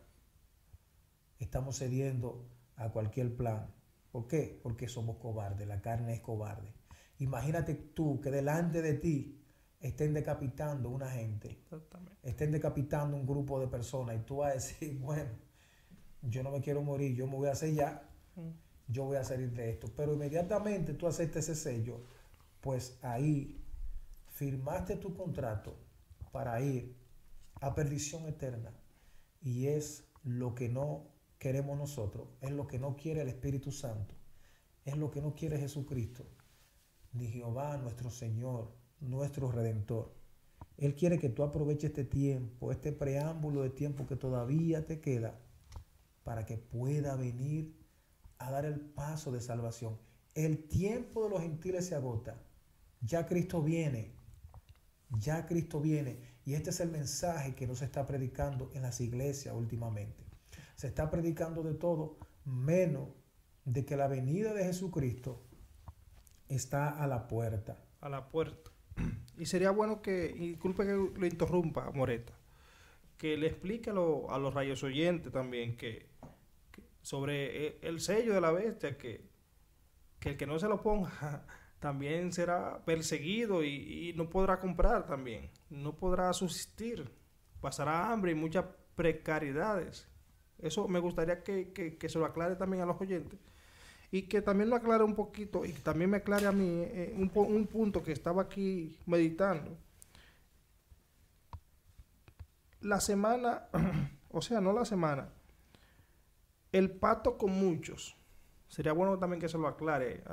Estamos 1.40 1.78
cediendo 1.78 2.48
a 2.76 2.90
cualquier 2.90 3.36
plan. 3.36 3.74
¿Por 4.12 4.28
qué? 4.28 4.60
Porque 4.64 4.88
somos 4.88 5.18
cobardes, 5.18 5.68
la 5.68 5.82
carne 5.82 6.14
es 6.14 6.22
cobarde. 6.22 6.74
Imagínate 7.20 7.76
tú 7.76 8.20
que 8.20 8.32
delante 8.32 8.82
de 8.82 8.96
ti 8.96 9.42
estén 9.80 10.14
decapitando 10.14 10.90
una 10.90 11.10
gente, 11.10 11.64
estén 12.24 12.52
decapitando 12.52 13.16
un 13.16 13.26
grupo 13.26 13.60
de 13.60 13.68
personas 13.68 14.16
y 14.16 14.20
tú 14.20 14.38
vas 14.38 14.52
a 14.52 14.54
decir, 14.56 15.00
bueno, 15.02 15.32
yo 16.22 16.44
no 16.44 16.52
me 16.52 16.62
quiero 16.62 16.82
morir, 16.82 17.16
yo 17.16 17.28
me 17.28 17.36
voy 17.36 17.50
a 17.50 17.56
sellar, 17.56 18.10
yo 18.88 19.06
voy 19.06 19.18
a 19.18 19.24
salir 19.24 19.52
de 19.52 19.70
esto. 19.72 19.88
Pero 19.96 20.14
inmediatamente 20.14 20.94
tú 20.94 21.08
aceptes 21.08 21.50
ese 21.50 21.56
sello, 21.56 22.02
pues 22.62 22.98
ahí 23.02 23.64
firmaste 24.28 24.96
tu 24.98 25.14
contrato 25.14 25.76
para 26.32 26.62
ir 26.62 26.96
a 27.60 27.76
perdición 27.76 28.28
eterna 28.28 28.72
y 29.42 29.68
es 29.68 30.10
lo 30.24 30.56
que 30.56 30.70
no 30.70 31.08
queremos 31.38 31.78
nosotros, 31.78 32.28
es 32.42 32.52
lo 32.52 32.68
que 32.68 32.80
no 32.80 32.96
quiere 32.96 33.22
el 33.22 33.30
Espíritu 33.30 33.72
Santo, 33.72 34.16
es 34.86 34.98
lo 34.98 35.10
que 35.10 35.22
no 35.22 35.34
quiere 35.34 35.58
Jesucristo, 35.58 36.24
ni 37.14 37.28
Jehová 37.28 37.78
nuestro 37.78 38.12
Señor, 38.12 38.72
nuestro 39.00 39.52
Redentor. 39.52 40.14
Él 40.78 40.96
quiere 40.96 41.20
que 41.20 41.30
tú 41.30 41.44
aproveches 41.44 41.86
este 41.86 42.04
tiempo, 42.04 42.72
este 42.72 42.92
preámbulo 42.92 43.64
de 43.64 43.72
tiempo 43.72 44.06
que 44.06 44.16
todavía 44.16 44.86
te 44.86 45.02
queda, 45.02 45.40
para 46.24 46.46
que 46.46 46.58
pueda 46.58 47.16
venir 47.16 47.76
a 48.38 48.52
dar 48.52 48.66
el 48.66 48.80
paso 48.80 49.32
de 49.32 49.42
salvación. 49.42 49.98
El 50.34 50.68
tiempo 50.68 51.24
de 51.24 51.30
los 51.30 51.42
gentiles 51.42 51.88
se 51.88 51.96
agota. 51.96 52.42
Ya 53.02 53.26
Cristo 53.26 53.62
viene. 53.62 54.14
Ya 55.20 55.46
Cristo 55.46 55.82
viene 55.82 56.32
y 56.46 56.54
este 56.54 56.72
es 56.72 56.80
el 56.80 56.90
mensaje 56.90 57.54
que 57.54 57.68
nos 57.68 57.82
está 57.82 58.06
predicando 58.06 58.72
en 58.74 58.82
las 58.82 59.00
iglesias 59.02 59.56
últimamente. 59.56 60.24
Se 60.76 60.88
está 60.88 61.10
predicando 61.10 61.64
de 61.64 61.76
todo 61.76 62.18
menos 62.46 63.10
de 63.66 63.86
que 63.86 63.96
la 63.96 64.08
venida 64.08 64.54
de 64.54 64.64
Jesucristo 64.64 65.44
está 66.50 66.90
a 66.90 67.08
la 67.08 67.28
puerta. 67.28 67.78
A 68.00 68.10
la 68.10 68.30
puerta. 68.30 68.72
Y 69.38 69.46
sería 69.46 69.72
bueno 69.72 70.02
que, 70.02 70.34
disculpe 70.34 70.86
que 70.86 70.94
lo 70.94 71.26
interrumpa, 71.26 71.92
Moreta, 71.92 72.34
que 73.22 73.38
le 73.38 73.46
explique 73.46 73.92
a, 73.92 73.94
los 73.94 74.52
rayos 74.52 74.84
oyentes 74.84 75.32
también 75.32 75.78
que, 75.78 76.08
sobre 77.04 77.68
e, 77.68 77.80
el 77.84 78.00
sello 78.00 78.34
de 78.34 78.42
la 78.42 78.52
bestia, 78.52 78.98
que, 78.98 79.30
que 80.20 80.30
el 80.30 80.38
que 80.38 80.48
no 80.48 80.58
se 80.58 80.68
lo 80.68 80.82
ponga 80.82 81.46
también 81.80 82.34
será 82.34 82.84
perseguido 82.84 83.64
y, 83.64 84.12
no 84.16 84.28
podrá 84.28 84.60
comprar 84.60 85.06
también, 85.06 85.52
no 85.70 85.96
podrá 85.96 86.34
subsistir, 86.34 87.12
pasará 87.62 88.12
hambre 88.12 88.32
y 88.32 88.36
muchas 88.36 88.66
precariedades. 88.96 90.08
Eso 90.58 90.88
me 90.88 90.98
gustaría 90.98 91.44
que, 91.44 92.00
se 92.10 92.18
lo 92.18 92.26
aclare 92.26 92.56
también 92.56 92.82
a 92.82 92.88
los 92.88 93.00
oyentes 93.00 93.40
y 94.10 94.24
que 94.24 94.42
también 94.42 94.72
lo 94.72 94.78
aclare 94.78 95.04
un 95.04 95.14
poquito 95.14 95.64
y 95.64 95.74
también 95.74 96.10
me 96.10 96.18
aclare 96.18 96.48
a 96.48 96.52
mí 96.52 96.86
eh, 96.88 97.14
un, 97.16 97.32
un 97.36 97.68
punto 97.68 98.02
que 98.02 98.14
estaba 98.14 98.42
aquí 98.42 98.98
meditando. 99.06 99.78
La 102.82 103.00
semana, 103.00 103.68
o 104.30 104.42
sea, 104.42 104.62
no 104.62 104.74
la 104.74 104.86
semana, 104.86 105.30
el 106.72 106.92
pacto 106.92 107.38
con 107.38 107.52
muchos. 107.52 108.18
Sería 108.68 108.94
bueno 108.94 109.20
también 109.20 109.42
que 109.42 109.50
se 109.50 109.58
lo 109.58 109.68
aclare 109.68 110.24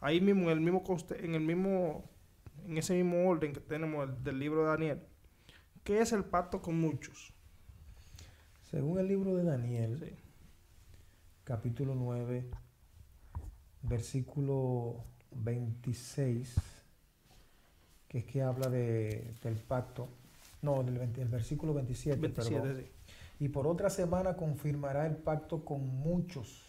ahí 0.00 0.20
mismo, 0.20 0.50
en 0.50 0.58
el 0.58 0.60
mismo, 0.60 0.84
en 1.10 1.34
el 1.34 1.40
mismo, 1.40 2.04
en 2.66 2.76
ese 2.76 2.94
mismo 2.94 3.28
orden 3.28 3.52
que 3.52 3.60
tenemos 3.60 4.22
del 4.22 4.38
libro 4.38 4.62
de 4.62 4.68
Daniel, 4.68 5.02
¿qué 5.82 6.00
es 6.00 6.12
el 6.12 6.24
pacto 6.24 6.60
con 6.60 6.78
muchos? 6.78 7.32
Según 8.70 8.98
el 8.98 9.08
libro 9.08 9.36
de 9.36 9.44
Daniel, 9.44 10.18
capítulo 11.44 11.94
9, 11.94 12.50
versículo 13.82 15.04
26, 15.30 16.54
que 18.08 18.18
es 18.18 18.24
que 18.24 18.42
habla 18.42 18.68
de, 18.68 19.34
del 19.42 19.56
pacto, 19.56 20.08
no, 20.64 20.82
del 20.82 20.96
el 20.96 21.28
versículo 21.28 21.74
27, 21.74 22.20
27 22.20 22.74
sí. 22.76 22.90
Y 23.38 23.48
por 23.48 23.66
otra 23.66 23.90
semana 23.90 24.36
confirmará 24.36 25.06
el 25.06 25.16
pacto 25.16 25.64
con 25.64 25.86
muchos. 25.86 26.62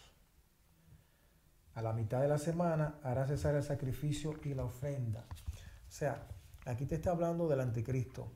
A 1.74 1.82
la 1.82 1.92
mitad 1.92 2.20
de 2.20 2.28
la 2.28 2.38
semana 2.38 2.98
hará 3.02 3.26
cesar 3.26 3.54
el 3.54 3.62
sacrificio 3.62 4.34
y 4.44 4.54
la 4.54 4.64
ofrenda. 4.64 5.26
O 5.30 5.90
sea, 5.90 6.26
aquí 6.64 6.86
te 6.86 6.96
está 6.96 7.10
hablando 7.10 7.48
del 7.48 7.60
anticristo. 7.60 8.32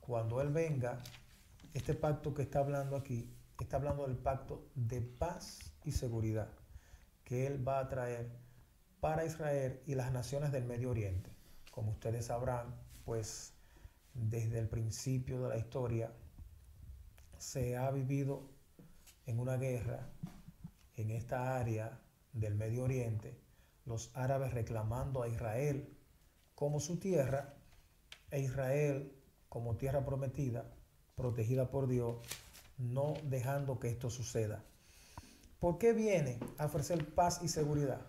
Cuando 0.00 0.40
Él 0.40 0.50
venga, 0.50 1.00
este 1.74 1.94
pacto 1.94 2.32
que 2.34 2.42
está 2.42 2.60
hablando 2.60 2.96
aquí, 2.96 3.34
está 3.58 3.76
hablando 3.76 4.06
del 4.06 4.16
pacto 4.16 4.68
de 4.74 5.00
paz 5.00 5.58
y 5.84 5.92
seguridad 5.92 6.48
que 7.24 7.46
Él 7.46 7.66
va 7.66 7.80
a 7.80 7.88
traer 7.88 8.30
para 9.00 9.24
Israel 9.24 9.80
y 9.86 9.94
las 9.94 10.12
naciones 10.12 10.52
del 10.52 10.64
Medio 10.64 10.90
Oriente. 10.90 11.30
Como 11.72 11.90
ustedes 11.90 12.26
sabrán, 12.26 12.74
pues 13.04 13.55
desde 14.16 14.58
el 14.58 14.68
principio 14.68 15.42
de 15.42 15.48
la 15.48 15.58
historia 15.58 16.10
se 17.38 17.76
ha 17.76 17.90
vivido 17.90 18.42
en 19.26 19.38
una 19.38 19.56
guerra 19.56 20.08
en 20.96 21.10
esta 21.10 21.58
área 21.58 22.00
del 22.32 22.54
Medio 22.54 22.84
Oriente, 22.84 23.38
los 23.84 24.10
árabes 24.14 24.52
reclamando 24.54 25.22
a 25.22 25.28
Israel 25.28 25.88
como 26.54 26.80
su 26.80 26.98
tierra 26.98 27.54
e 28.30 28.40
Israel 28.40 29.12
como 29.48 29.76
tierra 29.76 30.04
prometida, 30.04 30.64
protegida 31.14 31.70
por 31.70 31.86
Dios, 31.86 32.16
no 32.78 33.14
dejando 33.24 33.78
que 33.78 33.88
esto 33.88 34.10
suceda. 34.10 34.62
¿Por 35.60 35.78
qué 35.78 35.92
viene 35.92 36.38
a 36.58 36.66
ofrecer 36.66 37.14
paz 37.14 37.40
y 37.42 37.48
seguridad? 37.48 38.00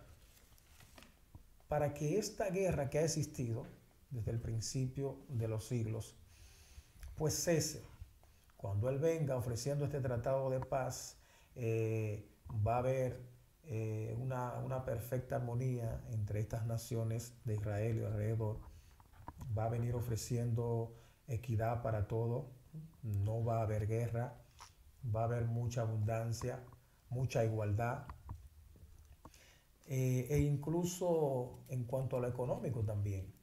Para 1.68 1.94
que 1.94 2.18
esta 2.18 2.50
guerra 2.50 2.90
que 2.90 3.00
ha 3.00 3.04
existido 3.04 3.66
desde 4.10 4.32
el 4.32 4.40
principio 4.40 5.20
de 5.30 5.48
los 5.48 5.66
siglos, 5.66 6.16
pues 7.16 7.34
cese. 7.34 7.84
Cuando 8.56 8.90
Él 8.90 9.00
venga 9.00 9.36
ofreciendo 9.36 9.86
este 9.86 10.02
tratado 10.02 10.50
de 10.50 10.60
paz, 10.60 11.18
eh, 11.56 12.28
va 12.66 12.76
a 12.76 12.80
haber 12.80 13.22
eh, 13.64 14.16
una, 14.20 14.54
una, 14.60 14.86
perfecta 14.86 15.36
armonía 15.36 16.02
entre 16.12 16.40
estas 16.40 16.66
naciones 16.66 17.34
de 17.44 17.56
Israel 17.56 17.98
y 17.98 18.06
alrededor. 18.06 18.60
Va 19.58 19.66
a 19.66 19.70
venir 19.70 19.96
ofreciendo 19.96 20.96
equidad 21.28 21.82
para 21.82 22.08
todo, 22.08 22.52
no 23.04 23.44
va 23.44 23.60
a 23.60 23.64
haber 23.64 23.88
guerra, 23.88 24.34
va 25.16 25.22
a 25.22 25.26
haber 25.26 25.46
mucha 25.46 25.82
abundancia, 25.82 26.64
mucha 27.10 27.44
igualdad, 27.44 28.06
eh, 29.88 30.28
e 30.30 30.40
incluso 30.40 31.64
en 31.70 31.86
cuanto 31.86 32.18
a 32.18 32.20
lo 32.20 32.28
económico 32.28 32.84
también. 32.84 33.37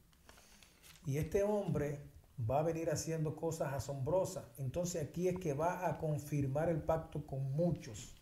Y 1.05 1.17
este 1.17 1.43
hombre 1.43 2.01
va 2.49 2.59
a 2.59 2.63
venir 2.63 2.89
haciendo 2.89 3.35
cosas 3.35 3.73
asombrosas. 3.73 4.45
Entonces 4.57 5.03
aquí 5.03 5.27
es 5.27 5.37
que 5.39 5.53
va 5.53 5.87
a 5.87 5.97
confirmar 5.97 6.69
el 6.69 6.81
pacto 6.81 7.25
con 7.25 7.51
muchos. 7.53 8.15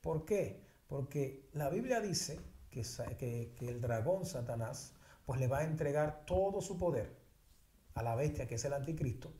¿Por 0.00 0.24
qué? 0.24 0.62
Porque 0.86 1.48
la 1.52 1.70
Biblia 1.70 2.00
dice 2.00 2.38
que, 2.70 2.82
que, 3.56 3.68
el 3.68 3.80
dragón 3.80 4.26
Satanás 4.26 4.94
pues 5.24 5.40
le 5.40 5.46
va 5.46 5.58
a 5.58 5.64
entregar 5.64 6.24
todo 6.26 6.60
su 6.60 6.76
poder 6.78 7.16
a 7.94 8.02
la 8.02 8.14
bestia 8.14 8.46
que 8.46 8.56
es 8.56 8.64
el 8.64 8.72
anticristo. 8.72 9.32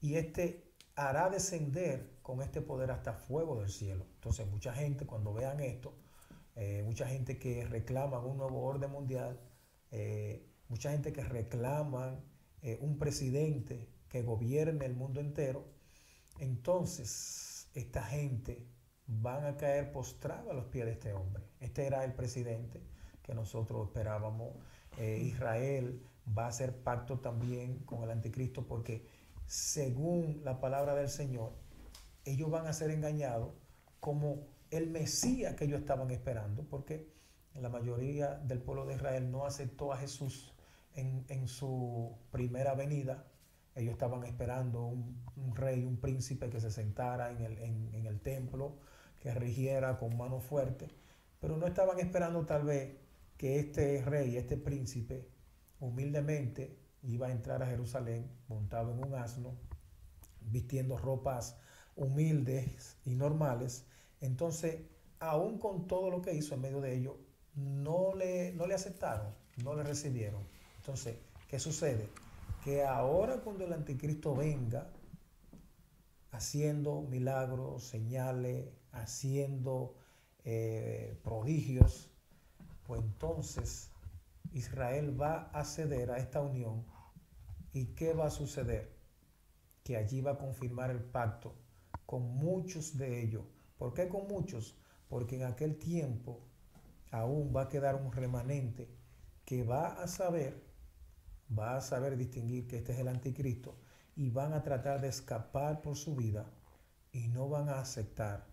Y 0.00 0.14
este 0.14 0.72
hará 0.94 1.30
descender 1.30 2.18
con 2.22 2.42
este 2.42 2.60
poder 2.60 2.90
hasta 2.90 3.14
fuego 3.14 3.60
del 3.60 3.70
cielo. 3.70 4.06
Entonces 4.14 4.46
mucha 4.46 4.72
gente 4.72 5.06
cuando 5.06 5.32
vean 5.32 5.60
esto, 5.60 5.94
eh, 6.54 6.82
mucha 6.84 7.06
gente 7.06 7.38
que 7.38 7.64
reclama 7.64 8.20
un 8.20 8.38
nuevo 8.38 8.62
orden 8.62 8.90
mundial, 8.90 9.40
eh, 9.90 10.51
mucha 10.72 10.90
gente 10.90 11.12
que 11.12 11.22
reclama 11.22 12.18
eh, 12.62 12.78
un 12.80 12.98
presidente 12.98 13.90
que 14.08 14.22
gobierne 14.22 14.86
el 14.86 14.94
mundo 14.94 15.20
entero, 15.20 15.66
entonces 16.38 17.68
esta 17.74 18.02
gente 18.02 18.66
van 19.06 19.44
a 19.44 19.58
caer 19.58 19.92
postrada 19.92 20.50
a 20.50 20.54
los 20.54 20.64
pies 20.68 20.86
de 20.86 20.92
este 20.92 21.12
hombre. 21.12 21.44
Este 21.60 21.86
era 21.86 22.04
el 22.04 22.14
presidente 22.14 22.80
que 23.22 23.34
nosotros 23.34 23.86
esperábamos. 23.86 24.54
Israel 24.98 26.02
va 26.26 26.46
a 26.46 26.48
hacer 26.48 26.82
pacto 26.82 27.20
también 27.20 27.80
con 27.80 28.02
el 28.02 28.10
anticristo 28.10 28.66
porque 28.66 29.06
según 29.44 30.40
la 30.42 30.58
palabra 30.58 30.94
del 30.94 31.10
Señor, 31.10 31.52
ellos 32.24 32.50
van 32.50 32.66
a 32.66 32.72
ser 32.72 32.90
engañados 32.90 33.52
como 34.00 34.46
el 34.70 34.88
Mesías 34.88 35.54
que 35.54 35.66
ellos 35.66 35.80
estaban 35.80 36.10
esperando, 36.10 36.62
porque 36.62 37.12
la 37.54 37.68
mayoría 37.68 38.36
del 38.36 38.62
pueblo 38.62 38.86
de 38.86 38.94
Israel 38.94 39.30
no 39.30 39.44
aceptó 39.44 39.92
a 39.92 39.98
Jesús 39.98 40.51
en, 40.94 41.48
su 41.48 42.16
primera 42.30 42.74
venida. 42.74 43.26
Ellos 43.74 43.92
estaban 43.92 44.24
esperando 44.24 44.86
un, 44.86 45.54
rey, 45.54 45.84
un 45.84 45.96
príncipe 45.96 46.50
que 46.50 46.60
se 46.60 46.70
sentara 46.70 47.30
en 47.30 47.42
el, 47.42 47.58
en 47.58 48.06
el 48.06 48.20
templo, 48.20 48.78
que 49.18 49.32
rigiera 49.34 49.98
con 49.98 50.16
mano 50.16 50.40
fuerte, 50.40 50.88
pero 51.40 51.56
no 51.56 51.66
estaban 51.66 51.98
esperando 52.00 52.44
tal 52.44 52.64
vez 52.64 52.96
que 53.36 53.58
este 53.58 54.02
rey, 54.04 54.36
este 54.36 54.56
príncipe, 54.56 55.28
humildemente 55.80 56.78
iba 57.02 57.28
a 57.28 57.32
entrar 57.32 57.62
a 57.62 57.66
Jerusalén 57.66 58.30
montado 58.48 58.92
en 58.92 59.04
un 59.04 59.14
asno, 59.14 59.56
vistiendo 60.40 60.98
ropas 60.98 61.56
humildes 61.96 62.96
y 63.04 63.14
normales. 63.14 63.86
Entonces, 64.20 64.82
aún 65.18 65.58
con 65.58 65.86
todo 65.86 66.10
lo 66.10 66.22
que 66.22 66.34
hizo 66.34 66.54
en 66.54 66.60
medio 66.60 66.80
de 66.80 66.96
ello, 66.96 67.18
no 67.54 68.14
le, 68.14 68.52
no 68.54 68.66
le 68.66 68.74
aceptaron, 68.74 69.34
no 69.62 69.74
le 69.74 69.82
recibieron. 69.82 70.42
Entonces, 70.82 71.16
¿qué 71.48 71.58
sucede? 71.58 72.08
Que 72.64 72.84
ahora 72.84 73.40
cuando 73.40 73.64
el 73.64 73.72
anticristo 73.72 74.34
venga, 74.34 74.90
haciendo 76.32 77.02
milagros, 77.02 77.84
señales, 77.84 78.68
haciendo 78.92 79.94
eh, 80.44 81.18
prodigios, 81.22 82.10
pues 82.84 83.00
entonces 83.00 83.90
Israel 84.52 85.20
va 85.20 85.50
a 85.52 85.64
ceder 85.64 86.10
a 86.10 86.18
esta 86.18 86.40
unión 86.40 86.84
¿Y 87.74 87.86
qué 87.94 88.12
va 88.12 88.26
a 88.26 88.30
suceder? 88.30 88.94
Que 89.82 89.96
allí 89.96 90.20
va 90.20 90.32
a 90.32 90.38
confirmar 90.38 90.90
el 90.90 91.02
pacto 91.02 91.54
con 92.04 92.36
muchos 92.36 92.98
de 92.98 93.22
ellos. 93.22 93.44
¿Por 93.78 93.94
qué 93.94 94.08
con 94.08 94.28
muchos? 94.28 94.76
Porque 95.08 95.36
en 95.36 95.44
aquel 95.44 95.78
tiempo 95.78 96.40
aún 97.10 97.50
va 97.56 97.62
a 97.62 97.68
quedar 97.70 97.94
un 97.94 98.12
remanente 98.12 98.90
que 99.46 99.62
va 99.64 100.02
a 100.02 100.06
saber, 100.06 100.62
va 101.58 101.76
a 101.76 101.80
saber 101.80 102.16
distinguir 102.16 102.66
que 102.66 102.78
este 102.78 102.92
es 102.92 102.98
el 102.98 103.08
anticristo 103.08 103.76
y 104.16 104.30
van 104.30 104.52
a 104.52 104.62
tratar 104.62 105.00
de 105.00 105.08
escapar 105.08 105.82
por 105.82 105.96
su 105.96 106.14
vida 106.16 106.46
y 107.12 107.28
no 107.28 107.48
van 107.48 107.68
a 107.68 107.80
aceptar 107.80 108.46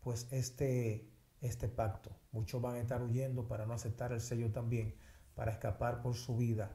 pues 0.00 0.26
este, 0.30 1.08
este 1.40 1.68
pacto. 1.68 2.10
Muchos 2.32 2.60
van 2.60 2.76
a 2.76 2.80
estar 2.80 3.02
huyendo 3.02 3.46
para 3.46 3.66
no 3.66 3.74
aceptar 3.74 4.12
el 4.12 4.20
sello 4.20 4.50
también, 4.50 4.94
para 5.34 5.52
escapar 5.52 6.02
por 6.02 6.14
su 6.14 6.36
vida 6.36 6.70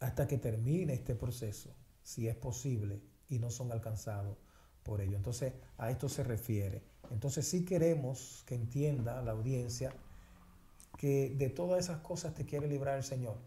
hasta 0.00 0.26
que 0.26 0.38
termine 0.38 0.92
este 0.92 1.14
proceso, 1.14 1.74
si 2.02 2.28
es 2.28 2.36
posible, 2.36 3.00
y 3.28 3.38
no 3.38 3.50
son 3.50 3.72
alcanzados 3.72 4.36
por 4.82 5.00
ello. 5.00 5.16
Entonces, 5.16 5.54
a 5.78 5.90
esto 5.90 6.08
se 6.08 6.22
refiere. 6.22 6.82
Entonces, 7.10 7.48
sí 7.48 7.64
queremos 7.64 8.44
que 8.46 8.54
entienda 8.54 9.22
la 9.22 9.32
audiencia 9.32 9.94
que 10.98 11.34
de 11.36 11.48
todas 11.48 11.84
esas 11.84 12.00
cosas 12.00 12.34
te 12.34 12.44
quiere 12.44 12.68
librar 12.68 12.98
el 12.98 13.04
Señor. 13.04 13.38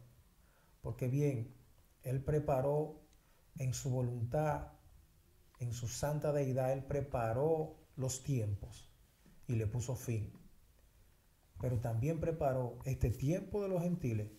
Porque 0.82 1.08
bien, 1.08 1.54
Él 2.04 2.24
preparó 2.24 3.02
en 3.58 3.74
su 3.74 3.90
voluntad, 3.90 4.74
en 5.60 5.74
su 5.74 5.88
santa 5.88 6.32
deidad, 6.32 6.72
Él 6.72 6.84
preparó 6.84 7.76
los 7.96 8.24
tiempos 8.24 8.90
y 9.48 9.56
le 9.56 9.68
puso 9.68 9.96
fin. 9.96 10.32
Pero 11.60 11.80
también 11.80 12.20
preparó 12.20 12.78
este 12.86 13.10
tiempo 13.10 13.62
de 13.62 13.70
los 13.70 13.82
gentiles 13.82 14.30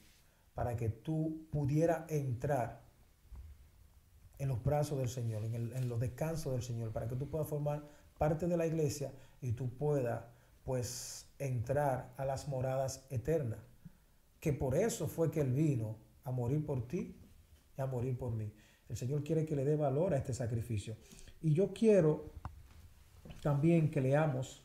para 0.55 0.77
que 0.77 0.89
tú 0.89 1.47
pudieras 1.51 2.11
entrar 2.11 2.89
en 4.39 4.49
los 4.49 4.63
brazos 4.63 4.99
del 4.99 5.09
Señor, 5.09 5.45
en, 5.45 5.89
los 5.89 6.01
descansos 6.01 6.53
del 6.53 6.63
Señor, 6.63 6.93
para 6.93 7.09
que 7.09 7.17
tú 7.17 7.29
puedas 7.29 7.49
formar 7.49 7.89
parte 8.19 8.47
de 8.47 8.57
la 8.57 8.67
iglesia 8.67 9.13
y 9.41 9.53
tú 9.53 9.71
puedas 9.77 10.25
pues 10.65 11.27
entrar 11.39 12.13
a 12.17 12.25
las 12.25 12.47
moradas 12.47 13.07
eternas. 13.11 13.59
Que 14.41 14.53
por 14.53 14.77
eso 14.77 15.09
fue 15.09 15.31
que 15.31 15.41
Él 15.41 15.53
vino 15.53 15.97
a 16.29 16.33
morir 16.33 16.65
por 16.65 16.87
ti 16.87 17.17
y 17.77 17.81
a 17.81 17.87
morir 17.87 18.17
por 18.17 18.33
mí. 18.33 18.53
El 18.89 18.97
Señor 18.97 19.23
quiere 19.23 19.45
que 19.45 19.57
le 19.57 19.65
dé 19.65 19.77
valor 19.77 20.15
a 20.15 20.19
este 20.19 20.33
sacrificio. 20.33 20.97
Y 21.43 21.53
yo 21.53 21.73
quiero 21.73 22.33
también 23.43 23.91
que 23.91 24.01
leamos 24.01 24.63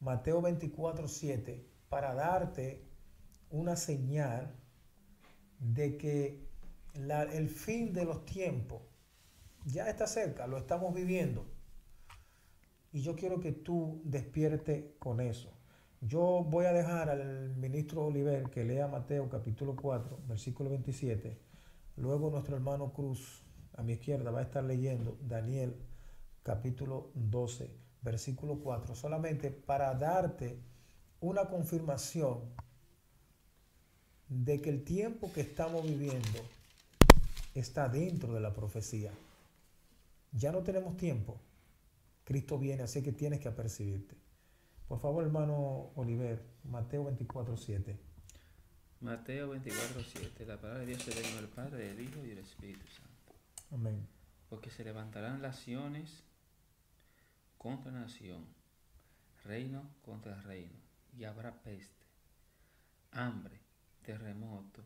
Mateo 0.00 0.42
24, 0.42 1.08
7 1.08 1.64
para 1.88 2.14
darte 2.14 2.82
una 3.50 3.76
señal 3.76 4.54
de 5.58 5.96
que 5.96 6.48
el 6.94 7.48
fin 7.48 7.92
de 7.92 8.04
los 8.04 8.24
tiempos 8.24 8.82
ya 9.64 9.88
está 9.88 10.06
cerca, 10.06 10.46
lo 10.46 10.58
estamos 10.58 10.92
viviendo. 10.92 11.46
Y 12.92 13.00
yo 13.00 13.14
quiero 13.14 13.40
que 13.40 13.52
tú 13.52 14.02
despierte 14.04 14.96
con 14.98 15.20
eso. 15.20 15.50
Yo 16.04 16.44
voy 16.44 16.64
a 16.64 16.72
dejar 16.72 17.10
al 17.10 17.54
ministro 17.54 18.06
Oliver 18.06 18.50
que 18.50 18.64
lea 18.64 18.88
Mateo 18.88 19.28
capítulo 19.28 19.76
4, 19.76 20.18
versículo 20.26 20.68
27. 20.68 21.38
Luego 21.96 22.28
nuestro 22.28 22.56
hermano 22.56 22.92
Cruz 22.92 23.44
a 23.76 23.84
mi 23.84 23.92
izquierda 23.92 24.32
va 24.32 24.40
a 24.40 24.42
estar 24.42 24.64
leyendo 24.64 25.16
Daniel 25.22 25.76
capítulo 26.42 27.12
12, 27.14 27.70
versículo 28.02 28.58
4, 28.58 28.96
solamente 28.96 29.52
para 29.52 29.94
darte 29.94 30.58
una 31.20 31.48
confirmación 31.48 32.40
de 34.28 34.60
que 34.60 34.70
el 34.70 34.82
tiempo 34.82 35.32
que 35.32 35.42
estamos 35.42 35.84
viviendo 35.84 36.40
está 37.54 37.88
dentro 37.88 38.34
de 38.34 38.40
la 38.40 38.52
profecía. 38.52 39.12
Ya 40.32 40.50
no 40.50 40.64
tenemos 40.64 40.96
tiempo. 40.96 41.36
Cristo 42.24 42.58
viene, 42.58 42.82
así 42.82 43.04
que 43.04 43.12
tienes 43.12 43.38
que 43.38 43.46
apercibirte. 43.46 44.21
Por 44.92 45.00
favor, 45.00 45.24
hermano 45.24 45.90
Oliver, 45.96 46.44
Mateo 46.64 47.04
24, 47.04 47.56
7. 47.56 47.98
Mateo 49.00 49.48
24, 49.48 50.02
7. 50.02 50.44
La 50.44 50.60
palabra 50.60 50.80
de 50.80 50.88
Dios 50.88 51.08
es 51.08 51.38
el 51.38 51.48
Padre, 51.48 51.92
el 51.92 52.00
Hijo 52.02 52.22
y 52.26 52.32
el 52.32 52.36
Espíritu 52.36 52.86
Santo. 52.88 53.32
Amén. 53.70 54.06
Porque 54.50 54.68
se 54.68 54.84
levantarán 54.84 55.40
naciones 55.40 56.24
contra 57.56 57.90
nación, 57.90 58.44
reino 59.46 59.88
contra 60.02 60.38
reino, 60.42 60.76
y 61.16 61.24
habrá 61.24 61.62
peste, 61.62 62.04
hambre, 63.12 63.62
terremoto 64.02 64.84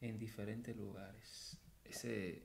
en 0.00 0.18
diferentes 0.18 0.74
lugares. 0.74 1.58
Ese, 1.84 2.42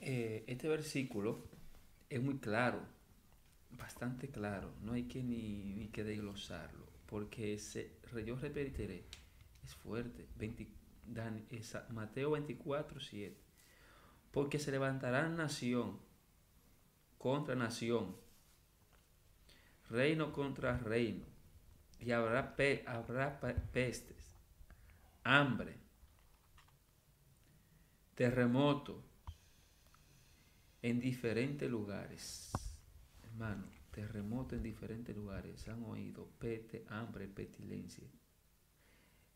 eh, 0.00 0.44
este 0.46 0.68
versículo 0.68 1.48
es 2.10 2.22
muy 2.22 2.40
claro, 2.40 2.97
bastante 3.70 4.28
claro, 4.28 4.72
no 4.82 4.92
hay 4.92 5.04
que 5.04 5.22
ni, 5.22 5.74
ni 5.74 5.88
que 5.88 6.04
desglosarlo, 6.04 6.86
porque 7.06 7.54
ese, 7.54 7.98
yo 8.24 8.36
repetiré, 8.36 9.04
es 9.64 9.74
fuerte, 9.74 10.26
20, 10.36 10.68
Dan, 11.06 11.46
esa, 11.50 11.86
Mateo 11.88 12.32
24, 12.32 13.00
7, 13.00 13.36
porque 14.30 14.58
se 14.58 14.70
levantará 14.70 15.28
nación 15.28 15.98
contra 17.16 17.54
nación, 17.54 18.14
reino 19.88 20.32
contra 20.32 20.76
reino, 20.76 21.24
y 21.98 22.12
habrá, 22.12 22.54
pe, 22.56 22.84
habrá 22.86 23.40
pestes, 23.72 24.36
hambre, 25.24 25.76
terremoto 28.14 29.02
en 30.82 31.00
diferentes 31.00 31.70
lugares. 31.70 32.52
Hermano, 33.38 33.68
terremoto 33.92 34.56
en 34.56 34.64
diferentes 34.64 35.14
lugares. 35.14 35.68
Han 35.68 35.84
oído 35.84 36.26
peste, 36.40 36.84
hambre, 36.88 37.28
pestilencia. 37.28 38.02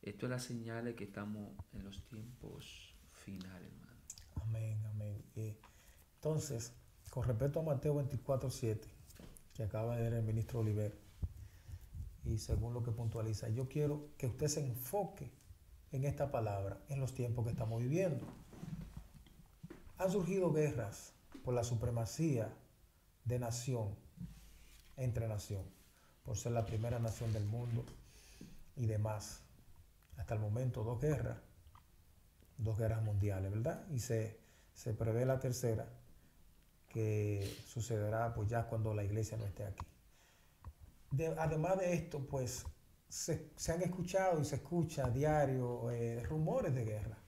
Esto 0.02 0.26
es 0.26 0.30
la 0.30 0.40
señal 0.40 0.86
de 0.86 0.96
que 0.96 1.04
estamos 1.04 1.52
en 1.72 1.84
los 1.84 2.04
tiempos 2.08 2.96
finales, 3.12 3.70
hermano. 3.70 4.00
Amén, 4.42 4.84
amén. 4.86 5.22
Y 5.36 5.54
entonces, 6.16 6.72
con 7.10 7.22
respecto 7.22 7.60
a 7.60 7.62
Mateo 7.62 7.94
24, 7.94 8.50
7, 8.50 8.88
que 9.54 9.62
acaba 9.62 9.94
de 9.94 10.00
leer 10.00 10.14
el 10.14 10.24
ministro 10.24 10.58
Oliver, 10.58 10.98
y 12.24 12.38
según 12.38 12.74
lo 12.74 12.82
que 12.82 12.90
puntualiza, 12.90 13.50
yo 13.50 13.68
quiero 13.68 14.08
que 14.18 14.26
usted 14.26 14.48
se 14.48 14.66
enfoque 14.66 15.30
en 15.92 16.06
esta 16.06 16.32
palabra, 16.32 16.82
en 16.88 16.98
los 16.98 17.14
tiempos 17.14 17.44
que 17.44 17.52
estamos 17.52 17.80
viviendo. 17.80 18.26
Han 19.98 20.10
surgido 20.10 20.52
guerras 20.52 21.12
por 21.44 21.54
la 21.54 21.62
supremacía 21.62 22.52
de 23.24 23.38
nación 23.38 23.96
entre 24.96 25.28
nación, 25.28 25.64
por 26.24 26.36
ser 26.36 26.52
la 26.52 26.66
primera 26.66 26.98
nación 26.98 27.32
del 27.32 27.44
mundo 27.44 27.84
y 28.76 28.86
demás. 28.86 29.40
Hasta 30.16 30.34
el 30.34 30.40
momento 30.40 30.84
dos 30.84 31.00
guerras, 31.00 31.38
dos 32.58 32.78
guerras 32.78 33.02
mundiales, 33.02 33.50
¿verdad? 33.50 33.86
Y 33.90 33.98
se, 33.98 34.38
se 34.74 34.92
prevé 34.94 35.24
la 35.24 35.40
tercera, 35.40 35.88
que 36.88 37.50
sucederá 37.66 38.34
pues 38.34 38.48
ya 38.48 38.68
cuando 38.68 38.92
la 38.94 39.02
iglesia 39.02 39.38
no 39.38 39.46
esté 39.46 39.64
aquí. 39.64 39.86
De, 41.10 41.28
además 41.38 41.78
de 41.78 41.94
esto, 41.94 42.26
pues 42.26 42.64
se, 43.08 43.50
se, 43.56 43.72
han 43.72 43.82
escuchado 43.82 44.40
y 44.40 44.44
se 44.44 44.56
escucha 44.56 45.06
a 45.06 45.10
diario 45.10 45.90
eh, 45.90 46.22
rumores 46.22 46.74
de 46.74 46.84
guerra, 46.84 47.18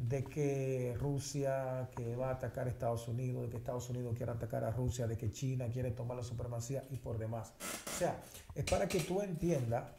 de 0.00 0.24
que 0.24 0.96
Rusia 0.98 1.90
que 1.94 2.16
va 2.16 2.30
a 2.30 2.32
atacar 2.32 2.66
a 2.66 2.70
Estados 2.70 3.06
Unidos, 3.06 3.42
de 3.42 3.50
que 3.50 3.56
Estados 3.58 3.90
Unidos 3.90 4.16
quiere 4.16 4.32
atacar 4.32 4.64
a 4.64 4.70
Rusia, 4.70 5.06
de 5.06 5.18
que 5.18 5.30
China 5.30 5.68
quiere 5.68 5.90
tomar 5.90 6.16
la 6.16 6.22
supremacía 6.22 6.86
y 6.90 6.96
por 6.96 7.18
demás. 7.18 7.52
O 7.86 7.98
sea, 7.98 8.22
es 8.54 8.64
para 8.64 8.88
que 8.88 9.00
tú 9.00 9.20
entiendas, 9.20 9.92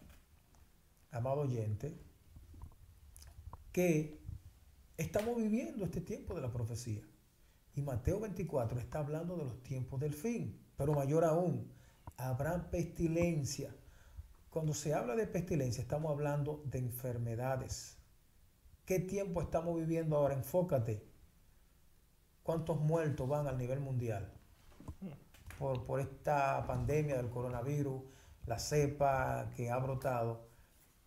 amado 1.11 1.41
oyente, 1.41 1.95
que 3.71 4.19
estamos 4.97 5.37
viviendo 5.37 5.85
este 5.85 6.01
tiempo 6.01 6.33
de 6.33 6.41
la 6.41 6.51
profecía. 6.51 7.03
Y 7.75 7.81
Mateo 7.83 8.19
24 8.19 8.79
está 8.79 8.99
hablando 8.99 9.37
de 9.37 9.45
los 9.45 9.61
tiempos 9.61 9.99
del 9.99 10.13
fin, 10.13 10.59
pero 10.75 10.93
mayor 10.93 11.23
aún, 11.23 11.71
habrá 12.17 12.71
pestilencia. 12.71 13.75
Cuando 14.49 14.73
se 14.73 14.95
habla 14.95 15.15
de 15.15 15.27
pestilencia, 15.27 15.81
estamos 15.81 16.11
hablando 16.11 16.63
de 16.65 16.79
enfermedades. 16.79 18.00
¿Qué 18.86 18.99
tiempo 18.99 19.41
estamos 19.41 19.77
viviendo 19.77 20.17
ahora? 20.17 20.34
Enfócate. 20.34 21.07
¿Cuántos 22.43 22.79
muertos 22.79 23.29
van 23.29 23.47
al 23.47 23.57
nivel 23.57 23.79
mundial 23.79 24.34
por, 25.59 25.86
por 25.86 25.99
esta 25.99 26.65
pandemia 26.65 27.17
del 27.17 27.29
coronavirus, 27.29 28.01
la 28.47 28.57
cepa 28.57 29.51
que 29.55 29.69
ha 29.69 29.77
brotado? 29.77 30.49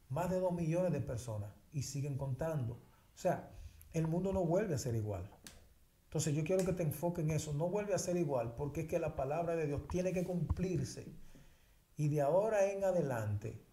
Más 0.09 0.31
de 0.31 0.39
dos 0.39 0.53
millones 0.53 0.93
de 0.93 1.01
personas 1.01 1.53
y 1.73 1.83
siguen 1.83 2.17
contando. 2.17 2.75
O 2.75 3.19
sea, 3.19 3.51
el 3.93 4.07
mundo 4.07 4.33
no 4.33 4.45
vuelve 4.45 4.75
a 4.75 4.79
ser 4.79 4.95
igual. 4.95 5.29
Entonces 6.05 6.33
yo 6.33 6.45
quiero 6.45 6.65
que 6.65 6.73
te 6.73 6.85
enfoques 6.85 7.25
en 7.25 7.33
eso. 7.33 7.53
No 7.53 7.69
vuelve 7.69 7.93
a 7.93 7.99
ser 7.99 8.17
igual 8.17 8.55
porque 8.55 8.83
es 8.83 8.87
que 8.87 9.01
la 9.01 9.17
palabra 9.17 9.57
de 9.57 9.67
Dios 9.67 9.89
tiene 9.89 10.13
que 10.13 10.25
cumplirse. 10.25 11.13
Y 11.97 12.09
de 12.09 12.23
ahora 12.23 12.71
en 12.71 12.85
adelante 12.85 13.67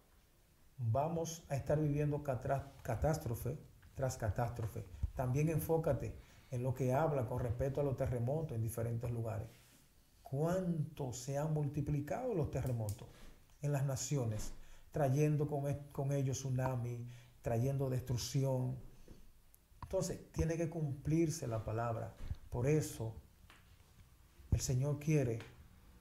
vamos 0.76 1.44
a 1.48 1.54
estar 1.54 1.78
viviendo 1.78 2.24
catástrofe 2.24 3.71
tras 3.94 4.16
catástrofe. 4.16 4.84
También 5.14 5.48
enfócate 5.48 6.14
en 6.50 6.62
lo 6.62 6.74
que 6.74 6.92
habla 6.92 7.26
con 7.26 7.40
respecto 7.40 7.80
a 7.80 7.84
los 7.84 7.96
terremotos 7.96 8.56
en 8.56 8.62
diferentes 8.62 9.10
lugares. 9.10 9.48
¿Cuánto 10.22 11.12
se 11.12 11.38
han 11.38 11.52
multiplicado 11.52 12.34
los 12.34 12.50
terremotos 12.50 13.08
en 13.60 13.72
las 13.72 13.84
naciones? 13.84 14.52
Trayendo 14.90 15.46
con, 15.46 15.72
con 15.92 16.12
ellos 16.12 16.38
tsunami, 16.38 17.06
trayendo 17.42 17.90
destrucción. 17.90 18.76
Entonces, 19.82 20.30
tiene 20.32 20.56
que 20.56 20.70
cumplirse 20.70 21.46
la 21.46 21.64
palabra. 21.64 22.14
Por 22.50 22.66
eso, 22.66 23.14
el 24.50 24.60
Señor 24.60 24.98
quiere 24.98 25.38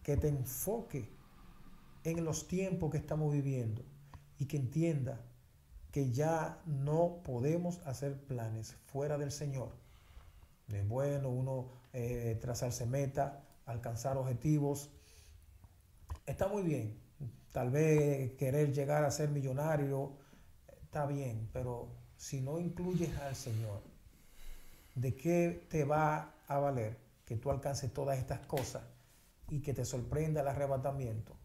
que 0.04 0.18
te 0.18 0.28
enfoque 0.28 1.10
en 2.04 2.24
los 2.26 2.48
tiempos 2.48 2.92
que 2.92 2.98
estamos 2.98 3.32
viviendo 3.32 3.84
y 4.38 4.46
que 4.46 4.58
entienda 4.58 5.22
que 5.92 6.12
ya 6.12 6.62
no 6.66 7.22
podemos 7.24 7.80
hacer 7.86 8.18
planes 8.18 8.76
fuera 8.86 9.18
del 9.18 9.32
Señor. 9.32 9.70
Es 10.70 10.88
bueno 10.88 11.30
uno 11.30 11.70
eh, 11.94 12.38
trazarse 12.42 12.86
meta, 12.86 13.44
alcanzar 13.66 14.18
objetivos. 14.18 14.89
Está 16.26 16.48
muy 16.48 16.64
bien. 16.64 16.98
Tal 17.52 17.70
vez 17.70 18.32
querer 18.34 18.74
llegar 18.74 19.04
a 19.04 19.12
ser 19.12 19.30
millonario 19.30 20.14
está 20.82 21.06
bien, 21.06 21.50
pero 21.54 21.88
si 22.18 22.42
no 22.42 22.60
incluyes 22.60 23.18
al 23.20 23.36
Señor, 23.36 23.82
¿de 24.96 25.16
qué 25.16 25.68
te 25.70 25.84
va 25.84 26.36
a 26.48 26.60
valer 26.60 26.98
que 27.26 27.38
tú 27.38 27.50
alcances 27.50 27.94
todas 27.94 28.18
estas 28.18 28.46
cosas 28.46 28.84
y 29.50 29.62
que 29.62 29.74
te 29.74 29.86
sorprenda 29.86 30.42
el 30.42 30.48
arrebatamiento 30.48 31.36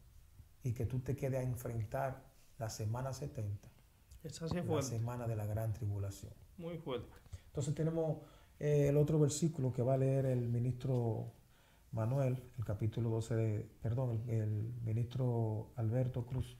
y 0.65 0.73
que 0.73 0.87
tú 0.87 1.01
te 1.01 1.15
quedes 1.15 1.41
a 1.41 1.43
enfrentar 1.43 2.25
la 2.59 2.69
semana 2.69 3.13
70, 3.13 3.69
Esa 4.27 4.49
sí 4.49 4.59
es 4.59 4.67
la 4.67 4.83
semana 4.83 5.27
de 5.27 5.37
la 5.37 5.47
gran 5.47 5.73
tribulación? 5.73 6.33
Muy 6.59 6.79
fuerte. 6.79 7.09
Entonces 7.47 7.75
tenemos 7.75 8.19
eh, 8.59 8.89
el 8.89 8.97
otro 8.97 9.19
versículo 9.19 9.73
que 9.73 9.83
va 9.83 9.95
a 9.95 9.99
leer 9.99 10.27
el 10.27 10.49
ministro 10.49 11.33
Manuel, 11.93 12.43
el 12.59 12.65
capítulo 12.65 13.09
12, 13.11 13.35
de, 13.37 13.71
perdón, 13.81 14.23
el, 14.29 14.31
el 14.31 14.75
ministro 14.85 15.71
Alberto 15.77 16.27
Cruz, 16.27 16.59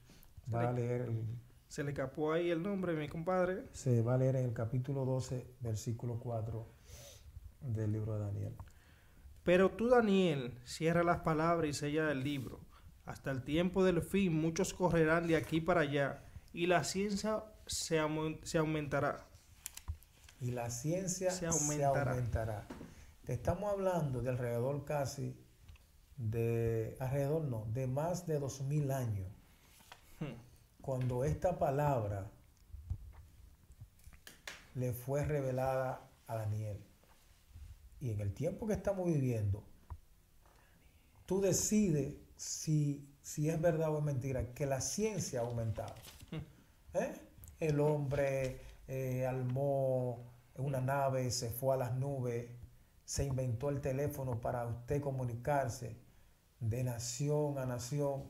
va 0.53 0.69
a 0.69 0.71
leer, 0.71 1.01
el, 1.01 1.25
Se 1.67 1.83
le 1.83 1.91
escapó 1.91 2.31
ahí 2.31 2.49
el 2.49 2.63
nombre, 2.63 2.93
mi 2.93 3.07
compadre. 3.07 3.65
se 3.73 4.01
va 4.01 4.15
a 4.15 4.17
leer 4.17 4.37
en 4.37 4.45
el 4.45 4.53
capítulo 4.53 5.05
12, 5.05 5.45
versículo 5.59 6.19
4 6.19 6.65
del 7.61 7.91
libro 7.91 8.13
de 8.13 8.19
Daniel. 8.25 8.55
Pero 9.43 9.71
tú, 9.71 9.89
Daniel, 9.89 10.59
cierra 10.63 11.03
las 11.03 11.19
palabras 11.19 11.69
y 11.69 11.73
sella 11.73 12.11
el 12.11 12.23
libro. 12.23 12.61
Hasta 13.05 13.31
el 13.31 13.43
tiempo 13.43 13.83
del 13.83 14.01
fin 14.01 14.33
muchos 14.33 14.73
correrán 14.73 15.27
de 15.27 15.37
aquí 15.37 15.61
para 15.61 15.81
allá 15.81 16.23
y 16.51 16.65
la 16.65 16.83
ciencia 16.83 17.43
se, 17.67 17.99
aumen- 18.01 18.39
se 18.43 18.57
aumentará. 18.57 19.25
Y 20.39 20.51
la 20.51 20.69
ciencia 20.69 21.31
Se 21.31 21.51
se 21.51 21.83
aumentará. 21.85 22.67
Te 23.25 23.33
estamos 23.33 23.71
hablando 23.71 24.21
de 24.21 24.29
alrededor 24.29 24.85
casi 24.85 25.35
de, 26.17 26.95
alrededor 26.99 27.43
no, 27.43 27.65
de 27.73 27.87
más 27.87 28.25
de 28.27 28.39
dos 28.39 28.61
mil 28.61 28.91
años. 28.91 29.27
Hmm. 30.19 30.33
Cuando 30.81 31.23
esta 31.23 31.59
palabra 31.59 32.31
le 34.75 34.93
fue 34.93 35.25
revelada 35.25 36.09
a 36.27 36.35
Daniel. 36.37 36.83
y 37.99 38.11
en 38.11 38.21
el 38.21 38.33
tiempo 38.33 38.67
que 38.67 38.73
estamos 38.73 39.07
viviendo, 39.07 39.63
tú 41.25 41.41
decides 41.41 42.15
si, 42.35 43.07
si 43.21 43.49
es 43.49 43.59
verdad 43.59 43.89
o 43.93 43.97
es 43.99 44.03
mentira 44.03 44.53
que 44.53 44.65
la 44.65 44.81
ciencia 44.81 45.39
ha 45.41 45.43
aumentado. 45.43 45.93
Hmm. 46.31 46.37
¿Eh? 46.93 47.26
El 47.59 47.79
hombre 47.79 48.61
eh, 48.87 49.25
armó 49.25 50.31
una 50.55 50.81
nave, 50.81 51.31
se 51.31 51.49
fue 51.49 51.75
a 51.75 51.77
las 51.77 51.95
nubes, 51.95 52.47
se 53.05 53.25
inventó 53.25 53.69
el 53.69 53.81
teléfono 53.81 54.41
para 54.41 54.65
usted 54.67 55.01
comunicarse 55.01 55.97
de 56.59 56.83
nación 56.83 57.57
a 57.57 57.65
nación, 57.65 58.23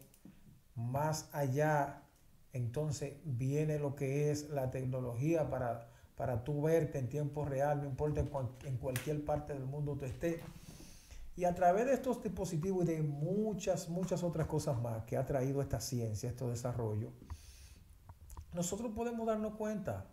más 0.75 1.29
allá, 1.33 2.03
entonces 2.53 3.15
viene 3.23 3.79
lo 3.79 3.95
que 3.95 4.31
es 4.31 4.49
la 4.49 4.69
tecnología 4.69 5.49
para, 5.49 5.89
para 6.15 6.43
tú 6.43 6.61
verte 6.61 6.99
en 6.99 7.09
tiempo 7.09 7.45
real, 7.45 7.81
no 7.81 7.87
importa 7.87 8.21
en, 8.65 8.77
cualquier 8.77 9.25
parte 9.25 9.53
del 9.53 9.65
mundo 9.65 9.95
tú 9.97 10.05
estés. 10.05 10.41
Y 11.35 11.45
a 11.45 11.53
través 11.53 11.85
de 11.85 11.93
estos 11.93 12.23
dispositivos 12.23 12.83
y 12.85 12.87
de 12.87 13.01
muchas, 13.03 13.89
muchas 13.89 14.23
otras 14.23 14.47
cosas 14.47 14.81
más 14.81 15.03
que 15.03 15.17
ha 15.17 15.25
traído 15.25 15.61
esta 15.61 15.79
ciencia, 15.79 16.29
este 16.29 16.45
desarrollo, 16.45 17.11
nosotros 18.53 18.91
podemos 18.95 19.27
darnos 19.27 19.55
cuenta. 19.55 20.07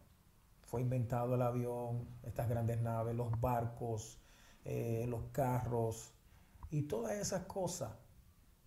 Fue 0.62 0.80
inventado 0.80 1.34
el 1.34 1.42
avión, 1.42 2.08
estas 2.22 2.48
grandes 2.48 2.80
naves, 2.80 3.14
los 3.14 3.40
barcos, 3.40 4.20
eh, 4.64 5.06
los 5.08 5.24
carros 5.32 6.12
y 6.70 6.82
todas 6.82 7.12
esas 7.12 7.42
cosas 7.42 7.90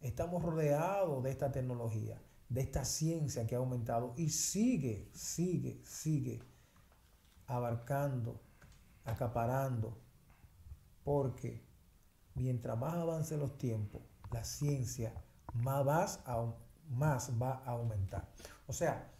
Estamos 0.01 0.43
rodeados 0.43 1.23
de 1.23 1.31
esta 1.31 1.51
tecnología, 1.51 2.21
de 2.49 2.61
esta 2.61 2.85
ciencia 2.85 3.47
que 3.47 3.55
ha 3.55 3.57
aumentado 3.57 4.13
y 4.15 4.29
sigue, 4.29 5.09
sigue, 5.13 5.81
sigue 5.83 6.41
abarcando, 7.47 8.39
acaparando, 9.05 9.97
porque 11.03 11.65
mientras 12.35 12.77
más 12.77 12.93
avancen 12.93 13.39
los 13.39 13.57
tiempos, 13.57 14.03
la 14.31 14.43
ciencia 14.43 15.13
más, 15.53 16.19
más 16.89 17.31
va 17.41 17.63
a 17.65 17.71
aumentar. 17.71 18.29
O 18.67 18.73
sea, 18.73 19.11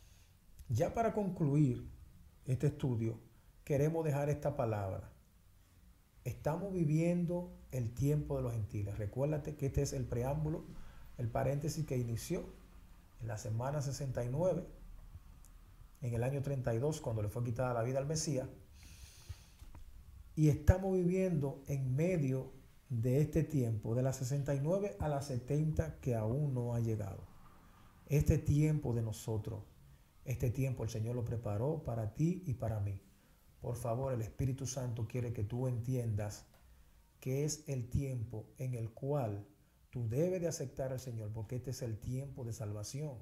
ya 0.69 0.93
para 0.93 1.13
concluir 1.13 1.89
este 2.45 2.67
estudio, 2.67 3.19
queremos 3.63 4.03
dejar 4.05 4.29
esta 4.29 4.55
palabra. 4.55 5.11
Estamos 6.23 6.73
viviendo 6.73 7.53
el 7.71 7.93
tiempo 7.93 8.37
de 8.37 8.43
los 8.43 8.53
gentiles. 8.53 8.97
Recuérdate 8.97 9.55
que 9.55 9.67
este 9.67 9.81
es 9.81 9.93
el 9.93 10.05
preámbulo, 10.05 10.65
el 11.17 11.29
paréntesis 11.29 11.85
que 11.85 11.97
inició 11.97 12.43
en 13.21 13.27
la 13.27 13.37
semana 13.37 13.81
69, 13.81 14.65
en 16.01 16.13
el 16.13 16.23
año 16.23 16.41
32, 16.41 17.01
cuando 17.01 17.21
le 17.21 17.29
fue 17.29 17.43
quitada 17.43 17.73
la 17.73 17.83
vida 17.83 17.99
al 17.99 18.05
Mesías. 18.05 18.47
Y 20.35 20.49
estamos 20.49 20.93
viviendo 20.93 21.63
en 21.67 21.95
medio 21.95 22.51
de 22.89 23.21
este 23.21 23.43
tiempo, 23.43 23.95
de 23.95 24.03
la 24.03 24.13
69 24.13 24.95
a 24.99 25.09
la 25.09 25.21
70 25.21 25.99
que 25.99 26.15
aún 26.15 26.53
no 26.53 26.73
ha 26.73 26.79
llegado. 26.79 27.23
Este 28.07 28.37
tiempo 28.37 28.93
de 28.93 29.01
nosotros, 29.01 29.63
este 30.27 30.51
tiempo 30.51 30.83
el 30.83 30.89
Señor 30.89 31.15
lo 31.15 31.23
preparó 31.23 31.83
para 31.83 32.13
ti 32.13 32.43
y 32.45 32.53
para 32.55 32.81
mí. 32.81 33.01
Por 33.61 33.77
favor, 33.77 34.13
el 34.13 34.21
Espíritu 34.21 34.67
Santo 34.67 35.07
quiere 35.07 35.31
que 35.31 35.45
tú 35.45 35.67
entiendas 35.67 36.45
que 37.21 37.45
es 37.45 37.63
el 37.67 37.89
tiempo 37.89 38.45
en 38.57 38.75
el 38.75 38.91
cual 38.91 39.47
tú 39.89 40.09
debes 40.09 40.41
de 40.41 40.49
aceptar 40.49 40.91
al 40.91 40.99
Señor, 40.99 41.31
porque 41.31 41.55
este 41.55 41.71
es 41.71 41.81
el 41.81 41.97
tiempo 41.97 42.43
de 42.43 42.51
salvación 42.51 43.17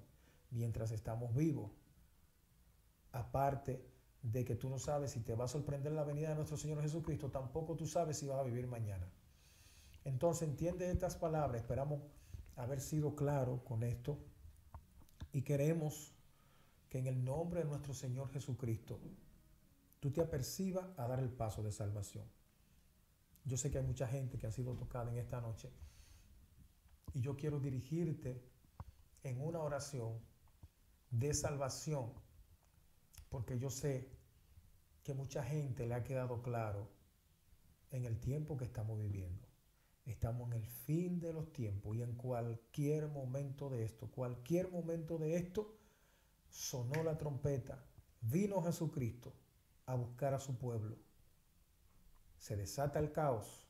mientras 0.50 0.90
estamos 0.90 1.36
vivos. 1.36 1.72
Aparte 3.12 3.86
de 4.24 4.44
que 4.44 4.56
tú 4.56 4.68
no 4.68 4.80
sabes 4.80 5.12
si 5.12 5.20
te 5.20 5.36
va 5.36 5.46
a 5.46 5.48
sorprender 5.48 5.92
la 5.92 6.04
venida 6.04 6.30
de 6.30 6.36
nuestro 6.36 6.58
Señor 6.58 6.82
Jesucristo, 6.82 7.30
tampoco 7.30 7.76
tú 7.76 7.86
sabes 7.86 8.18
si 8.18 8.26
vas 8.26 8.40
a 8.40 8.44
vivir 8.44 8.66
mañana. 8.66 9.08
Entonces 10.04 10.50
entiende 10.50 10.90
estas 10.90 11.16
palabras, 11.16 11.62
esperamos 11.62 12.02
haber 12.56 12.82
sido 12.82 13.16
claro 13.16 13.64
con 13.64 13.84
esto 13.84 14.18
y 15.32 15.44
queremos 15.44 16.15
que 16.96 17.00
en 17.00 17.08
el 17.08 17.26
nombre 17.26 17.60
de 17.60 17.66
nuestro 17.68 17.94
Señor 17.94 18.30
Jesucristo 18.30 18.98
tú 20.00 20.12
te 20.12 20.22
apercibas 20.22 20.98
a 20.98 21.06
dar 21.06 21.20
el 21.20 21.28
paso 21.28 21.62
de 21.62 21.74
salvación. 21.74 22.24
Yo 23.44 23.58
sé 23.58 23.70
que 23.70 23.80
hay 23.80 23.84
mucha 23.84 24.08
gente 24.08 24.38
que 24.38 24.48
ha 24.48 24.52
sido 24.54 24.78
tocada 24.78 25.12
en 25.12 25.18
esta 25.18 25.42
noche 25.42 25.70
y 27.14 27.20
yo 27.20 27.36
quiero 27.36 27.60
dirigirte 27.60 28.42
en 29.24 29.42
una 29.42 29.60
oración 29.60 30.22
de 31.12 31.34
salvación 31.34 32.14
porque 33.28 33.60
yo 33.60 33.70
sé 33.70 34.10
que 35.04 35.14
mucha 35.14 35.44
gente 35.44 35.88
le 35.88 35.96
ha 35.96 36.04
quedado 36.06 36.42
claro 36.42 36.88
en 37.92 38.06
el 38.06 38.22
tiempo 38.22 38.56
que 38.56 38.64
estamos 38.64 38.98
viviendo. 39.02 39.46
Estamos 40.06 40.50
en 40.50 40.62
el 40.62 40.66
fin 40.66 41.20
de 41.20 41.34
los 41.34 41.52
tiempos 41.52 41.98
y 41.98 42.04
en 42.04 42.16
cualquier 42.16 43.10
momento 43.10 43.70
de 43.70 43.84
esto, 43.84 44.08
cualquier 44.08 44.72
momento 44.72 45.18
de 45.18 45.36
esto, 45.36 45.76
sonó 46.56 47.04
la 47.04 47.18
trompeta, 47.18 47.84
vino 48.22 48.62
Jesucristo 48.62 49.34
a 49.86 49.96
buscar 49.96 50.34
a 50.34 50.40
su 50.40 50.58
pueblo 50.58 50.98
se 52.46 52.56
desata 52.56 53.00
el 53.00 53.12
caos, 53.12 53.68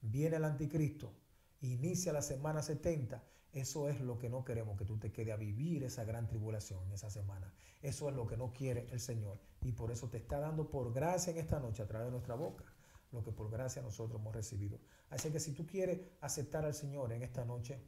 viene 0.00 0.36
el 0.36 0.44
anticristo, 0.44 1.12
inicia 1.60 2.14
la 2.14 2.22
semana 2.22 2.62
70, 2.62 3.22
eso 3.52 3.90
es 3.90 4.00
lo 4.00 4.18
que 4.18 4.30
no 4.30 4.42
queremos, 4.42 4.78
que 4.78 4.86
tú 4.86 4.98
te 4.98 5.12
quedes 5.12 5.34
a 5.34 5.36
vivir 5.36 5.84
esa 5.84 6.02
gran 6.04 6.26
tribulación 6.26 6.82
en 6.86 6.92
esa 6.92 7.10
semana. 7.10 7.52
Eso 7.82 8.08
es 8.08 8.16
lo 8.16 8.26
que 8.26 8.38
no 8.38 8.54
quiere 8.54 8.88
el 8.90 9.00
Señor. 9.00 9.38
Y 9.62 9.72
por 9.72 9.90
eso 9.90 10.08
te 10.08 10.16
está 10.16 10.38
dando 10.38 10.70
por 10.70 10.94
gracia 10.94 11.30
en 11.30 11.36
esta 11.36 11.60
noche 11.60 11.82
a 11.82 11.86
través 11.86 12.06
de 12.06 12.12
nuestra 12.12 12.34
boca 12.34 12.64
lo 13.12 13.22
que 13.22 13.32
por 13.32 13.50
gracia 13.50 13.82
nosotros 13.82 14.18
hemos 14.18 14.34
recibido. 14.34 14.78
Así 15.10 15.30
que 15.30 15.38
si 15.38 15.52
tú 15.52 15.66
quieres 15.66 16.00
aceptar 16.22 16.64
al 16.64 16.74
Señor 16.74 17.12
en 17.12 17.22
esta 17.22 17.44
noche, 17.44 17.80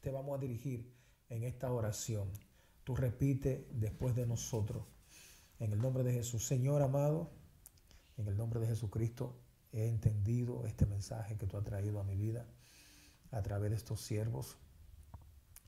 te 0.00 0.10
vamos 0.10 0.36
a 0.36 0.40
dirigir 0.40 0.92
en 1.28 1.44
esta 1.44 1.72
oración. 1.72 2.30
Tú 2.84 2.96
repite 2.96 3.68
después 3.72 4.14
de 4.14 4.26
nosotros. 4.26 4.84
En 5.58 5.72
el 5.72 5.78
nombre 5.80 6.02
de 6.02 6.12
Jesús, 6.12 6.46
Señor 6.46 6.82
amado, 6.82 7.30
en 8.16 8.28
el 8.28 8.36
nombre 8.36 8.60
de 8.60 8.66
Jesucristo 8.66 9.36
he 9.72 9.88
entendido 9.88 10.66
este 10.66 10.86
mensaje 10.86 11.36
que 11.36 11.46
tú 11.46 11.56
has 11.56 11.64
traído 11.64 12.00
a 12.00 12.04
mi 12.04 12.16
vida 12.16 12.46
a 13.30 13.42
través 13.42 13.70
de 13.70 13.76
estos 13.76 14.00
siervos. 14.00 14.56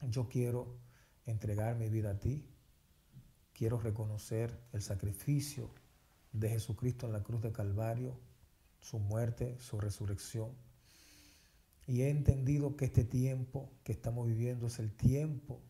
Yo 0.02 0.28
quiero 0.28 0.78
entregar 1.26 1.76
mi 1.76 1.88
vida 1.88 2.10
a 2.10 2.18
ti. 2.18 2.48
Quiero 3.52 3.78
reconocer 3.78 4.58
el 4.72 4.82
sacrificio 4.82 5.70
de 6.32 6.48
Jesucristo 6.48 7.06
en 7.06 7.12
la 7.12 7.22
cruz 7.22 7.42
de 7.42 7.52
Calvario, 7.52 8.18
su 8.80 8.98
muerte, 8.98 9.58
su 9.60 9.78
resurrección. 9.78 10.50
Y 11.86 12.02
he 12.02 12.10
entendido 12.10 12.76
que 12.76 12.84
este 12.84 13.04
tiempo 13.04 13.72
que 13.82 13.92
estamos 13.92 14.28
viviendo 14.28 14.68
es 14.68 14.78
el 14.78 14.92
tiempo 14.92 15.60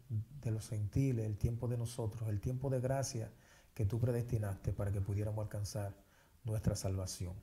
de 0.43 0.51
los 0.51 0.69
gentiles, 0.69 1.25
el 1.25 1.39
tiempo 1.39 1.69
de 1.69 1.79
nosotros, 1.79 2.29
el 2.29 2.41
tiempo 2.41 2.69
de 2.69 2.81
gracia 2.81 3.33
que 3.73 3.87
tú 3.87 3.99
predestinaste 3.99 4.73
para 4.73 4.93
que 4.93 5.01
pudiéramos 5.01 5.43
alcanzar 5.43 5.97
nuestra 6.45 6.77
salvación. 6.77 7.35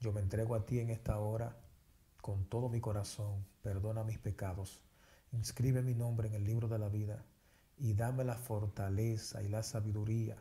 Yo 0.00 0.12
me 0.12 0.20
entrego 0.20 0.54
a 0.54 0.64
ti 0.64 0.78
en 0.78 0.90
esta 0.90 1.18
hora 1.18 1.56
con 2.22 2.44
todo 2.44 2.68
mi 2.68 2.80
corazón, 2.80 3.44
perdona 3.62 4.04
mis 4.04 4.18
pecados, 4.18 4.80
inscribe 5.32 5.82
mi 5.82 5.94
nombre 5.94 6.28
en 6.28 6.34
el 6.34 6.44
libro 6.44 6.68
de 6.68 6.78
la 6.78 6.88
vida 6.88 7.24
y 7.76 7.94
dame 7.94 8.22
la 8.22 8.36
fortaleza 8.36 9.42
y 9.42 9.48
la 9.48 9.64
sabiduría 9.64 10.36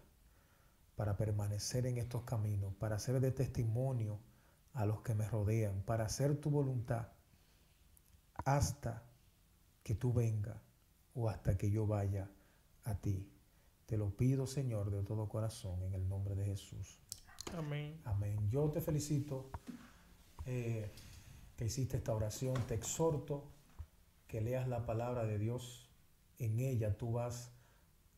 para 0.95 1.17
permanecer 1.17 1.87
en 1.87 1.97
estos 1.97 2.23
caminos, 2.23 2.73
para 2.75 2.99
ser 2.99 3.19
de 3.19 3.31
testimonio 3.31 4.19
a 4.73 4.85
los 4.85 5.01
que 5.01 5.15
me 5.15 5.27
rodean, 5.27 5.81
para 5.83 6.05
hacer 6.05 6.39
tu 6.39 6.51
voluntad 6.51 7.16
hasta 8.47 9.03
que 9.83 9.93
tú 9.93 10.13
venga 10.13 10.63
o 11.13 11.27
hasta 11.27 11.57
que 11.57 11.69
yo 11.69 11.85
vaya 11.85 12.31
a 12.85 12.95
ti. 12.95 13.29
Te 13.85 13.97
lo 13.97 14.15
pido, 14.15 14.47
Señor, 14.47 14.89
de 14.89 15.03
todo 15.03 15.27
corazón, 15.27 15.83
en 15.83 15.93
el 15.93 16.07
nombre 16.07 16.33
de 16.33 16.45
Jesús. 16.45 17.01
Amén. 17.57 17.99
Amén. 18.05 18.49
Yo 18.49 18.71
te 18.71 18.79
felicito 18.79 19.49
eh, 20.45 20.89
que 21.57 21.65
hiciste 21.65 21.97
esta 21.97 22.13
oración. 22.13 22.55
Te 22.67 22.75
exhorto 22.75 23.51
que 24.27 24.39
leas 24.39 24.69
la 24.69 24.85
palabra 24.85 25.25
de 25.25 25.37
Dios. 25.37 25.89
En 26.39 26.59
ella 26.59 26.97
tú 26.97 27.11
vas 27.11 27.51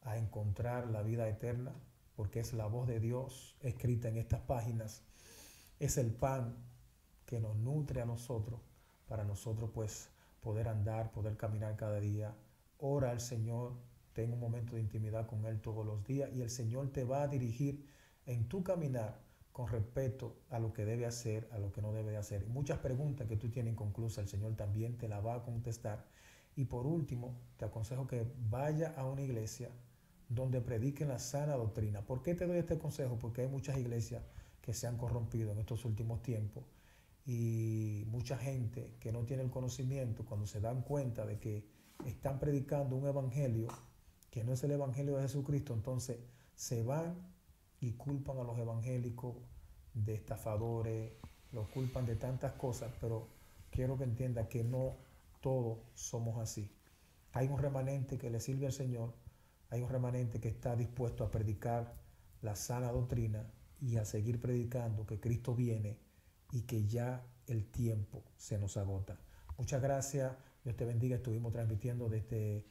a 0.04 0.18
encontrar 0.18 0.90
la 0.90 1.02
vida 1.02 1.28
eterna, 1.28 1.74
porque 2.16 2.40
es 2.40 2.54
la 2.54 2.68
voz 2.68 2.88
de 2.88 3.00
Dios 3.00 3.58
escrita 3.62 4.10
en 4.10 4.18
estas 4.18 4.42
páginas. 4.42 5.02
Es 5.80 5.98
el 5.98 6.14
pan 6.14 6.56
que 7.26 7.40
nos 7.40 7.56
nutre 7.56 8.02
a 8.02 8.06
nosotros, 8.06 8.60
para 9.08 9.24
nosotros 9.24 9.72
pues 9.74 10.12
poder 10.42 10.68
andar, 10.68 11.12
poder 11.12 11.38
caminar 11.38 11.76
cada 11.76 12.00
día. 12.00 12.36
Ora 12.78 13.12
al 13.12 13.20
Señor, 13.20 13.74
ten 14.14 14.34
un 14.34 14.40
momento 14.40 14.76
de 14.76 14.82
intimidad 14.82 15.28
con 15.28 15.46
Él 15.46 15.60
todos 15.62 15.86
los 15.86 16.04
días 16.04 16.30
y 16.34 16.42
el 16.42 16.50
Señor 16.50 16.92
te 16.92 17.04
va 17.04 17.24
a 17.24 17.28
dirigir 17.28 17.86
en 18.26 18.48
tu 18.48 18.64
caminar 18.64 19.20
con 19.52 19.68
respecto 19.68 20.38
a 20.50 20.60
lo 20.60 20.72
que 20.72 20.86
debe 20.86 21.06
hacer, 21.06 21.50
a 21.52 21.58
lo 21.58 21.72
que 21.72 21.82
no 21.82 21.92
debe 21.92 22.16
hacer. 22.16 22.48
Muchas 22.48 22.80
preguntas 22.80 23.28
que 23.28 23.36
tú 23.36 23.50
tienes 23.50 23.74
inconclusas, 23.74 24.24
el 24.24 24.30
Señor 24.30 24.56
también 24.56 24.98
te 24.98 25.08
las 25.08 25.26
va 25.26 25.36
a 25.36 25.44
contestar. 25.44 26.06
Y 26.56 26.66
por 26.66 26.86
último, 26.86 27.38
te 27.58 27.66
aconsejo 27.66 28.08
que 28.08 28.26
vaya 28.50 28.94
a 28.96 29.06
una 29.06 29.22
iglesia 29.22 29.70
donde 30.30 30.62
prediquen 30.62 31.10
la 31.10 31.20
sana 31.20 31.56
doctrina. 31.56 32.02
¿Por 32.06 32.22
qué 32.22 32.36
te 32.36 32.46
doy 32.46 32.58
este 32.58 32.78
consejo? 32.78 33.18
Porque 33.18 33.42
hay 33.42 33.48
muchas 33.48 33.78
iglesias 33.78 34.24
que 34.62 34.74
se 34.74 34.88
han 34.88 34.98
corrompido 34.98 35.52
en 35.52 35.60
estos 35.60 35.84
últimos 35.86 36.22
tiempos 36.22 36.64
y 37.32 38.06
mucha 38.08 38.40
gente 38.40 38.96
que 39.00 39.12
no 39.12 39.24
tiene 39.24 39.44
el 39.44 39.52
conocimiento, 39.52 40.26
cuando 40.26 40.48
se 40.48 40.60
dan 40.60 40.82
cuenta 40.82 41.28
de 41.28 41.38
que 41.38 41.64
están 42.04 42.40
predicando 42.40 42.96
un 42.96 43.06
evangelio 43.06 43.68
que 44.32 44.44
no 44.44 44.52
es 44.54 44.64
el 44.64 44.72
evangelio 44.72 45.16
de 45.16 45.22
Jesucristo, 45.22 45.76
entonces 45.76 46.18
se 46.56 46.82
van 46.82 47.16
y 47.80 47.92
culpan 47.92 48.40
a 48.40 48.44
los 48.44 48.58
evangélicos 48.58 49.36
de 49.94 50.16
estafadores, 50.16 51.12
los 51.52 51.68
culpan 51.70 52.08
de 52.08 52.16
tantas 52.16 52.54
cosas, 52.54 52.92
pero 53.00 53.28
quiero 53.70 53.96
que 53.96 54.06
entienda 54.06 54.50
que 54.50 54.64
no 54.64 54.98
todos 55.40 55.78
somos 55.94 56.40
así. 56.40 56.76
Hay 57.34 57.48
un 57.48 57.60
remanente 57.60 58.18
que 58.18 58.32
le 58.32 58.40
sirve 58.40 58.66
al 58.66 58.74
Señor, 58.74 59.14
hay 59.70 59.84
un 59.84 59.90
remanente 59.90 60.40
que 60.40 60.50
está 60.50 60.76
dispuesto 60.76 61.24
a 61.24 61.30
predicar 61.30 61.94
la 62.42 62.56
sana 62.56 62.92
doctrina 62.92 63.54
y 63.80 63.98
a 63.98 64.06
seguir 64.06 64.42
predicando 64.42 65.06
que 65.06 65.20
Cristo 65.20 65.54
viene 65.54 66.09
y 66.52 66.62
que 66.64 66.86
ya 66.86 67.26
el 67.48 67.66
tiempo 67.66 68.24
se 68.38 68.58
nos 68.58 68.78
agota. 68.78 69.18
Muchas 69.58 69.82
gracias, 69.82 70.34
Dios 70.64 70.76
te 70.76 70.86
bendiga, 70.86 71.16
estuvimos 71.16 71.52
transmitiendo 71.52 72.10
desde 72.10 72.66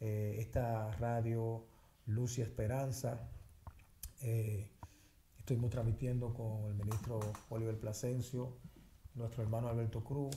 eh, 0.00 0.36
esta 0.38 0.90
radio 0.92 1.64
Luz 2.06 2.38
y 2.38 2.42
Esperanza. 2.42 3.28
Eh, 4.22 4.70
estuvimos 5.38 5.70
transmitiendo 5.70 6.32
con 6.34 6.66
el 6.66 6.74
ministro 6.74 7.20
Oliver 7.50 7.78
Plasencio, 7.78 8.56
nuestro 9.14 9.42
hermano 9.42 9.68
Alberto 9.68 10.02
Cruz 10.02 10.36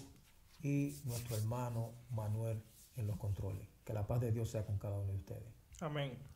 y 0.62 0.96
nuestro 1.06 1.38
hermano 1.38 1.94
Manuel 2.10 2.62
en 2.96 3.08
los 3.08 3.18
controles. 3.18 3.68
Que 3.84 3.94
la 3.94 4.06
paz 4.08 4.22
de 4.22 4.32
Dios 4.32 4.50
sea 4.50 4.66
con 4.66 4.78
cada 4.78 4.98
uno 4.98 5.12
de 5.12 5.18
ustedes. 5.20 5.54
Amén. 5.82 6.35